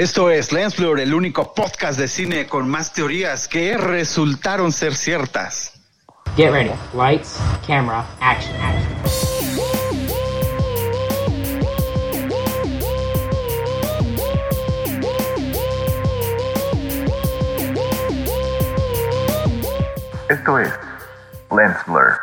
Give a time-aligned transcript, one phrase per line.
[0.00, 4.94] Esto es Lens Blur, el único podcast de cine con más teorías que resultaron ser
[4.94, 5.74] ciertas.
[6.38, 6.70] Get ready.
[6.94, 8.56] Lights, camera, action.
[20.30, 20.70] Esto es
[21.54, 22.18] Lens Blur.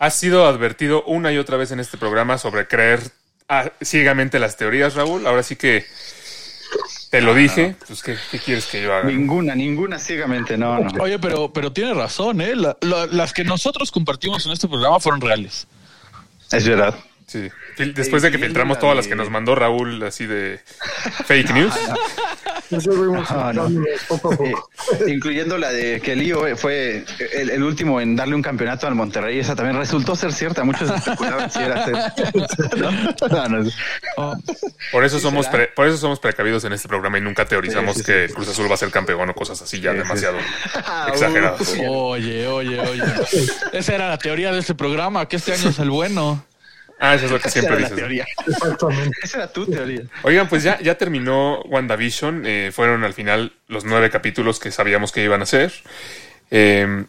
[0.00, 3.21] Has sido advertido una y otra vez en este programa sobre creer
[3.82, 5.26] ciegamente las teorías, Raúl.
[5.26, 5.84] Ahora sí que
[7.10, 7.76] te lo dije.
[7.86, 9.04] Pues, ¿qué, qué quieres que yo haga?
[9.10, 11.02] Ninguna, ninguna ciegamente, no, no.
[11.02, 12.54] Oye, pero, pero tiene razón, ¿eh?
[12.56, 15.66] La- la- las que nosotros compartimos en este programa fueron reales.
[16.50, 16.94] Es verdad.
[17.32, 17.48] Sí.
[17.94, 20.60] Después de que filtramos todas las que nos mandó Raúl, así de
[21.26, 21.72] fake news.
[23.28, 23.68] Ah, no.
[23.68, 24.54] Eh,
[25.08, 27.04] incluyendo la de que Lío fue
[27.34, 29.38] el, el último en darle un campeonato al Monterrey.
[29.38, 30.64] Esa también resultó ser cierta.
[30.64, 32.76] Muchos especulaban si era cierto.
[32.76, 32.90] ¿No?
[33.28, 33.70] No, no.
[34.16, 34.34] Oh,
[34.90, 38.00] Por eso somos pre- por eso somos precavidos en este programa y nunca teorizamos Sí,
[38.00, 38.34] sí, que sí.
[38.34, 40.36] Cruz Azul va a ser campeón o cosas así ya demasiado
[40.74, 41.74] Ah, exageradas.
[41.78, 43.02] uh, oye, oye, oye.
[43.72, 46.44] Esa era la teoría de este programa, que este año es el bueno.
[47.04, 47.96] Ah, eso es lo que Esa siempre dices.
[47.96, 48.24] teoría.
[48.46, 49.10] Exactamente.
[49.24, 50.02] Esa era tu teoría.
[50.22, 52.44] Oigan, pues ya, ya terminó WandaVision.
[52.46, 55.72] eh, fueron al final los nueve capítulos que sabíamos que iban a ser.
[56.52, 57.04] Eh,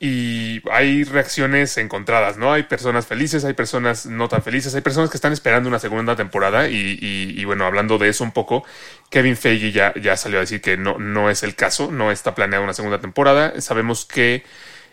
[0.00, 2.52] y hay reacciones encontradas, ¿no?
[2.52, 6.14] Hay personas felices, hay personas no tan felices, hay personas que están esperando una segunda
[6.16, 6.68] temporada.
[6.68, 8.64] Y, y- y bueno, hablando de eso un poco,
[9.10, 12.34] Kevin Feige ya, ya salió a decir que no, no es el caso, no está
[12.34, 13.60] planeada una segunda temporada.
[13.60, 14.44] Sabemos que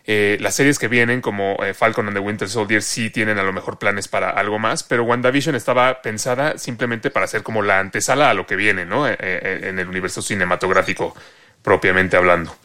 [0.08, 3.44] eh, las series que vienen, como eh, Falcon and the Winter Soldier, sí tienen a
[3.44, 7.80] lo mejor planes para algo más, pero WandaVision estaba pensada simplemente para ser como la
[7.80, 9.08] antesala a lo que viene, ¿no?
[9.08, 11.16] Eh, eh, en el universo cinematográfico,
[11.62, 12.56] propiamente hablando.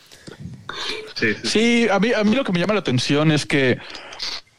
[1.14, 1.48] Sí, sí.
[1.48, 3.78] Sí, a mí, a mí lo que me llama la atención es que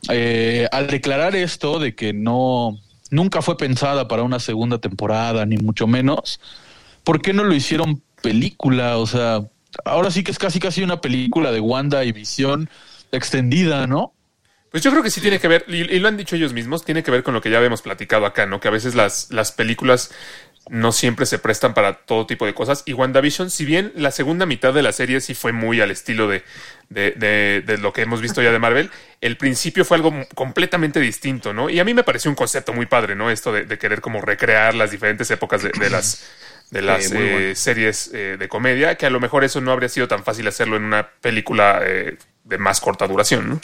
[0.10, 2.80] eh, al declarar esto de que no
[3.12, 6.40] nunca fue pensada para una segunda temporada, ni mucho menos,
[7.04, 8.98] ¿por qué no lo hicieron película?
[8.98, 9.42] O sea,
[9.86, 12.70] ahora sí que es casi casi una película de Wanda y Visión
[13.12, 14.14] extendida, ¿no?
[14.72, 17.04] Pues yo creo que sí tiene que ver, y, lo han dicho ellos mismos, tiene
[17.04, 18.62] que ver con lo que ya habíamos platicado acá, ¿no?
[18.62, 20.12] Que a veces las, las películas
[20.70, 22.84] no siempre se prestan para todo tipo de cosas.
[22.86, 26.30] Y WandaVision, si bien la segunda mitad de la serie sí fue muy al estilo
[26.30, 26.44] de,
[26.88, 31.02] de, de- de lo que hemos visto ya de Marvel, el principio fue algo completamente
[31.02, 31.70] distinto, ¿no?
[31.70, 33.30] Y a mí me pareció un concepto muy padre, ¿no?
[33.30, 36.24] Esto de, querer como recrear las diferentes épocas de las
[36.72, 37.56] de las eh, bueno.
[37.56, 40.78] series eh, de comedia, que a lo mejor eso no habría sido tan fácil hacerlo
[40.78, 43.60] en una película eh, de más corta duración, ¿no?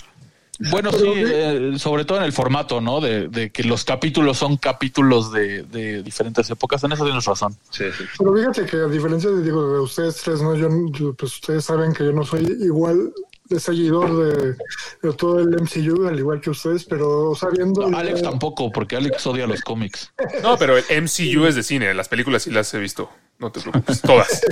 [0.72, 3.00] Bueno, sí, eh, sobre todo en el formato, ¿no?
[3.00, 6.84] De, de que los capítulos son capítulos de, de diferentes épocas.
[6.84, 7.56] En eso tienes razón.
[7.70, 8.06] Sí, sí.
[8.18, 10.56] Pero fíjate que a diferencia de, digo, de ustedes tres, ¿no?
[10.56, 13.14] Yo, yo, pues ustedes saben que yo no soy igual
[13.50, 14.56] de seguidor de,
[15.02, 17.88] de todo el MCU, al igual que ustedes, pero sabiendo...
[17.90, 20.12] No, Alex tampoco, porque Alex odia los cómics.
[20.42, 23.10] No, pero el MCU es de cine, las películas sí las he visto.
[23.40, 24.42] No te preocupes, todas.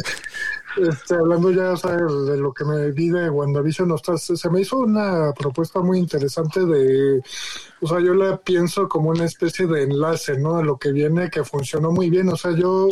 [0.78, 4.50] Este, hablando ya sea, de lo que me vi de WandaVision, o sea, se, se
[4.50, 7.22] me hizo una propuesta muy interesante de,
[7.86, 10.58] o sea, yo la pienso como una especie de enlace, ¿no?
[10.58, 12.90] A lo que viene, que funcionó muy bien, o sea, yo,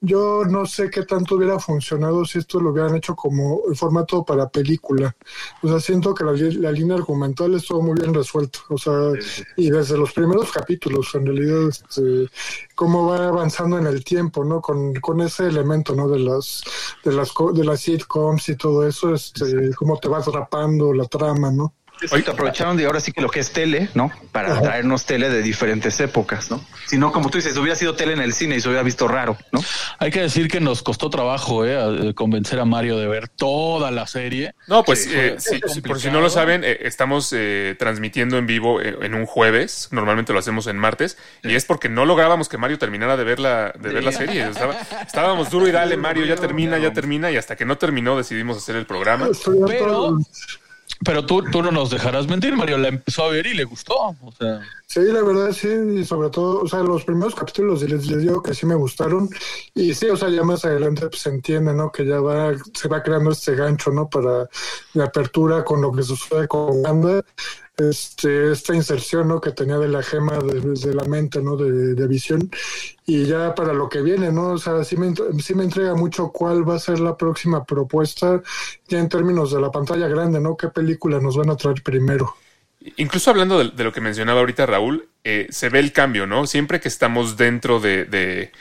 [0.00, 4.24] yo no sé qué tanto hubiera funcionado si esto lo hubieran hecho como el formato
[4.24, 5.16] para película,
[5.62, 8.94] o sea, siento que la, la línea argumental estuvo muy bien resuelta, o sea,
[9.56, 12.30] y desde los primeros capítulos, en realidad, este,
[12.76, 14.60] cómo va avanzando en el tiempo, ¿no?
[14.60, 16.06] Con, con ese elemento, ¿no?
[16.06, 16.62] De las,
[17.02, 21.50] de las, de las sitcoms y todo eso, este, cómo te vas rapando la trama,
[21.50, 21.74] ¿no?
[22.10, 24.10] Ahorita aprovecharon de ahora sí que lo que es tele, ¿no?
[24.32, 26.62] Para traernos tele de diferentes épocas, ¿no?
[26.86, 29.08] Si no, como tú dices, hubiera sido tele en el cine y se hubiera visto
[29.08, 29.60] raro, ¿no?
[29.98, 33.28] Hay que decir que nos costó trabajo eh, a- eh, convencer a Mario de ver
[33.28, 34.54] toda la serie.
[34.68, 37.74] No, pues Sí, eh, fue sí, sí, por si no lo saben, eh, estamos eh,
[37.78, 39.88] transmitiendo en vivo eh, en un jueves.
[39.90, 41.16] Normalmente lo hacemos en martes.
[41.42, 44.46] Y es porque no lográbamos que Mario terminara de ver la, de ver la serie.
[44.48, 47.30] Estaba- estábamos duro y dale, Mario, ya termina, ya termina.
[47.30, 49.28] Y hasta que no terminó decidimos hacer el programa.
[49.66, 50.18] Pero-
[51.04, 52.78] Pero tú, tú no nos dejarás mentir, Mario.
[52.78, 53.94] La empezó a ver y le gustó.
[53.94, 58.06] O sea, Sí, la verdad sí, y sobre todo, o sea, los primeros capítulos les,
[58.06, 59.28] les digo que sí me gustaron
[59.74, 61.90] y sí, o sea, ya más adelante pues, se entiende, ¿no?
[61.90, 64.08] Que ya va, se va creando este gancho, ¿no?
[64.08, 64.48] Para
[64.94, 67.24] la apertura con lo que sucede con Wanda,
[67.76, 69.40] este, esta inserción, ¿no?
[69.40, 71.56] Que tenía de la gema de, la mente, ¿no?
[71.56, 72.50] De, visión
[73.04, 74.52] y ya para lo que viene, ¿no?
[74.52, 78.42] O sea, sí me, sí me entrega mucho cuál va a ser la próxima propuesta
[78.88, 80.56] ya en términos de la pantalla grande, ¿no?
[80.56, 82.34] ¿Qué película nos van a traer primero?
[82.96, 86.46] Incluso hablando de, de lo que mencionaba ahorita Raúl, eh, se ve el cambio, ¿no?
[86.46, 88.52] Siempre que estamos dentro de,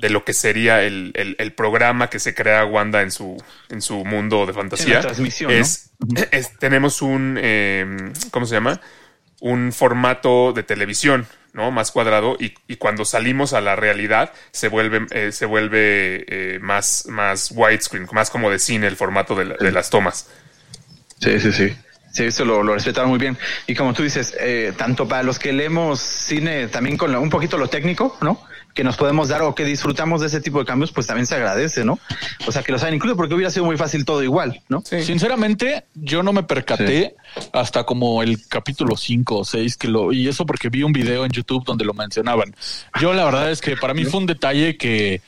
[0.00, 3.36] de- lo que sería el, el- el programa que se crea Wanda en su,
[3.68, 5.58] en su mundo de fantasía, la transmisión, ¿no?
[5.58, 5.90] es,
[6.30, 8.80] es- tenemos un, eh, ¿cómo se llama?
[9.40, 11.70] Un formato de televisión, ¿no?
[11.70, 16.58] Más cuadrado y, y cuando salimos a la realidad se vuelve, eh, se vuelve eh,
[16.60, 20.28] más, más widescreen, más como de cine el formato de, la- de las tomas.
[21.20, 21.76] Sí, sí, sí.
[22.12, 23.38] Sí, eso lo, lo respetaron muy bien.
[23.68, 27.30] Y como tú dices, eh, tanto para los que leemos cine, también con lo- un
[27.30, 28.42] poquito lo técnico, ¿no?
[28.74, 31.34] Que nos podemos dar o que disfrutamos de ese tipo de cambios, pues también se
[31.34, 31.98] agradece, ¿no?
[32.46, 34.82] O sea, que los hayan incluido porque hubiera sido muy fácil todo igual, ¿no?
[34.84, 35.02] Sí.
[35.02, 37.16] Sinceramente, yo no me percaté
[37.52, 41.24] hasta como el capítulo 5 o 6 que lo y eso porque vi un video
[41.24, 42.54] en YouTube donde lo mencionaban.
[43.00, 45.20] Yo la verdad es que para mí fue un detalle que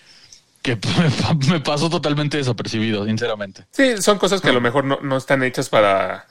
[0.62, 0.78] que
[1.50, 3.64] me pasó totalmente desapercibido, sinceramente.
[3.72, 6.26] Sí, son cosas que a lo mejor no, no están hechas para,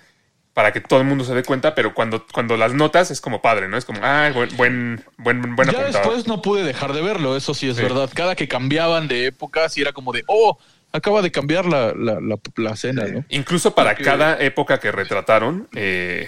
[0.54, 3.42] para que todo el mundo se dé cuenta, pero cuando, cuando las notas es como
[3.42, 3.78] padre, ¿no?
[3.78, 7.54] Es como, ah, buen, buen, buen, buen ya después no pude dejar de verlo, eso
[7.54, 7.84] sí es Sí.
[7.84, 8.10] verdad.
[8.14, 10.58] Cada que cambiaban de época, sí era como de, oh,
[10.92, 13.24] acaba de cambiar la, la, la, la escena, ¿no?
[13.30, 16.28] Incluso para Porque- cada época que retrataron eh,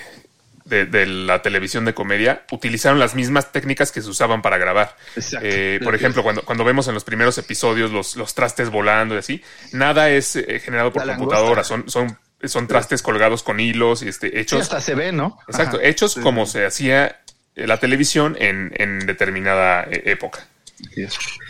[0.64, 4.96] de, de la televisión de comedia, utilizaron las mismas técnicas que se usaban para grabar.
[5.18, 5.46] Exacto.
[5.52, 9.18] Eh, por ejemplo, cuando, cuando vemos en los primeros episodios los, los trastes volando y
[9.18, 9.44] así,
[9.74, 12.18] nada es eh, generado por computadora, son, son,
[12.48, 15.40] son trastes colgados con hilos y este, Sí, hechos, hasta se ve, ¿no?
[15.48, 15.86] exacto, Ajá.
[15.88, 17.19] hechos Sí, como se hacía
[17.56, 20.48] la televisión en, en determinada eh, época.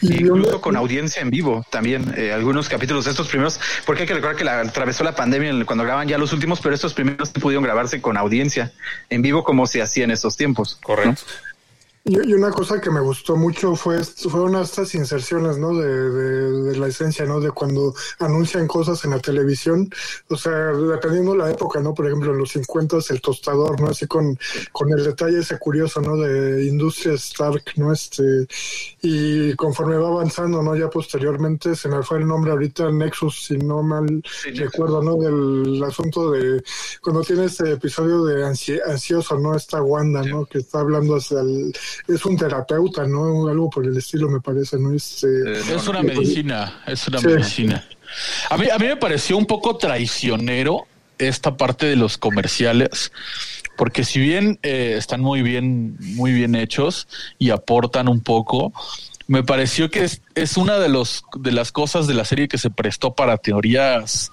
[0.02, 4.14] Incluso con audiencia en vivo también, eh, algunos capítulos de estos primeros, porque hay que
[4.14, 7.64] recordar que la atravesó la pandemia cuando graban ya los últimos, pero estos primeros pudieron
[7.64, 8.72] grabarse con audiencia
[9.10, 10.80] en vivo como se hacía en estos tiempos.
[10.88, 11.16] ¿no?
[12.06, 15.74] Y, y una cosa que me gustó mucho fue fueron estas inserciones, ¿no?
[15.78, 17.40] De, de, de la esencia, ¿no?
[17.40, 19.90] De cuando anuncian cosas en la televisión,
[20.30, 21.94] o sea, dependiendo la época, ¿no?
[21.94, 23.88] Por ejemplo, en los 50 el tostador, ¿no?
[23.88, 24.38] Así con,
[24.74, 26.18] con el detalle ese curioso, ¿no?
[26.18, 27.94] De Industria Stark, ¿no?
[27.94, 28.48] Este,
[29.02, 30.76] y conforme va avanzando, ¿no?
[30.76, 34.22] Ya posteriormente, se me fue el nombre ahorita, Nexus, si no mal
[34.56, 35.16] recuerdo, ¿no?
[35.16, 36.62] Del asunto de
[37.02, 39.56] cuando tiene este episodio de ansi- ansioso, ¿no?
[39.56, 40.46] Esta Wanda, ¿no?
[40.46, 41.74] Que está hablando hacia el,
[42.08, 43.48] es un terapeuta, ¿no?
[43.48, 44.94] Algo por el estilo, me parece, ¿no?
[44.94, 47.28] Este, Eh, no, Es una medicina, es una Sí.
[47.28, 47.88] medicina.
[48.50, 50.86] A mí, a mí me pareció un poco traicionero
[51.18, 53.12] esta parte de los comerciales,
[53.78, 57.08] porque si bien eh, están muy bien, muy bien hechos
[57.40, 58.72] y aportan un poco,
[59.28, 62.58] me pareció que es, es una de los de las cosas de la serie que
[62.58, 64.32] se prestó para teorías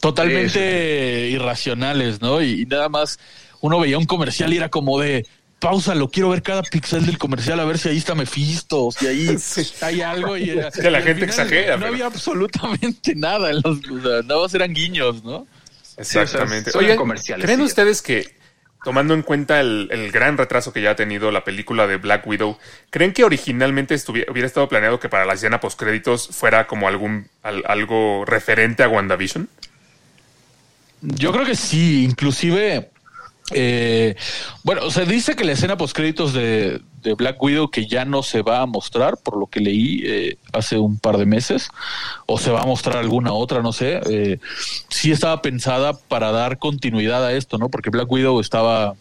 [0.00, 2.42] totalmente irracionales, ¿no?
[2.42, 3.18] Y, y nada más
[3.60, 5.26] uno veía un comercial y era como de
[5.60, 9.06] pausa, lo quiero ver cada pixel del comercial a ver si ahí está Mephisto, si
[9.06, 9.36] ahí
[9.82, 13.56] hay algo y era- Que la y gente exagera, No pero- había absolutamente nada, en
[13.62, 15.46] los, o sea, nada más eran guiños, ¿no?
[15.96, 16.70] Exactamente.
[16.72, 17.64] Sí, o sea, Oigan, ¿creen sí.
[17.64, 18.34] ustedes que,
[18.84, 22.26] tomando en cuenta el, el gran retraso que ya ha tenido la película de Black
[22.26, 22.56] Widow,
[22.88, 27.28] ¿creen que originalmente estuviera, hubiera estado planeado que para la escena postcréditos fuera como algún
[27.42, 29.48] al- algo referente a WandaVision?
[31.02, 32.90] Yo creo que sí, inclusive,
[33.52, 34.16] eh,
[34.62, 38.22] bueno, se dice que la escena post créditos de, de Black Widow que ya no
[38.22, 41.70] se va a mostrar, por lo que leí eh, hace un par de meses,
[42.26, 44.38] o se va a mostrar alguna otra, no sé, eh,
[44.88, 47.68] sí estaba pensada para dar continuidad a esto, ¿no?
[47.68, 48.94] Porque Black Widow estaba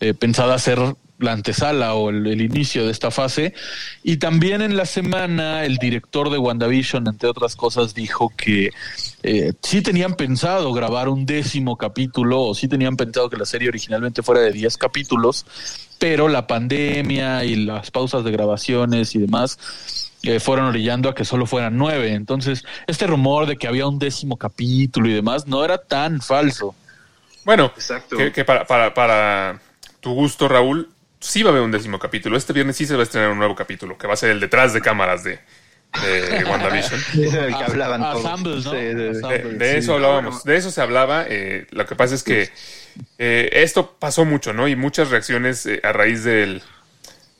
[0.00, 0.78] eh, pensada a ser
[1.22, 3.54] la antesala o el, el inicio de esta fase.
[4.02, 8.70] Y también en la semana el director de WandaVision, entre otras cosas, dijo que
[9.22, 13.68] eh, sí tenían pensado grabar un décimo capítulo o sí tenían pensado que la serie
[13.68, 15.46] originalmente fuera de 10 capítulos,
[15.98, 21.24] pero la pandemia y las pausas de grabaciones y demás eh, fueron orillando a que
[21.24, 22.14] solo fueran nueve.
[22.14, 26.74] Entonces, este rumor de que había un décimo capítulo y demás no era tan falso.
[27.44, 28.16] Bueno, Exacto.
[28.16, 29.60] que, que para, para, para
[30.00, 30.88] tu gusto, Raúl,
[31.22, 32.36] sí va a haber un décimo capítulo.
[32.36, 34.40] Este viernes sí se va a estrenar un nuevo capítulo, que va a ser el
[34.40, 35.40] detrás de cámaras de,
[36.02, 37.00] de WandaVision.
[39.58, 40.42] De, eso hablábamos, Bueno.
[40.44, 41.26] de eso se hablaba.
[41.28, 42.50] eh, lo que pasa es que
[43.18, 44.68] eh, esto pasó mucho, ¿no?
[44.68, 46.62] Y muchas reacciones eh, a raíz del,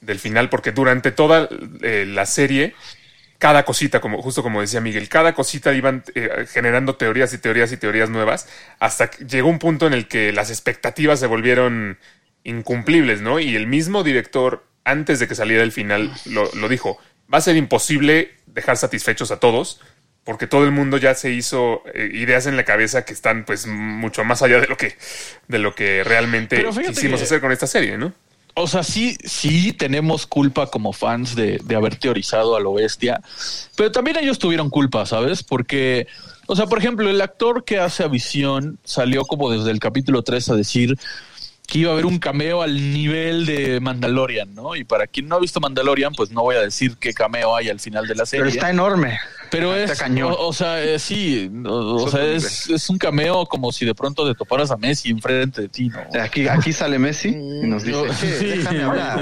[0.00, 1.48] del final, porque durante toda
[1.82, 2.74] eh, la serie,
[3.38, 7.72] cada cosita, como justo como decía Miguel, cada cosita iban eh, generando teorías y teorías
[7.72, 8.48] y teorías nuevas,
[8.80, 11.98] hasta que llegó un punto en el que las expectativas se volvieron
[12.44, 13.38] incumplibles, ¿no?
[13.40, 16.98] Y el mismo director, antes de que saliera el final, lo, lo dijo,
[17.32, 19.80] va a ser imposible dejar satisfechos a todos,
[20.24, 23.66] porque todo el mundo ya se hizo eh, ideas en la cabeza que están pues
[23.66, 24.96] mucho más allá de lo que,
[25.48, 28.12] de lo que realmente quisimos que- hacer con esta serie, ¿no?
[28.54, 33.22] O sea, sí, sí tenemos culpa como fans de, de haber teorizado a lo bestia,
[33.76, 35.42] pero también ellos tuvieron culpa, ¿sabes?
[35.42, 36.06] Porque,
[36.46, 40.22] o sea, por ejemplo, el actor que hace a Visión salió como desde el capítulo
[40.22, 40.98] 3 a decir
[41.66, 44.76] que iba a haber un cameo al nivel de Mandalorian, ¿no?
[44.76, 47.70] Y para quien no ha visto Mandalorian, pues no voy a decir qué cameo hay
[47.70, 48.42] al final de la serie.
[48.44, 49.18] Pero está enorme.
[49.50, 50.32] Pero Está es, cañón.
[50.32, 54.26] o, o sea, eh, sí, o, sea, es, es un cameo como si de pronto
[54.26, 56.00] te toparas a Messi enfrente de ti, ¿no?
[56.22, 59.20] Aquí, aquí sale Messi y nos dice, No, "Che, sí, déjame hablar.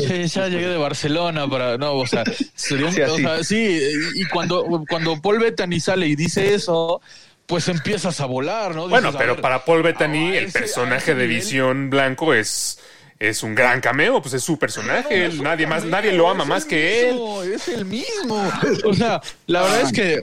[0.00, 3.78] sí, ya llegué de Barcelona para, no, o sea, sería un- Sí, o sea, sí,
[4.16, 7.00] y cuando, cuando Paul Bettany sale y dice eso,
[7.48, 8.88] pues empiezas a volar, ¿no?
[8.88, 11.26] Bueno, Dices, pero ver, para Paul Bettany, ah, el ese- personaje de.
[11.26, 12.78] Visión Blanco es,
[13.18, 15.24] es un gran cameo, pues es su personaje.
[15.24, 17.18] él- nadie más, nadie lo ama más que él.
[17.54, 18.48] Es el mismo.
[18.84, 20.20] O sea, la verdad es que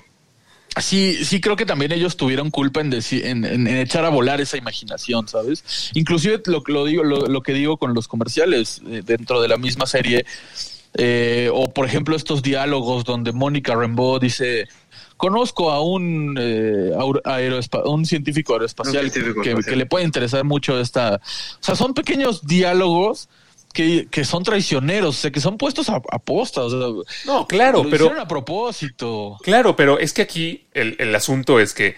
[0.79, 4.09] sí, sí creo que también ellos tuvieron culpa en, deci- en, en- en echar a
[4.09, 5.89] volar esa imaginación, ¿sabes?
[5.95, 9.57] Inclusive lo, lo digo, lo, lo que digo con los comerciales eh, dentro de la
[9.57, 10.25] misma serie,
[10.97, 14.67] eh, o por ejemplo estos diálogos donde Mónica Rambeau dice
[15.17, 16.91] conozco a un eh,
[17.85, 22.45] un científico aeroespacial Un científico que, le puede interesar mucho esta, o sea, son pequeños
[22.45, 23.29] diálogos
[23.73, 26.79] que, que son traicioneros, o sea, que son puestos a, a posta, o sea,
[27.25, 29.37] No, claro, lo pero hicieron a propósito.
[29.43, 31.95] Claro, pero es que aquí el, el asunto es que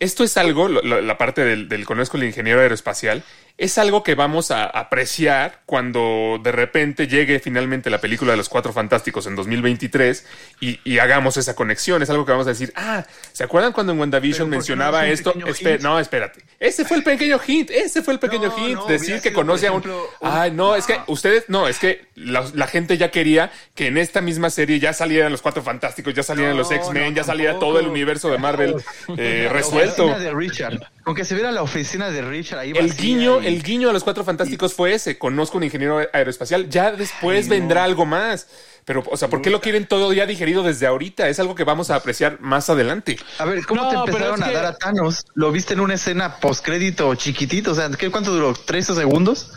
[0.00, 3.22] esto es algo, lo- lo- la parte del, del conozco el ingeniero aeroespacial,
[3.58, 8.50] es algo que vamos a apreciar cuando de repente llegue finalmente la película de los
[8.50, 10.26] Cuatro Fantásticos en 2023
[10.60, 12.02] y, y hagamos esa conexión.
[12.02, 14.72] Es algo que vamos a decir, ah, ¿se acuerdan cuando en WandaVision Pero, ¿por qué
[14.72, 15.32] no mencionaba esto?
[15.32, 15.80] pequeño Espe- hint?
[15.82, 16.44] no, espérate.
[16.60, 18.76] Ese fue el pequeño hint, ese fue el pequeño No, hint.
[18.76, 19.88] no, decir que conoce a por un...
[19.90, 23.86] ejemplo, Ay, no, es que ustedes, no, es que la, la gente ya quería que
[23.86, 27.58] en esta misma serie ya salieran los Cuatro Fantásticos, ya salieran los X-Men, ya saliera
[27.58, 28.74] todo el universo de Marvel
[29.16, 30.18] eh, resuelto.
[30.18, 30.78] de Richard.
[31.06, 33.92] Con que se viera la oficina de Richard ahí El guiño, y- el guiño a
[33.92, 35.16] los Cuatro Fantásticos fue ese.
[35.18, 36.68] Conozco un ingeniero aeroespacial.
[36.68, 38.48] Ya después vendrá algo más.
[38.84, 41.28] Pero, o sea, ¿por qué lo quieren todo ya digerido desde ahorita?
[41.28, 43.20] Es algo que vamos a apreciar más adelante.
[43.38, 45.24] A ver, ¿cómo No, te empezaron a que- dar a Thanos?
[45.34, 47.70] ¿Lo viste en una escena postcrédito chiquitito?
[47.70, 48.52] O sea, ¿qué, ¿cuánto duró?
[48.52, 49.52] ¿13 segundos?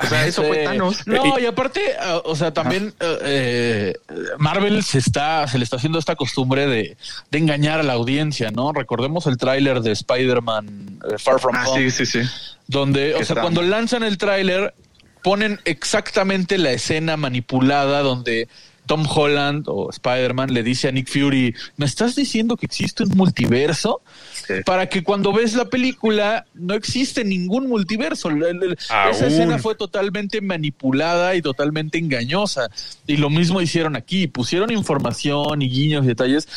[0.00, 0.48] O sea, eso Sí.
[0.48, 1.06] fue Thanos.
[1.06, 3.94] No, y aparte, uh, o sea, también uh, eh,
[4.38, 6.96] Marvel se está, se le está haciendo esta costumbre de,
[7.30, 8.72] de engañar a la audiencia, ¿no?
[8.72, 12.28] Recordemos el tráiler de Spider-Man eh, Far From Ah, Home, sí, sí, sí.
[12.66, 14.74] donde, o sea, cuando lanzan el tráiler,
[15.22, 18.48] ponen exactamente la escena manipulada donde
[18.86, 23.10] Tom Holland o Spider-Man le dice a Nick Fury, ¿me estás diciendo que existe un
[23.16, 24.02] multiverso?
[24.46, 24.54] Sí.
[24.66, 28.28] Para que cuando ves la película no existe ningún multiverso.
[28.28, 28.76] Aún.
[29.10, 32.68] Esa escena fue totalmente manipulada y totalmente engañosa.
[33.06, 34.26] Y lo mismo hicieron aquí.
[34.26, 36.48] Pusieron información y guiños y detalles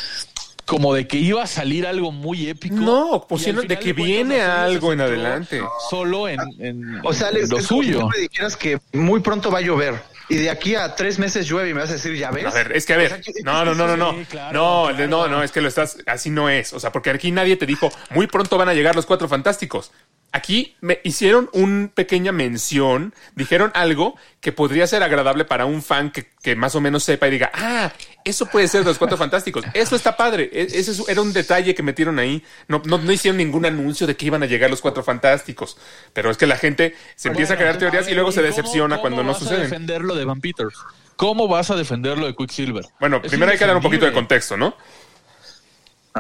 [0.66, 2.76] como de que iba a salir algo muy épico.
[2.76, 5.62] No, pusieron de que viene algo en adelante.
[5.90, 8.10] Solo en, en- O sea, en Alex, lo es como si suyo.
[8.10, 9.96] me dijeras que muy pronto va a llover
[10.30, 12.46] y de aquí a tres meses llueve y me vas a decir, ¿ya ves?
[12.46, 14.54] A ver, es que a ver, sea, ¿qué- no, no, no, no, no, Sí, claro,
[14.54, 15.08] no, claro.
[15.08, 17.66] no, no, es que lo estás, así no es, o sea, porque aquí nadie te
[17.66, 19.92] dijo, muy pronto van a llegar los cuatro fantásticos.
[20.34, 26.12] Aquí me hicieron una pequeña mención, dijeron algo que podría ser agradable para un fan
[26.12, 27.94] que, que más o menos sepa y diga, ah,
[28.30, 31.34] eso puede ser de los cuatro fantásticos, eso está padre, E- ese es- era un
[31.34, 34.70] detalle que metieron ahí, no, no, no hicieron ningún anuncio de que iban a llegar
[34.70, 35.78] los cuatro fantásticos,
[36.14, 38.48] pero es que la gente se empieza a crear teorías ver, y luego se cómo-
[38.48, 39.64] decepciona cómo cuando no vas a suceden.
[39.64, 40.76] defender lo de Van Peters?
[41.16, 42.86] ¿Cómo vas a defender lo de Quicksilver?
[43.00, 44.76] Bueno, Es primero hay que dar un poquito de contexto, ¿no?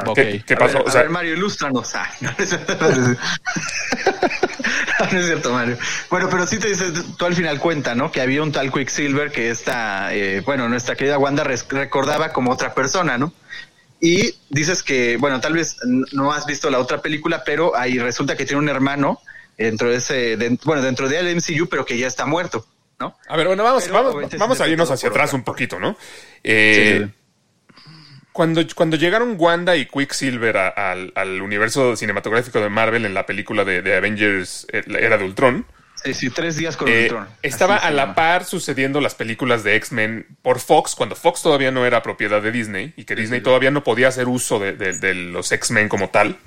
[0.06, 0.16] Ok.
[0.16, 0.78] ¿Qué, qué A pasó?
[0.80, 1.94] ver, O a sea, ver, Mario, ilústranos.
[5.12, 5.52] No, es cierto.
[5.54, 5.78] Mario.
[6.10, 8.12] Bueno, pero sí te dices, tú al final cuenta, ¿no?
[8.12, 12.74] Que había un tal Quicksilver que esta, eh, bueno, nuestra querida Wanda recordaba como otra
[12.74, 13.34] persona, ¿no?
[14.00, 15.78] Y dices que, bueno, tal vez
[16.12, 19.20] no has visto la otra película, pero ahí resulta que tiene un hermano
[19.58, 22.66] dentro de ese, de- bueno, dentro del MCU, pero que ya está muerto,
[23.00, 23.18] ¿no?
[23.28, 25.98] A ver, bueno, vamos, Pero, vamos, obviamente, vamos a irnos hacia atrás un poquito, ¿no?
[26.44, 27.14] Eh, Sí, sí,
[28.38, 33.26] Cuando, cuando llegaron Wanda y Quicksilver a- al, al universo cinematográfico de Marvel en la
[33.26, 35.66] película de, de Avengers eh, Era de Ultron,
[36.04, 37.28] Sí, sí, tres días con eh, Ultron.
[37.42, 41.72] estaba Así a la par sucediendo las películas de X-Men por Fox, cuando Fox todavía
[41.72, 45.00] no era propiedad de Disney y que Disney todavía no podía hacer uso de, de-
[45.00, 46.38] de los X-Men como tal.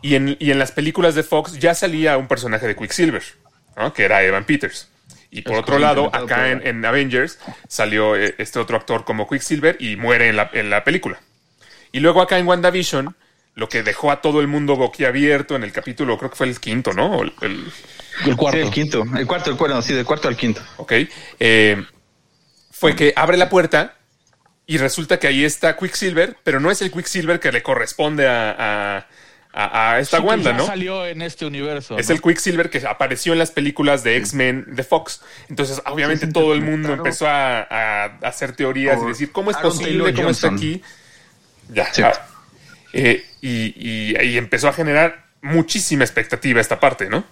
[0.00, 3.22] Y en, y en las películas de Fox ya salía un personaje de Quicksilver,
[3.76, 3.92] ¿no?
[3.92, 4.88] que era Evan Peters.
[5.30, 9.04] Y por Es otro lado, acá por- en, en Avengers salió eh, este otro actor
[9.04, 11.20] como Quicksilver y muere en la, en la película.
[11.92, 13.14] Y luego acá en WandaVision,
[13.54, 16.58] lo que dejó a todo el mundo boquiabierto en el capítulo, creo que fue el
[16.60, 17.22] quinto, ¿no?
[17.22, 17.72] El- el-
[18.26, 18.58] El cuarto.
[18.58, 20.60] Sí, el quinto, el cuarto, el cuarto, sí, del cuarto al quinto.
[20.78, 20.92] ¿ok?
[21.40, 21.84] Eh,
[22.70, 23.96] fue que abre la puerta
[24.66, 28.54] y resulta que ahí está Quicksilver, pero no es el Quicksilver que le corresponde a,
[28.98, 29.06] a-
[29.52, 30.66] a- a esta Sí, que Wanda, ya ¿no?
[30.66, 31.98] salió en este universo.
[31.98, 32.14] Es ¿no?
[32.14, 35.22] el Quicksilver que apareció en las películas de X-Men de Fox.
[35.48, 39.56] Entonces, obviamente, Sí, todo el mundo empezó a, a hacer teorías y decir, ¿cómo es
[39.56, 39.92] Aaron posible?
[40.04, 40.82] Taylor ¿Cómo está aquí?
[41.70, 41.92] Ya.
[41.92, 42.02] Sí.
[42.02, 42.12] ah,
[42.92, 47.24] eh, y, y- y empezó a generar muchísima expectativa esta parte, ¿no?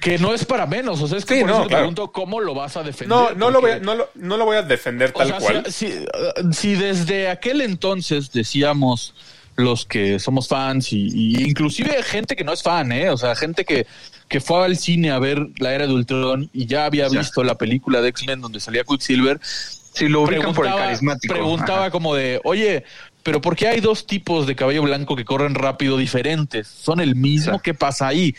[0.00, 1.82] Que no es para menos, o sea, es que Sí, por no, eso te claro.
[1.82, 3.08] pregunto cómo lo vas a defender.
[3.08, 5.38] No, no lo, voy a, no, lo, no lo voy a defender o tal sea,
[5.38, 5.64] cual.
[5.70, 6.04] Si, si,
[6.52, 9.14] si desde aquel entonces decíamos
[9.56, 13.10] los que somos fans y, y inclusive gente que no es fan, ¿eh?
[13.10, 13.86] O sea, gente que,
[14.28, 17.18] que fue al cine a ver La Era de Ultron y ya había Ya.
[17.20, 21.34] visto la película de X-Men donde salía Quicksilver, Si lo ubican por el preguntaba, carismático.
[21.34, 21.90] preguntaba Ajá.
[21.90, 22.84] como de, oye,
[23.22, 26.66] pero ¿por qué hay dos tipos de cabello blanco que corren rápido diferentes?
[26.66, 27.52] ¿Son el mismo?
[27.52, 27.62] Exacto.
[27.62, 28.34] ¿Qué pasa ahí?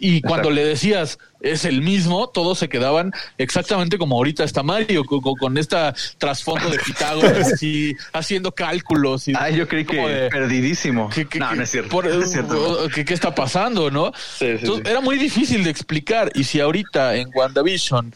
[0.00, 0.50] Y cuando Exacto.
[0.50, 5.94] le decías es el mismo, todos se quedaban exactamente como ahorita está Mario, con, esta
[6.18, 9.26] trasfondo de Pitágoras, así, haciendo cálculos.
[9.28, 11.10] Y Ah, yo creí que de- perdidísimo.
[11.10, 11.90] ¿Qué, qué- no, no es cierto.
[11.90, 12.88] por- no es cierto.
[12.94, 14.12] ¿qué, qué está pasando, no?
[14.14, 14.90] Sí, sí, Entonces, sí.
[14.90, 16.30] Era muy difícil de explicar.
[16.34, 18.14] Y si ahorita en WandaVision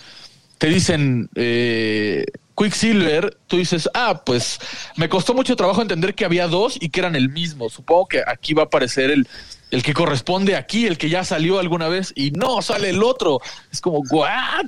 [0.59, 2.25] te dicen eh,
[2.57, 4.59] Quicksilver, tú dices, ah, pues
[4.97, 7.71] me costó mucho trabajo entender que había dos y que eran el mismo.
[7.71, 9.27] Supongo que aquí va a aparecer el,
[9.71, 13.41] el que corresponde aquí, el que ya salió alguna vez, y no, sale el otro.
[13.71, 14.67] Es como, ¿what?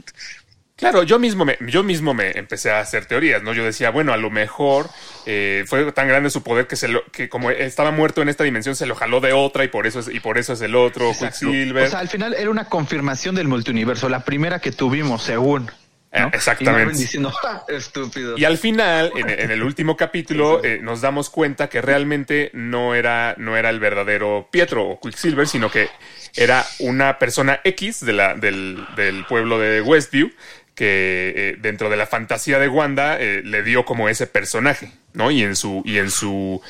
[0.77, 3.53] Claro, yo mismo me, yo mismo me empecé a hacer teorías, ¿no?
[3.53, 4.91] Yo decía, bueno, a lo mejor
[5.25, 8.43] eh, fue tan grande su poder que se lo, que como estaba muerto en esta
[8.43, 10.75] dimensión, se lo jaló de otra y por eso es, y por eso es el
[10.75, 11.47] otro, Exacto.
[11.47, 11.87] Quicksilver.
[11.87, 15.71] O sea, al final era una confirmación del multiuniverso, la primera que tuvimos, según.
[16.15, 16.27] ¿No?
[16.27, 16.81] Eh, exactamente.
[16.83, 18.39] Y Marvel diciendo, "Ja, estúpido.
[18.39, 22.95] Y al final, en, en el último capítulo, eh, nos damos cuenta que realmente no
[22.95, 25.89] era, no era el verdadero Pietro o Quicksilver, sino que
[26.37, 30.31] era una persona X de la, del, del pueblo de Westview
[30.75, 35.31] que eh, dentro de la fantasía de Wanda eh, le dio como ese personaje, ¿no?
[35.31, 36.61] Y en su, y en su,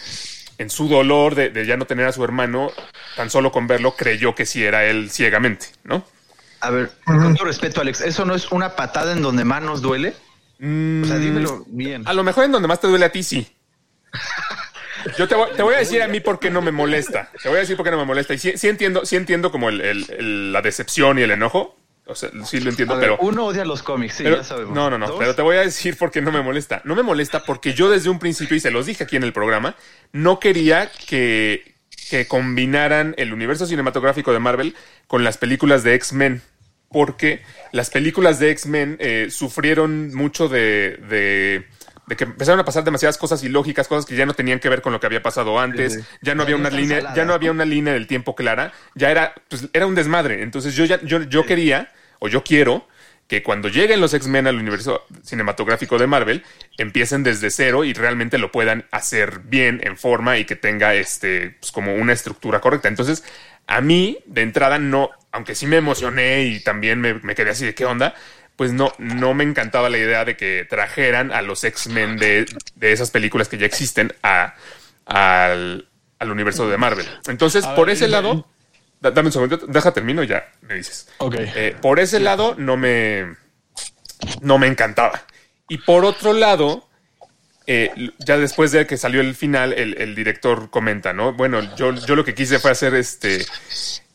[0.58, 2.70] en su dolor de, de ya no tener a su hermano,
[3.16, 6.06] tan solo con verlo, creyó que sí era él ciegamente, ¿no?
[6.66, 9.82] A ver, con todo respeto, Alex, ¿eso no es una patada en donde más nos
[9.82, 10.14] duele?
[10.58, 12.02] O sea, dímelo bien.
[12.06, 13.46] A lo mejor en donde más te duele a ti, sí.
[15.18, 17.30] Yo te voy, te voy a decir a mí por qué no me molesta.
[17.42, 18.32] Te voy a decir por qué no me molesta.
[18.32, 21.76] Y sí, sí entiendo, sí entiendo como el- el- el- la decepción y el enojo.
[22.06, 24.74] O sea, sí lo entiendo, ver, pero, uno odia los cómics, sí, pero- ya sabemos.
[24.74, 25.06] no, no, no.
[25.08, 26.80] Dos, Pero te voy a decir por qué no me molesta.
[26.84, 29.32] No me molesta porque yo desde un principio, y se los dije aquí en el
[29.32, 29.74] programa,
[30.12, 31.74] no quería que,
[32.10, 34.74] que combinaran el universo cinematográfico de Marvel
[35.06, 36.42] con las películas de X-Men.
[36.94, 41.66] Porque las películas de X-Men eh, sufrieron mucho de, de,
[42.06, 44.80] de que empezaron a pasar demasiadas cosas ilógicas, cosas que ya no tenían que ver
[44.80, 45.94] con lo que había pasado antes.
[45.94, 46.06] Sí, sí.
[46.22, 47.34] Ya no había una línea, ya no ¿no?
[47.34, 48.72] había una línea del tiempo clara.
[48.94, 50.44] Ya era, pues, era un desmadre.
[50.44, 52.86] Entonces yo ya, yo, yo quería, o yo quiero,
[53.26, 56.44] que cuando lleguen los X-Men al universo cinematográfico de Marvel,
[56.78, 61.56] empiecen desde cero y realmente lo puedan hacer bien, en forma y que tenga este,
[61.58, 62.86] pues, como una estructura correcta.
[62.86, 63.24] Entonces,
[63.66, 67.64] a mí, de entrada, no, aunque sí me emocioné y también me, me quedé así
[67.64, 68.14] de qué onda,
[68.56, 72.46] pues no, no me encantaba la idea de que trajeran a los X-Men de,
[72.76, 74.54] de esas películas que ya existen a,
[75.06, 77.06] al, al universo de Marvel.
[77.26, 78.46] Entonces, A por ver, ese lado,
[79.00, 81.08] da- dame un segundo, deja termino y ya me dices.
[81.18, 81.34] Ok.
[81.38, 83.34] Eh, por ese lado no me,
[84.40, 85.22] no me encantaba.
[85.68, 86.88] Y por otro lado,
[87.66, 91.32] eh, ya después de que salió el final, el, el director comenta, ¿no?
[91.32, 93.44] Bueno, yo, yo lo que quise fue hacer este,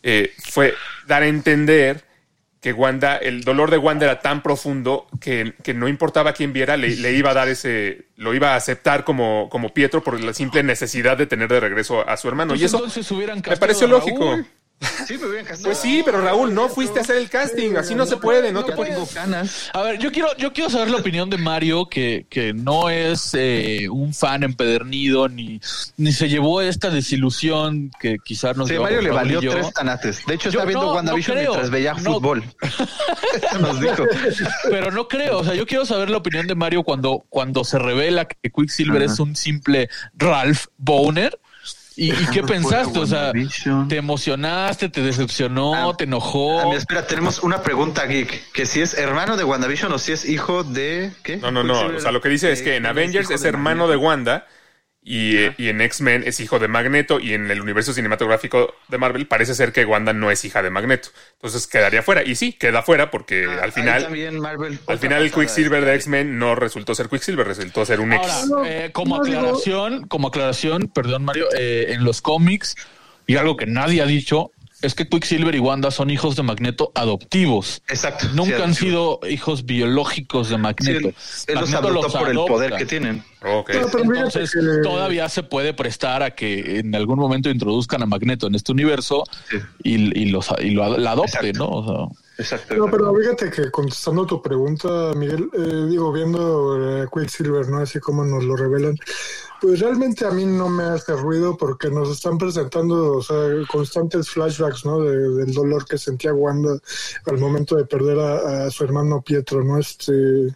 [0.04, 0.76] eh, fue
[1.08, 2.04] dar a entender
[2.62, 6.76] que Wanda, el dolor de Wanda era tan profundo que, que no importaba quién viera,
[6.76, 10.34] le, le iba a dar ese, lo iba a aceptar como, como Pietro por la
[10.34, 12.52] simple necesidad de tener de regreso a su hermano.
[12.52, 14.38] Pues y eso entonces hubieran me pareció lógico.
[15.08, 15.66] Sí, me hubieran casado.
[15.66, 18.64] Pues sí, pero Raúl, no fuiste a hacer el casting, así no se puede, no
[18.64, 19.18] te puedes.
[19.74, 23.32] A ver, yo quiero, yo quiero saber la opinión de Mario, que, que no es
[23.34, 25.60] eh, un fan empedernido, ni,
[25.98, 29.52] ni se llevó esta desilusión que quizás nos Sí, llevó Mario le Raúl valió yo.
[29.52, 30.26] tres tanates.
[30.26, 31.52] De hecho, Yo está viendo no, WandaVision no creo.
[31.52, 32.14] mientras veía No.
[32.14, 32.44] fútbol.
[33.44, 34.04] Eso nos dijo.
[34.70, 37.80] Pero no creo, o sea, yo quiero saber la opinión de Mario cuando, cuando se
[37.80, 39.14] revela que Quicksilver Ajá.
[39.14, 41.38] es un simple Ralph Boner.
[42.00, 42.98] ¿Y, y qué pensaste?
[42.98, 43.32] O sea.
[43.88, 46.72] ¿te emocionaste, te decepcionó, Ah, te enojó?
[46.72, 48.52] Ah, espera, tenemos una pregunta geek.
[48.52, 51.12] Que si es hermano de WandaVision o si es hijo de...
[51.24, 51.38] ¿Qué?
[51.38, 51.80] No, no, no.
[51.80, 54.00] O sea, lo que dice es que en Avengers es de hermano de.
[54.00, 54.48] Wanda
[55.12, 59.26] y, y en X-Men es hijo de Magneto y en el universo cinematográfico de Marvel
[59.26, 61.10] parece ser que Wanda no es hija de Magneto.
[61.34, 62.24] Entonces quedaría fuera.
[62.24, 65.32] Y sí, queda fuera porque Ah, al final, también Marvel, al final el.
[65.32, 68.30] Quicksilver de X-Men no resultó ser Quicksilver, resultó ser un X.
[68.54, 72.76] Ahora, eh, como no, digo- aclaración, como aclaración, perdón Mario, eh, en los cómics,
[73.26, 76.92] y algo que nadie ha dicho, es que Quicksilver y Wanda son hijos de Magneto
[76.96, 77.82] adoptivos.
[77.90, 78.28] Exacto.
[78.34, 78.86] Nunca sí, han sí.
[78.86, 81.08] sidos hijos biológicos de Sí, Magneto.
[81.10, 81.16] él,
[81.48, 83.24] él los por el poder que tienen.
[83.42, 83.46] Ok.
[83.46, 88.02] No, pero fíjate Entonces, que- todavía se puede prestar a que en algún momento introduzcan
[88.04, 89.58] a Magneto en este universo Sí.
[89.84, 91.58] y, y los, y lo, la adopte, Exacto.
[91.60, 91.70] ¿no?
[91.70, 92.74] O sea, Exacto.
[92.76, 97.80] No, pero fíjate que contestando tu pregunta, Miguel, eh, digo, viendo eh, Quicksilver, ¿no?
[97.80, 98.96] Así como nos lo revelan.
[99.62, 103.36] Pues realmente a mí no me hace ruido porque nos están presentando, o sea,
[103.70, 105.02] constantes flashbacks, ¿no?
[105.02, 106.80] De- del dolor que sentía Wanda
[107.26, 109.78] al momento de perder a, a su hermano Pietro, ¿no?
[109.78, 110.56] Este,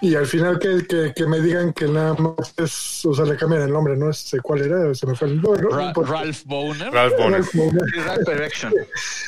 [0.00, 3.36] y al final que, que, que me digan que nada más es, o sea, le
[3.36, 4.10] cambian el nombre, ¿no?
[4.10, 4.94] Este, ¿cuál era?
[4.94, 5.62] Se me fue el nombre.
[5.70, 6.92] Ra- Ralph Boner.
[6.92, 7.40] Ralph Bonner.
[7.42, 8.24] Ralph Boner.
[8.26, 8.74] Direction.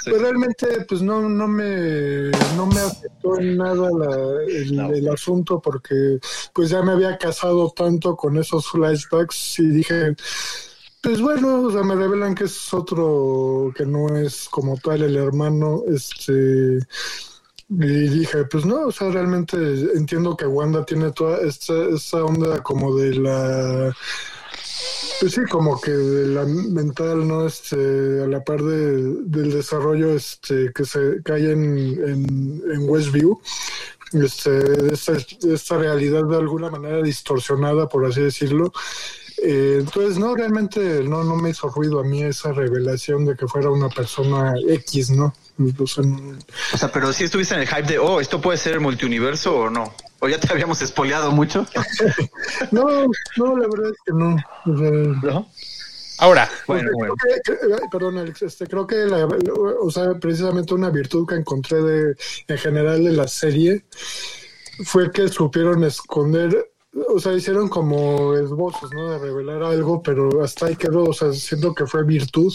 [0.04, 5.61] Pues realmente, pues no, no me, no me afectó en nada la- el, el asunto
[5.61, 6.18] porque
[6.52, 10.14] pues ya me había casado tanto con esos flashbacks y dije,
[11.00, 15.16] pues bueno, o sea, me revelan que es otro que no es como tal el
[15.16, 16.81] hermano, este,
[17.70, 19.57] y dije, pues no, o sea, realmente
[19.94, 23.94] entiendo que Wanda tiene toda esta, esta onda como de la
[25.20, 27.46] pues sí, como que de la mental, ¿no?
[27.46, 33.40] Este, a la par de- del desarrollo este, que se cae en, en, Westview,
[34.12, 35.14] este, esta,
[35.52, 38.72] esta realidad de alguna manera distorsionada, por así decirlo.
[39.42, 43.48] Eh, entonces, no, realmente no, no me hizo ruido a mí esa revelación de que
[43.48, 45.35] fuera una persona X, ¿no?
[45.79, 46.38] O sea, no-
[46.73, 49.71] O sea, pero si estuviste en el hype de, oh, esto puede ser multiuniverso o
[49.71, 49.92] no.
[50.21, 51.66] O ya te habíamos espoleado mucho.
[52.71, 52.85] no,
[53.37, 54.37] no, la verdad es que no.
[54.66, 54.90] O sea,
[55.33, 55.49] ¿No?
[56.21, 56.90] Ahora, Bueno,
[57.44, 57.55] que-
[57.92, 59.25] perdón, Alex, este, creo que la,
[59.81, 62.16] o sea, precisamente una virtud que encontré de,
[62.49, 63.85] en general de la serie
[64.85, 66.73] fue que supieron esconder,
[67.14, 69.11] o sea, hicieron como esbozos, ¿no?
[69.11, 72.53] De revelar algo, pero hasta ahí quedó, o sea, siento que fue virtud,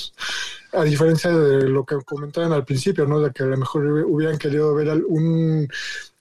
[0.73, 3.19] a diferencia de lo que comentaban al principio, ¿no?
[3.19, 5.67] De que a lo mejor hubieran querido ver un,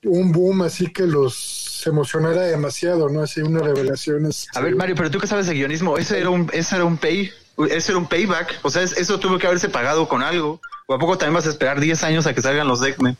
[0.04, 3.22] un boom así que los emocionara demasiado, ¿no?
[3.22, 4.26] Así una revelación.
[4.26, 6.84] este, A ver, Mario, pero tú que sabes de guionismo, ese era un, ese era
[6.84, 7.30] un pay,
[7.70, 8.60] ese era un payback.
[8.62, 10.60] O sea, es- eso tuvo que haberse pagado con algo.
[10.86, 13.16] ¿O a poco también vas a esperar 10 años a que salgan los X-Men?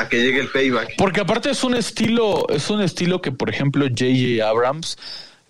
[0.00, 0.96] A que llegue el payback.
[0.96, 4.46] Porque aparte es un estilo, es un estilo que, por ejemplo, J.J.
[4.48, 4.96] Abrams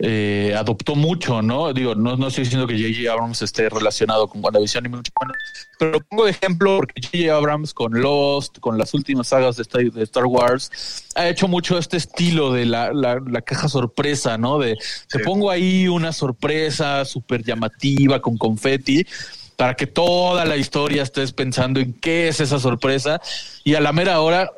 [0.02, 1.72] eh, adoptó mucho, ¿no?
[1.74, 3.12] Digo, no, no estoy diciendo que J.J.
[3.12, 5.36] Abrams esté relacionado con WandaVision ni mucho menos,
[5.78, 7.36] pero pongo de ejemplo porque J.J.
[7.36, 10.70] Abrams con Lost, con las últimas sagas de Star, de Star Wars,
[11.14, 14.58] ha hecho mucho este estilo de la, la, la caja sorpresa, ¿no?
[14.58, 15.24] De te Sí.
[15.24, 19.06] pongo ahí una sorpresa súper llamativa con confeti
[19.60, 23.20] para que toda la historia estés pensando en qué es esa sorpresa
[23.62, 24.50] y a la mera hora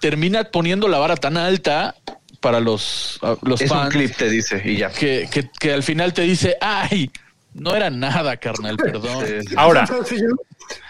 [0.00, 1.94] termina poniendo la vara tan alta
[2.40, 4.88] para los, los Es un fans clip, te dice, y ya.
[4.88, 7.10] que, que, que al final te dice, ay,
[7.52, 9.26] no era nada, carnal, perdón.
[9.26, 10.28] Eh, ahora, si yo,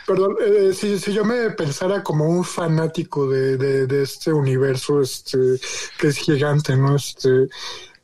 [0.06, 5.02] perdón, eh, si, si yo me pensara como un fanático de, de, de este universo,
[5.02, 5.38] este,
[5.98, 6.94] que es gigante, ¿no?
[6.94, 7.48] Este,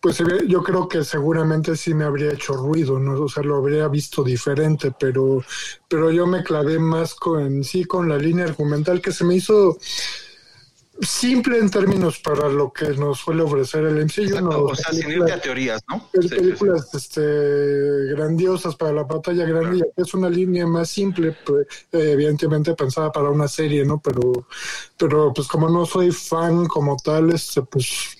[0.06, 3.24] pues eh, yo creo que seguramente sí me habría hecho ruido, ¿no?
[3.24, 5.42] O sea, lo habría visto diferente, pero,
[5.88, 9.76] pero yo me clavé más con, sí, con la línea argumental que se me hizo
[11.00, 14.22] simple en términos para lo que nos suele ofrecer el MCU.
[14.22, 14.64] exacto, ¿no?
[14.66, 16.08] o sea, sin irte a teorías, ¿no?
[16.14, 16.34] Sí, sí, sí.
[16.36, 22.12] películas este, grandiosas para la pantalla grande aquí es una línea más simple pues, eh,
[22.12, 24.46] evidentemente pensada para una serie no pero
[24.96, 28.15] pero pues como no soy fan como tal este pues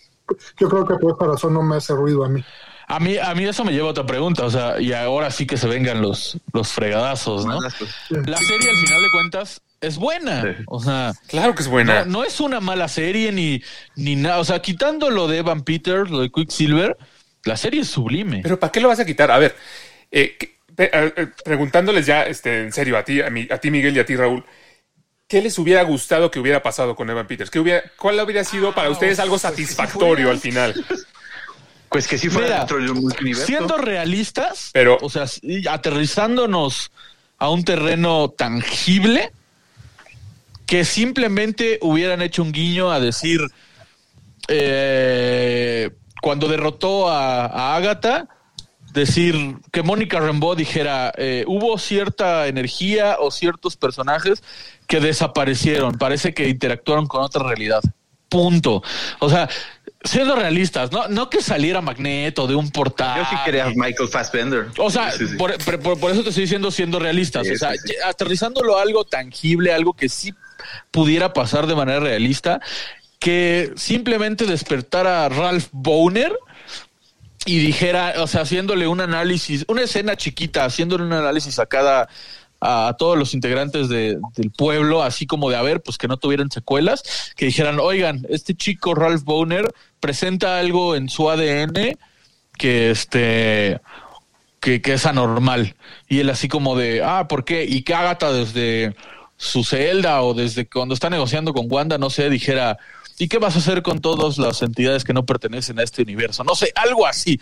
[0.58, 2.44] yo creo que por esa razón no me hace ruido a mí
[2.88, 5.46] A mí, a mí eso me lleva a otra pregunta, o sea, y ahora sí
[5.46, 7.60] que se vengan los, los fregadazos, ¿no?
[7.60, 10.48] La serie al final de cuentas es buena, Sí.
[10.68, 12.04] o sea, claro que es buena.
[12.04, 13.60] no, no es una mala serie ni,
[13.96, 16.96] ni nada, o sea, quitando lo de Evan Peters, lo de Quicksilver,
[17.44, 18.40] la serie es sublime.
[18.42, 19.30] Pero ¿para qué lo vas a quitar?
[19.30, 19.54] A ver,
[20.10, 20.36] eh,
[20.78, 24.00] eh, eh, preguntándoles ya este, en serio a ti, a, mi- a ti Miguel y
[24.00, 24.44] a ti Raúl,
[25.28, 27.50] ¿qué les hubiera gustado que hubiera pasado con Evan Peters?
[27.50, 30.74] ¿Qué hubiera, ¿Cuál hubiera sido para ustedes algo satisfactorio al final?
[31.88, 33.46] Pues que sí fuera Mira, dentro del multiverso.
[33.46, 35.26] Siendo realistas, Pero- o sea,
[35.70, 36.90] aterrizándonos
[37.38, 39.32] a un terreno tangible,
[40.66, 43.40] que simplemente hubieran hecho un guiño a decir,
[44.48, 48.28] eh, cuando derrotó a, a Agatha,
[48.96, 54.42] decir que Mónica Rambeau dijera, eh, hubo cierta energía o ciertos personajes
[54.88, 57.80] que desaparecieron, parece que interactuaron con otra realidad.
[58.28, 58.82] Punto.
[59.20, 59.48] O sea,
[60.02, 63.18] siendo realistas, no, no que saliera Magneto de un portal.
[63.18, 64.66] Yo sí quería Michael Fassbender.
[64.78, 65.37] O sea, Sí, sí.
[65.37, 67.46] Por, por- por eso te estoy diciendo siendo realistas.
[67.46, 67.70] Sí, o sea,
[68.04, 70.32] aterrizándolo a algo tangible, algo que sí
[70.90, 72.61] pudiera pasar de manera realista,
[73.20, 76.32] que simplemente despertara a Ralph Boner
[77.46, 82.09] y dijera, o sea, haciéndole un análisis, una escena chiquita, haciéndole un análisis a cada
[82.59, 86.16] a todos los integrantes de- del pueblo, así como de a ver, pues que no
[86.16, 87.02] tuvieran secuelas,
[87.37, 91.96] que dijeran, oigan, este chico Ralph Boner presenta algo en su ADN
[92.59, 93.80] que este
[94.61, 95.76] que, que es anormal.
[96.09, 97.64] Y él así como de, ah, ¿por qué?
[97.64, 98.96] Y que Agatha desde
[99.37, 102.78] su celda o desde cuando está negociando con Wanda, no sé, dijera,
[103.18, 106.44] ¿Y qué vas a hacer con todas las entidades que no pertenecen a este universo?
[106.44, 107.40] No sé, algo así.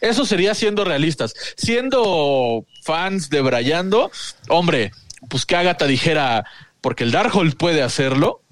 [0.00, 1.34] Eso sería siendo realistas.
[1.56, 4.10] Siendo fans de Brayando,
[4.48, 4.92] hombre,
[5.28, 6.44] pues que Agatha dijera,
[6.80, 8.42] porque el Darkhold puede hacerlo.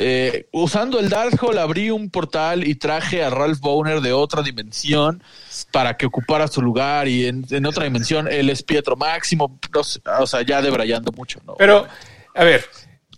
[0.00, 5.24] Eh, usando el Darkhold abrí un portal y traje a Ralph Boner de otra dimensión
[5.72, 10.26] para que ocupara su lugar y en, en otra dimensión él es Pietro Máximo, o
[10.26, 11.56] sea, ya debrayando mucho, ¿no?
[11.56, 11.88] Pero,
[12.32, 12.64] a ver,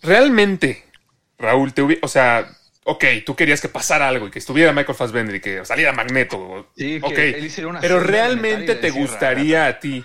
[0.01, 0.87] realmente,
[1.39, 2.51] Raúl, te o sea,
[2.85, 6.69] ok, tú querías que pasara algo y que estuviera Michael Fassbender y que saliera Magneto.
[6.77, 10.05] Sí, que ok, él hiciera una pero realmente te gustaría a ti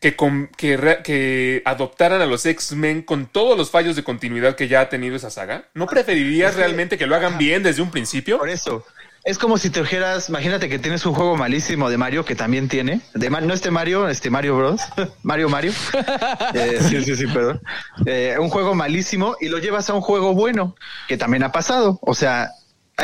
[0.00, 4.68] que, con- que, que adoptaran a los X-Men con todos los fallos de continuidad que
[4.68, 5.68] ya ha tenido esa saga.
[5.74, 8.38] ¿No preferirías realmente que lo hagan bien desde un principio?
[8.38, 8.84] Por eso.
[9.26, 12.68] Es como si te dijeras, imagínate que tienes un juego malísimo de Mario que también
[12.68, 13.00] tiene.
[13.12, 14.80] De no este Mario, este Mario Bros.
[15.24, 15.72] Mario Mario.
[16.54, 17.60] Eh, sí, sí, sí, perdón.
[18.06, 20.76] Eh, un juego malísimo y lo llevas a un juego bueno,
[21.08, 21.98] que también ha pasado.
[22.02, 22.52] O sea,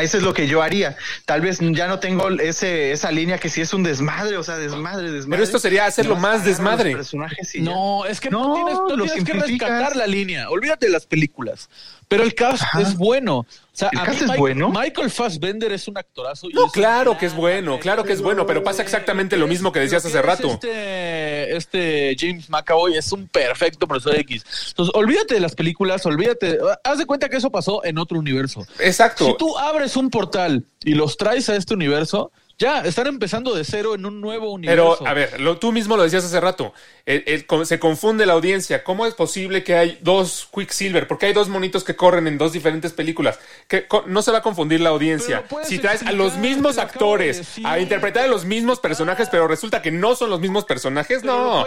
[0.01, 0.95] eso es lo que yo haría.
[1.25, 4.57] Tal vez ya no tengo ese, esa línea que si es un desmadre, o sea,
[4.57, 5.29] desmadre, desmadre.
[5.29, 6.95] Pero esto sería hacerlo más desmadre.
[6.95, 7.53] personajes.
[7.59, 10.49] No, es que no, No, tienes, no lo tienes que rescatar la línea.
[10.49, 11.69] Olvídate de las películas.
[12.07, 13.39] Pero el cast es bueno.
[13.39, 14.69] O sea, ¿El a cast mí es Mike- bueno?
[14.69, 16.47] Michael Fassbender es un actorazo.
[16.49, 19.47] y No, es claro que es bueno, claro que es bueno, pero pasa exactamente lo
[19.47, 20.47] mismo que decías hace es rato.
[20.47, 24.43] Este, este James McAvoy es un perfecto profesor X.
[24.69, 26.59] Entonces, olvídate de las películas, olvídate.
[26.83, 28.65] Haz de cuenta que eso pasó en otro universo.
[28.79, 29.25] Exacto.
[29.25, 33.65] Si tú abres un portal y los traes a este universo, ya están empezando de
[33.65, 34.95] cero en un nuevo universo.
[34.99, 36.73] Pero, a ver, lo- tú mismo lo decías hace rato.
[37.05, 38.83] El- el- con- se confunde la audiencia.
[38.83, 41.07] ¿Cómo es posible que hay dos Quicksilver?
[41.07, 43.39] Porque hay dos monitos que corren en dos diferentes películas.
[43.67, 45.43] Que no se va a confundir la audiencia.
[45.63, 49.91] Si traes a los mismos actores a interpretar a los mismos personajes, pero resulta que
[49.91, 51.65] no son los mismos personajes, Pero no.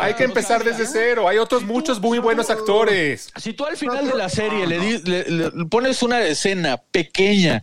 [0.00, 1.28] Hay que o empezar sea, desde cero.
[1.28, 3.30] Hay otros muchos muy buenos actores.
[3.36, 7.62] Si tú al final de la serie le, di- le- le pones una escena pequeña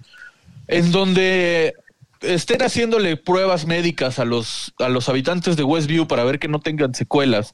[0.67, 1.75] en donde
[2.23, 6.59] estén haciéndole pruebas médicas a los, a los habitantes de Westview para ver que no
[6.59, 7.53] tengan secuelas,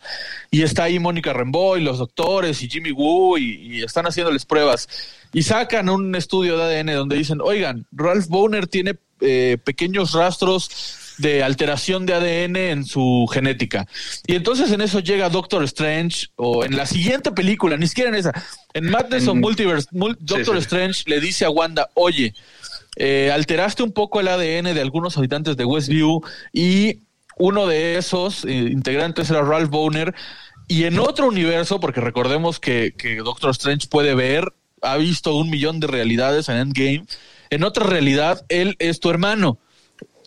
[0.51, 4.45] y está ahí Mónica Rambeau y los doctores y Jimmy Woo y, y están haciéndoles
[4.45, 4.88] pruebas,
[5.34, 10.69] y sacan un estudio de ADN donde dicen, oigan, Ralph Boner tiene eh, pequeños rastros
[11.17, 13.86] de alteración de ADN en su genética.
[14.25, 18.15] Y entonces en eso llega Doctor Strange, o en la siguiente película, ni siquiera en
[18.15, 18.32] esa,
[18.73, 20.62] en Madness of En- Multiverse, Mul- Doctor sí.
[20.62, 22.34] Strange le dice a Wanda, oye,
[23.00, 26.22] eh, alteraste un poco el ADN de algunos habitantes de Westview
[26.54, 27.00] y
[27.38, 30.14] uno de esos eh, integrantes era Ralph Boner.
[30.68, 35.50] Y en otro universo, porque recordemos que, que Doctor Strange puede ver, ha visto un
[35.50, 37.06] millón de realidades en Endgame,
[37.50, 39.58] en otra realidad él es tu hermano.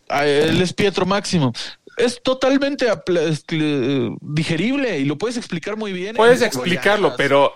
[0.08, 1.52] Él es Pietro Máximo.
[1.96, 2.86] Es totalmente
[3.28, 6.16] este, digerible y lo puedes explicar muy bien.
[6.16, 7.52] Puedes explicarlo, pero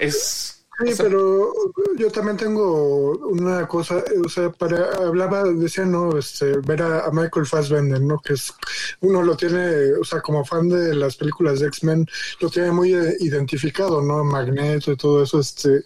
[0.00, 0.63] es.
[0.78, 1.52] Sí, o sea, pero
[1.96, 7.10] yo también tengo una cosa, o sea, para hablaba, decía, no, este, ver a, a
[7.12, 8.18] Michael Fassbender, ¿no?
[8.18, 8.52] Que es,
[9.00, 12.06] uno lo tiene, o sea, como fan de las películas de X-Men,
[12.40, 14.24] lo tiene muy eh, identificado, ¿no?
[14.24, 15.84] Magneto y todo eso, este,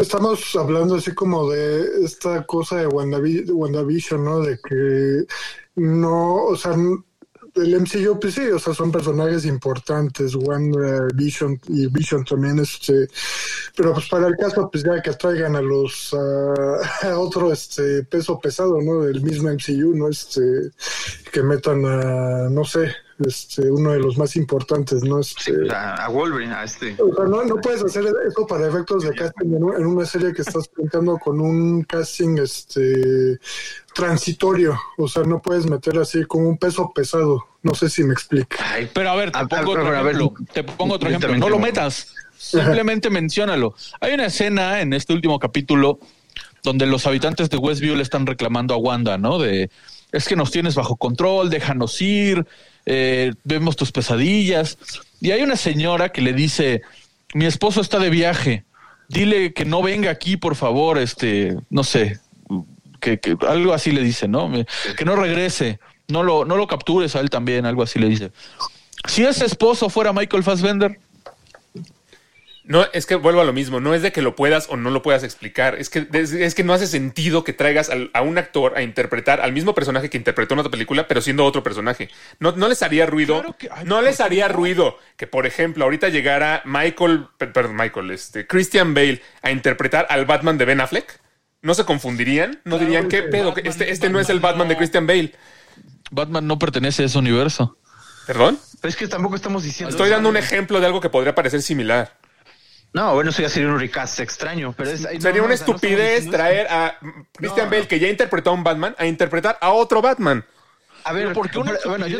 [0.00, 4.40] estamos hablando así como de esta cosa de WandaVi- de WandaVision, ¿no?
[4.40, 5.24] De que
[5.76, 6.76] no, o sea,
[7.62, 13.08] el MCU, pues sí, o sea, son personajes importantes, WandaVision y Vision también, este,
[13.76, 18.38] pero pues para el caso, pues ya que traigan a los, a otro, este, peso
[18.38, 19.02] pesado, ¿no?
[19.02, 20.08] Del mismo MCU, ¿no?
[20.08, 20.70] Este,
[21.32, 22.92] que metan a, no sé,
[23.26, 25.22] este, uno de los más importantes, ¿no?
[25.22, 26.96] Sí, Este, a, a Wolverine, a este.
[27.00, 30.04] o sea, no, no puedes hacer eso para efectos de casting en, un- en una
[30.06, 33.38] serie que estás planteando con un casting este
[33.94, 34.78] transitorio.
[34.96, 37.44] O sea, no puedes meter así como un peso pesado.
[37.62, 38.56] No sé si me explica.
[38.74, 40.34] Ay, Pero a ver, te A- pongo otro a ver, ejemplo.
[40.52, 41.36] Te pongo otro ejemplo.
[41.36, 42.14] No lo metas.
[42.38, 43.74] Simplemente menciónalo.
[44.00, 45.98] Hay una escena en este último capítulo
[46.62, 49.38] donde los habitantes de Westview le están reclamando a Wanda, ¿no?
[49.38, 49.70] De
[50.12, 52.46] es que nos tienes bajo control, déjanos ir,
[52.86, 54.78] eh, vemos tus pesadillas.
[55.20, 56.82] Y hay una señora que le dice,
[57.34, 58.64] mi esposo está de viaje,
[59.08, 62.20] dile que no venga aquí, por favor, este, no sé,
[63.00, 64.50] que, que algo así le dice, ¿no?
[64.96, 68.32] Que no regrese, no lo, no lo captures a él también, algo así le dice.
[69.06, 70.98] Si ese esposo fuera Michael Fassbender,
[72.68, 73.80] No, es que vuelvo a lo mismo.
[73.80, 75.74] No es de que lo puedas o no lo puedas explicar.
[75.76, 78.82] Es que, es, es que no hace sentido que traigas al- a un actor a
[78.82, 82.10] interpretar al mismo personaje que interpretó en otra película, pero siendo otro personaje.
[82.40, 83.38] No, no les haría ruido.
[83.40, 84.54] Claro que- ay, no ¿por les haría no?
[84.54, 90.06] ruido que, por ejemplo, ahorita llegara Michael, per- perdón, Michael, este, Christian Bale a interpretar
[90.10, 91.20] al Batman de Ben Affleck.
[91.62, 92.60] ¿No se confundirían?
[92.64, 93.46] ¿No Claro dirían qué que pedo?
[93.52, 94.76] Batman- este este no es el Batman de.
[94.76, 95.34] Christian Bale.
[96.10, 97.78] Batman no pertenece a ese universo.
[98.26, 98.58] ¿Perdón?
[98.80, 99.90] Pero es que tampoco estamos diciendo.
[99.90, 102.12] Estoy dando un ejemplo de algo que podría parecer similar.
[102.92, 105.56] No, bueno, eso ya sería un recast extraño, pero es, no, Sería no, una o
[105.56, 106.98] sea, estupidez traer a
[107.34, 110.44] Christian No, Bale, que ya interpretó a un Batman, a interpretar a otro Batman.
[111.08, 112.18] A ver, ¿Por qué una pero- bueno, yo-?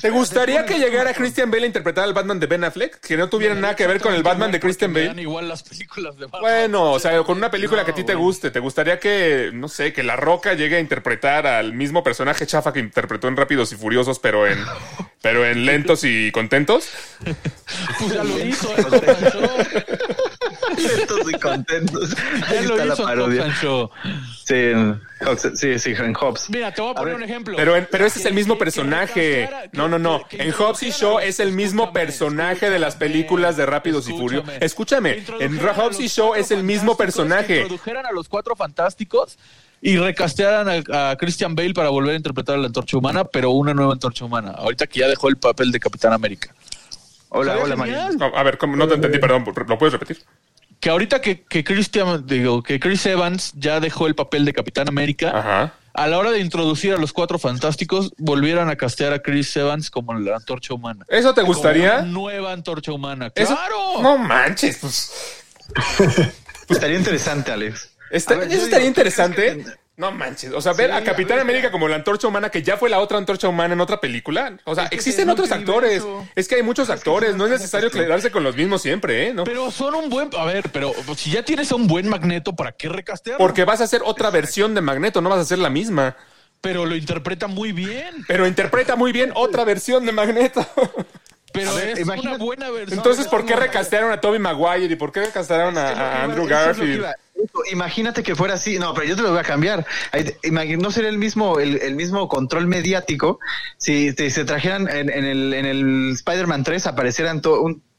[0.00, 2.98] ¿Te gustaría que llegara Christian Bale a interpretar al Batman de Ben Affleck?
[3.00, 5.20] Que no tuviera nada que ver con el Batman de Christian Bale.
[5.20, 6.40] igual las películas de Batman.
[6.40, 9.68] Bueno, o sea, con una película que a ti te guste, ¿te gustaría que, no
[9.68, 13.72] sé, que La Roca llegue a interpretar al mismo personaje chafa que interpretó en Rápidos
[13.72, 14.58] y Furiosos, pero en,
[15.22, 16.88] pero en Lentos y Contentos?
[17.98, 20.33] Pues ya lo hizo en Hobbs
[21.28, 22.10] y contentos.
[22.50, 23.54] Ya Ahí lo está la hizo parodia.
[24.44, 24.72] Sí,
[25.54, 26.50] sí, sí, en Hobbs.
[26.50, 27.56] Mira, te voy a poner ver, un ejemplo.
[27.56, 29.48] Pero, en- pero ese es el mismo personaje.
[29.72, 30.26] No, no, no.
[30.28, 33.66] que- que En Hobbs y Shaw los- es el mismo personaje de las películas de
[33.66, 34.52] Rápidos y Furiosos.
[34.60, 35.24] escúchame.
[35.40, 37.60] En Hobbs y Shaw Cuatro es el mismo personaje.
[37.62, 39.38] introdujeran a los cuatro fantásticos
[39.80, 43.50] y recastearan a, a Christian Bale para volver a interpretar a la antorcha humana, pero
[43.50, 44.52] una nueva antorcha humana.
[44.56, 46.54] Ahorita que ya dejó el papel de Capitán América.
[47.30, 47.96] Hola, hola, Mario.
[48.34, 48.76] a ver, ¿cómo?
[48.76, 49.44] no te entendí, perdón.
[49.66, 50.22] ¿Lo puedes repetir?
[50.84, 54.86] Que ahorita que, que Christian, digo, que Chris Evans ya dejó el papel de Capitán
[54.86, 55.30] América.
[55.34, 55.74] Ajá.
[55.94, 59.90] A la hora de introducir a los cuatro fantásticos, volvieran a castear a Chris Evans
[59.90, 61.06] como la antorcha humana.
[61.08, 61.92] ¿Eso te gustaría?
[61.92, 63.32] Como una nueva antorcha humana.
[63.34, 64.02] Eso- ¡Claro!
[64.02, 65.10] No manches, pues.
[66.68, 67.90] Estaría interesante, Alex.
[68.10, 69.78] Está- ver, eso estaría digo, ¿tú crees interesante.
[69.96, 70.52] No manches.
[70.52, 72.76] O sea, ver Sí, a Capitán a ver, América como la antorcha humana, que ya
[72.76, 74.56] fue la otra antorcha humana en otra película.
[74.64, 76.02] O sea, Es que existen otros actores.
[76.34, 77.36] Es que hay muchos actores.
[77.36, 79.34] No es es necesario quedarse con los mismos siempre, ¿eh?
[79.34, 79.44] ¿No?
[79.44, 80.30] Pero son un buen.
[80.36, 83.38] A ver, pero si ya tienes a un buen magneto, ¿para qué recastearlo?
[83.38, 86.16] Porque vas a hacer otra versión de Magneto, no vas a hacer la misma.
[86.60, 88.24] Pero lo interpreta muy bien.
[88.26, 90.66] Pero interpreta muy bien otra versión de Magneto.
[91.52, 92.98] Pero ver, es imagínate- una buena versión.
[92.98, 97.06] Entonces, ¿por qué recastearon a Toby Maguire y por qué recastearon a, Andrew Garfield?
[97.72, 98.78] Imagínate que fuera así.
[98.78, 99.86] No, pero yo te lo voy a cambiar.
[100.78, 103.38] No sería el mismo, el, mismo control mediático
[103.78, 107.40] si se trajeran en, el, en el Spider-Man 3 aparecieran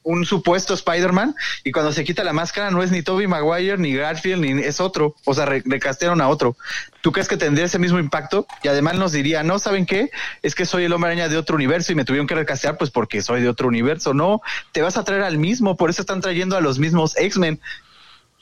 [0.03, 3.95] un, supuesto Spider-Man y cuando se quita la máscara no es ni Toby Maguire ni
[3.95, 5.15] Garfield ni es otro.
[5.25, 6.55] O sea, re- recastearon a otro.
[7.01, 8.45] ¿Tú crees que tendría ese mismo impacto?
[8.61, 10.11] Y además nos diría, no, ¿saben qué?
[10.43, 12.91] Es que soy el hombre araña de otro universo y me tuvieron que recastear pues
[12.91, 14.13] porque soy de otro universo.
[14.13, 14.41] No,
[14.73, 17.59] te vas a traer al mismo, por eso están trayendo a los mismos X-Men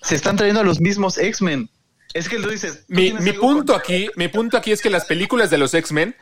[0.04, 1.70] se están trayendo a los mismos X-Men.
[2.13, 2.86] Es que lo dices.
[2.88, 6.16] tú Mi, punto aquí, mi punto aquí es que las películas de los X-Men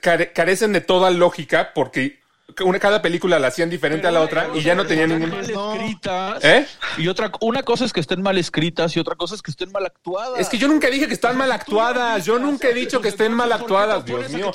[0.00, 2.20] care- carecen de toda lógica porque
[2.64, 5.30] una, cada película la hacían diferente a la otra y ya no tenían ningún...
[5.30, 5.72] mal No.
[5.74, 6.44] escritas.
[6.44, 6.66] ¿Eh?
[6.98, 9.70] Y otra, una cosa es que estén mal escritas y otra cosa es que estén
[9.72, 10.38] mal actuadas.
[10.40, 12.26] Es que yo nunca dije que están mal actuadas.
[12.26, 14.52] Yo nunca he dicho que estén mal actuadas, Dios mío.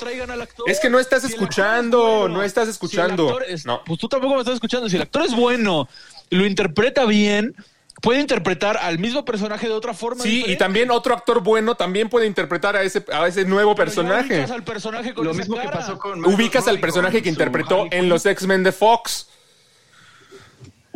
[0.66, 3.38] Es que no estás escuchando, no estás escuchando.
[3.64, 3.82] No.
[3.84, 4.88] Pues tú tampoco me estás escuchando.
[4.88, 5.88] Si el actor es bueno
[6.30, 7.56] lo interpreta bien,
[8.00, 10.22] puede interpretar al mismo personaje de otra forma.
[10.22, 13.86] Sí, y también otro actor bueno también puede interpretar a ese, a ese nuevo Pero
[13.86, 14.34] personaje.
[14.34, 15.78] ubicas al personaje con Lo mismo que cara.
[15.78, 16.24] pasó con.
[16.24, 19.28] Ubicas al personaje que Harley en los X-Men de Fox.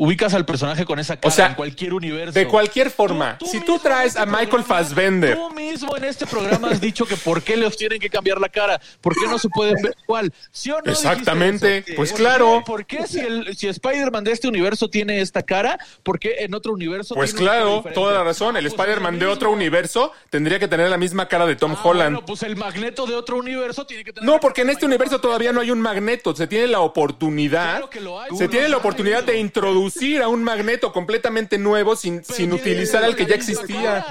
[0.05, 2.33] Ubicas al personaje con esa cara O sea, en cualquier universo.
[2.33, 6.27] De cualquier forma, si tú traes a este Michael programa- Fassbender, Tú mismo en este
[6.27, 9.39] programa has dicho que por qué les tienen que cambiar la cara, por qué no
[9.39, 10.33] se pueden ver igual.
[10.51, 12.59] ¿Sí o no Exactamente, pues ¿Por claro.
[12.59, 12.71] qué?
[12.73, 16.53] ¿Por qué si, el, si Spider-Man de este universo tiene esta cara, por qué en
[16.55, 18.57] otro universo pues tiene claro, toda la razón.
[18.57, 21.81] El Pues Spider-Man de otro universo tendría que tener la misma cara de Tom Ah,
[21.85, 22.15] Holland.
[22.17, 24.29] Bueno, pues el magneto de otro universo tiene que tener.
[24.29, 26.35] No, porque en este universo todavía no hay un magneto.
[26.35, 27.71] Se tiene la oportunidad.
[27.77, 28.31] Claro que lo hay.
[28.37, 29.92] Se tiene la oportunidad de introducir
[30.23, 34.05] a un magneto completamente nuevo sin, Pero sin utilizar al que ya existía.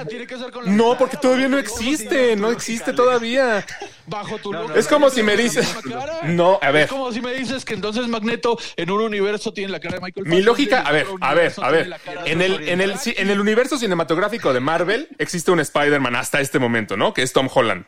[0.66, 3.66] No, porque todavía no existe, no existe todavía.
[4.08, 4.54] Bajo tu.
[4.74, 5.76] Es como si me ¿Tiene dices-?
[6.24, 6.84] No, a ver.
[6.84, 10.02] Es como si me dices que entonces Magneto en un universo tiene la cara de
[10.02, 11.96] Michael Mi lógica, a ver, a ver, a ver.
[12.26, 16.60] En el, en el, en el universo cinematográfico de Marvel existe un Spider-Man hasta este
[16.60, 17.14] momento, ¿no?
[17.14, 17.86] Que es Tom Holland.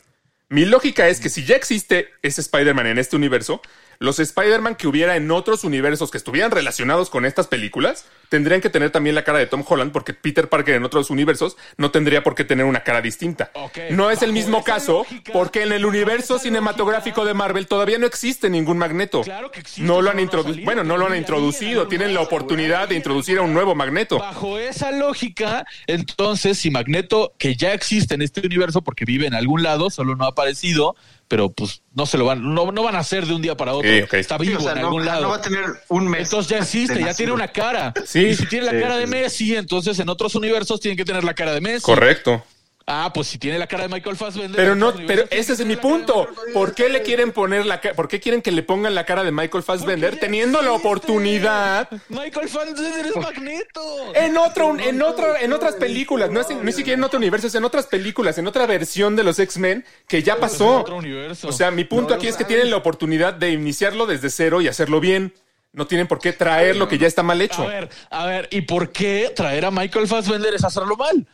[0.50, 3.62] Mi lógica es que si ya existe ese Spider-Man en este universo,
[4.04, 8.70] los Spider-Man que hubiera en otros universos que estuvieran relacionados con estas películas tendrían que
[8.70, 12.22] tener también la cara de Tom Holland porque Peter Parker en otros universos no tendría
[12.24, 13.52] por qué tener una cara distinta.
[13.92, 17.98] No es el mismo caso lógica- porque en el universo cinematográfico lógica- de Marvel todavía
[17.98, 19.22] no existe ningún magneto.
[19.22, 20.66] Claro que existe, no lo han introducido.
[20.66, 21.88] Bueno, no lo han introducido.
[21.88, 24.20] Tienen la oportunidad de introducir a un nuevo magneto.
[24.20, 29.34] Bajo esa lógica, entonces, si Magneto, que ya existe en este universo porque vive en
[29.36, 30.96] algún lado, solo no ha aparecido,
[31.34, 33.74] pero pues no se lo van, no, no van a hacer de un día para
[33.74, 33.90] otro.
[33.90, 34.04] Sí.
[34.18, 35.24] Está Sí, vivo o sea, en no, algún lado.
[35.24, 36.26] no va a tener un mes.
[36.26, 37.92] Entonces ya existe, ya tiene una cara.
[38.06, 38.20] Sí.
[38.20, 39.10] Y si tiene la Sí, cara de sí.
[39.10, 41.82] Messi, entonces en otros universos tiene que tener la cara de Messi.
[41.82, 42.44] Correcto.
[42.86, 44.58] Ah, pues si tiene la cara de Michael Fassbender.
[44.58, 46.28] Pero en no, pero ese es mi punto.
[46.54, 47.96] ¿Por qué le quieren poner la cara?
[47.96, 52.50] ¿Por qué quieren que le pongan la cara de Michael Fassbender teniendo la oportunidad Michael
[52.50, 53.82] Fassbender es Magneto.
[54.16, 56.30] en otro, en otra, en otras películas?
[56.32, 59.16] No es en- ni siquiera en otro universo, es en otras películas, en otra versión
[59.16, 60.80] de los X-Men que ya En pasó.
[60.82, 61.48] otro universo.
[61.48, 64.68] O sea, mi punto aquí es que tienen la oportunidad de iniciarlo desde cero y
[64.68, 65.34] hacerlo bien.
[65.72, 67.64] No tienen por qué traer lo que ya está mal hecho.
[67.64, 71.26] A ver, a ver, ¿y por qué traer a Michael Fassbender es hacerlo mal?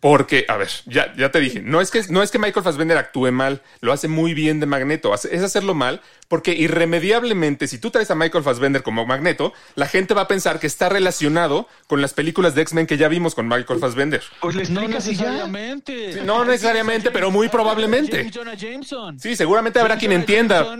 [0.00, 2.96] Porque, a ver, ya, ya te dije, no es, que, no es que Michael Fassbender
[2.96, 7.76] actúe mal, lo hace muy bien de Magneto, hace- es hacerlo mal, porque irremediablemente, si
[7.78, 11.68] tú traes a Michael Fassbender como Magneto, la gente va a pensar que está relacionado
[11.86, 14.22] con las películas de X-Men que ya vimos con Michael Fassbender.
[14.40, 16.22] Pues le No necesariamente.
[16.24, 18.18] No necesariamente, pero muy probablemente.
[18.18, 19.18] James Jonah Jameson.
[19.20, 20.76] Sí, seguramente habrá quien entienda.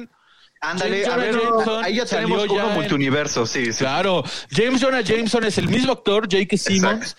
[0.62, 3.78] Ándale, a ver, Jonah Jameson ahí ya tenemos ya en- multiuniverso, sí, sí.
[3.78, 6.56] Claro, James Jonah Jameson es el mismo actor, J.K.
[6.58, 7.16] Simmons,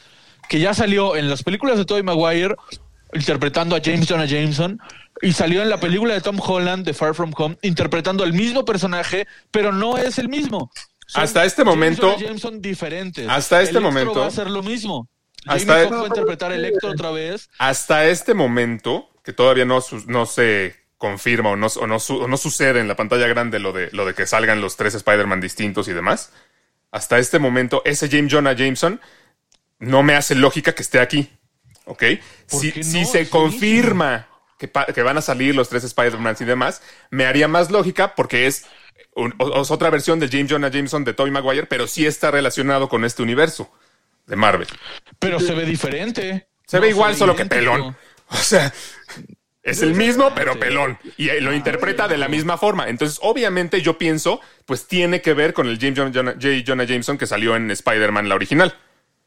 [0.51, 2.57] que ya salió en las películas de Tobey Maguire
[3.13, 4.81] interpretando a James Jonah Jameson
[5.21, 8.65] y salió en la película de Tom Holland de Far From Home interpretando al mismo
[8.65, 10.69] personaje, pero no es el mismo.
[11.07, 13.29] Son Hasta este momento- Jonah Jameson diferentes.
[13.29, 15.07] Hasta este Electro momento- va a ser lo mismo.
[15.45, 17.49] Hasta- Jamie a interpretar a Electro otra vez.
[17.57, 22.27] Hasta este momento, que todavía no, no se confirma o no, o no su- o
[22.27, 25.39] no sucede en la pantalla grande lo de, lo de que salgan los tres Spider-Man
[25.39, 26.33] distintos y demás,
[26.91, 28.99] hasta este momento, ese James Jonah Jameson
[29.81, 31.29] no me hace lógica que esté aquí.
[31.85, 32.03] ¿Ok?
[32.49, 34.27] ¿Por Si, se confirma
[34.57, 34.67] que,
[35.03, 38.65] van a salir los tres Spider-Man y demás, me haría más lógica porque es,
[39.15, 42.31] un- o- es otra versión de James Jonah Jameson de Tobey Maguire, pero sí está
[42.31, 43.69] relacionado con este universo
[44.27, 44.67] de Marvel.
[45.19, 46.47] Pero se ve diferente.
[46.67, 47.97] Se No ve igual, solo que pelón.
[48.29, 48.71] O sea,
[49.63, 50.97] es el mismo, pero pelón.
[51.17, 52.87] Y eh, lo interpreta de la misma forma.
[52.87, 56.13] Entonces, obviamente, yo pienso, pues tiene que ver con el James.
[56.65, 58.75] Jonah Jameson que salió en Spider-Man, la original.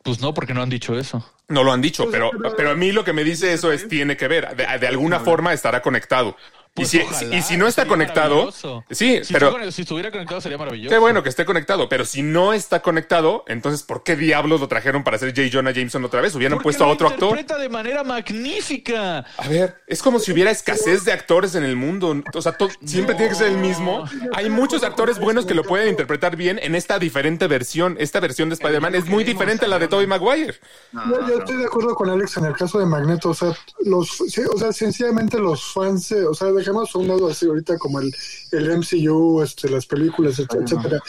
[0.04, 1.24] Pues no, porque no han dicho eso.
[1.48, 4.18] No lo han dicho, pero, pero a mí lo que me dice eso es tiene
[4.18, 4.54] que ver.
[4.54, 6.36] De, de alguna forma estará conectado.
[6.76, 10.10] Pues y, si, ojalá, y si no está conectado, sí, Si, pero estuviera- si estuviera
[10.10, 10.92] conectado sería maravilloso.
[10.92, 11.88] qué bueno que esté conectado.
[11.88, 15.48] Pero si no está conectado, entonces ¿por qué diablos lo trajeron para hacer J.
[15.52, 16.34] Jonah Jameson otra vez?
[16.34, 17.28] Hubieran Porque puesto a lo otro actor.
[17.30, 19.18] interpreta de manera magnífica.
[19.38, 22.16] A ver, es como si hubiera escasez de actores en el mundo.
[22.34, 24.04] O sea, siempre tiene que ser el mismo.
[24.34, 27.96] Hay muchos actores buenos que lo pueden interpretar bien en esta diferente versión.
[28.00, 30.54] Esta versión de Spider-Man es muy diferente a la de Tobey Maguire.
[30.92, 33.52] Yo, yo estoy de acuerdo con Alex en el caso de Magneto, o sea,
[33.84, 38.00] los, o sea, sencillamente los fans, eh, o sea, a un lado así ahorita como
[38.00, 38.12] el,
[38.52, 41.00] el MCU, este, las películas, et- etcétera.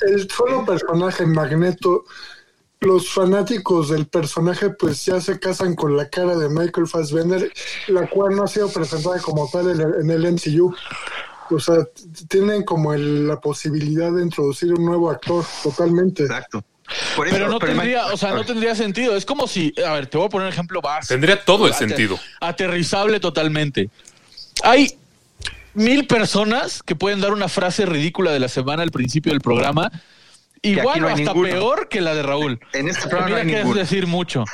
[0.00, 2.04] El solo personaje Magneto,
[2.80, 7.52] los fanáticos del personaje pues ya se casan con la cara de Michael Fassbender,
[7.88, 10.74] la cual no ha sido presentada como tal en el, en el MCU.
[11.52, 11.76] O sea,
[12.28, 16.22] tienen como el- la posibilidad de introducir un nuevo actor totalmente.
[16.22, 16.62] Exacto.
[17.14, 19.14] Por eso, Pero no pero tendría, o sea, no tendría sentido.
[19.16, 21.14] Es como si, a ver, te voy a poner un ejemplo básico.
[21.14, 22.18] Tendría todo el Ater- sentido.
[22.40, 23.90] Aterrizable totalmente.
[24.64, 24.96] Hay
[25.74, 29.90] mil personas que pueden dar una frase ridícula de la semana al principio del programa.
[30.62, 31.48] Igual no o hasta ninguno.
[31.48, 32.60] peor que la de Raúl.
[32.74, 34.44] En este programa no Mira hay que es decir mucho.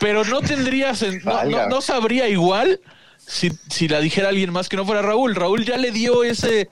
[0.00, 0.92] Pero no tendría
[1.24, 2.80] no, no- no sabría igual
[3.18, 5.36] si, si la dijera alguien más que no fuera Raúl.
[5.36, 6.68] Raúl ya le dio ese.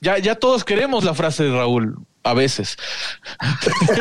[0.00, 2.76] Ya, ya todos queremos la frase de Raúl, a veces.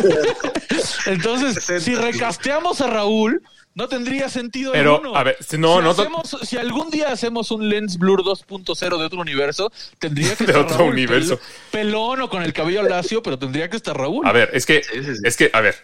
[1.07, 3.41] Entonces, si recasteamos a Raúl,
[3.77, 5.15] no tendría sentido Pero, alguno.
[5.15, 8.97] a ver, si no, si, no- hacemos- si algún día hacemos un Lens Blur 2.0
[8.97, 11.37] de otro universo, tendría que De estar otro Raúl, universo.
[11.37, 14.25] pel- pelón o con el cabello lacio, pero tendría que estar Raúl.
[14.27, 15.21] A ver, es que, Sí, sí, sí.
[15.23, 15.75] es que, a ver,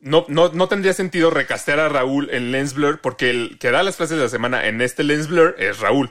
[0.00, 3.82] no, no, no tendría sentido recastear a Raúl en Lens Blur porque el que da
[3.82, 6.10] las frases de la semana en este Lens Blur es Raúl.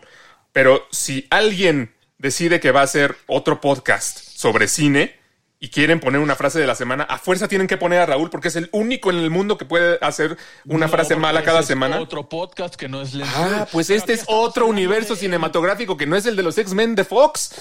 [0.54, 5.20] Pero si alguien decide que va a hacer otro podcast sobre cine
[5.64, 8.32] y quieren poner una frase de la semana, a fuerza tienen que poner a Raúl
[8.32, 10.36] porque es el único en el mundo que puede hacer
[10.66, 12.02] una No, frase mala cada semana.
[12.02, 16.16] Otro podcast que no es Lens Ah, pues este es otro universo cinematográfico que no
[16.16, 17.54] es el de los X-Men de Fox.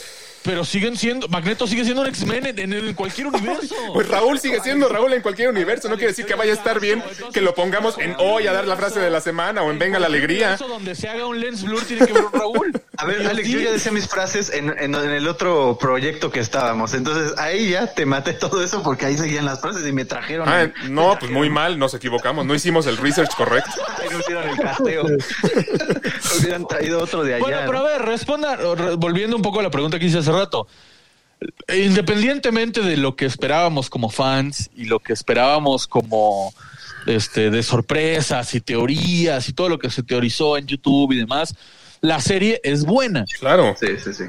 [0.42, 1.28] Pero siguen siendo.
[1.28, 3.74] Magneto sigue siendo un X-Men en, cualquier universo.
[3.92, 5.90] Pues Raúl sigue siendo Raúl en cualquier universo.
[5.90, 8.66] No quiere decir que vaya a estar bien que lo pongamos en hoy a dar
[8.66, 10.56] la frase de la semana o en Venga la Alegría.
[10.56, 12.72] donde se haga un Lens Blur tiene que ver Raúl.
[13.00, 16.40] A ver, Alex, yo ya decía mis frases en, en- en el otro proyecto que
[16.40, 16.92] estábamos.
[16.94, 20.48] Entonces ahí ya te maté todo eso porque ahí seguían las frases y me trajeron.
[20.48, 22.44] Ah, el- no, pues muy mal, nos equivocamos.
[22.46, 23.70] No hicimos el research correcto.
[23.98, 25.04] Ahí nos dieron el casteo.
[25.04, 25.16] Me
[26.40, 27.42] hubieran traído otro de allá.
[27.42, 27.86] Bueno, pero ¿no?
[27.86, 30.66] a ver, responda, re- volviendo un poco a la pregunta que hice hace rato.
[31.74, 36.52] Independientemente de lo que esperábamos como fans y lo que esperábamos como
[37.06, 41.54] este de sorpresas y teorías y todo lo que se teorizó en YouTube y demás,
[42.00, 43.24] la serie es buena.
[43.38, 43.74] Claro.
[43.78, 44.24] Sí, sí, sí.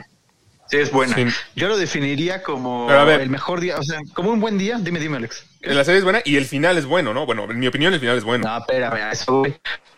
[0.72, 1.16] Sí, es buena.
[1.16, 1.26] Sí.
[1.56, 4.78] Yo lo definiría como el mejor día, o sea, como un buen día.
[4.80, 5.46] Dime, dime, Alex.
[5.62, 7.26] La serie es buena y el final es bueno, ¿no?
[7.26, 8.48] Bueno, en mi opinión el final es bueno.
[8.48, 9.44] No, espérame, eso.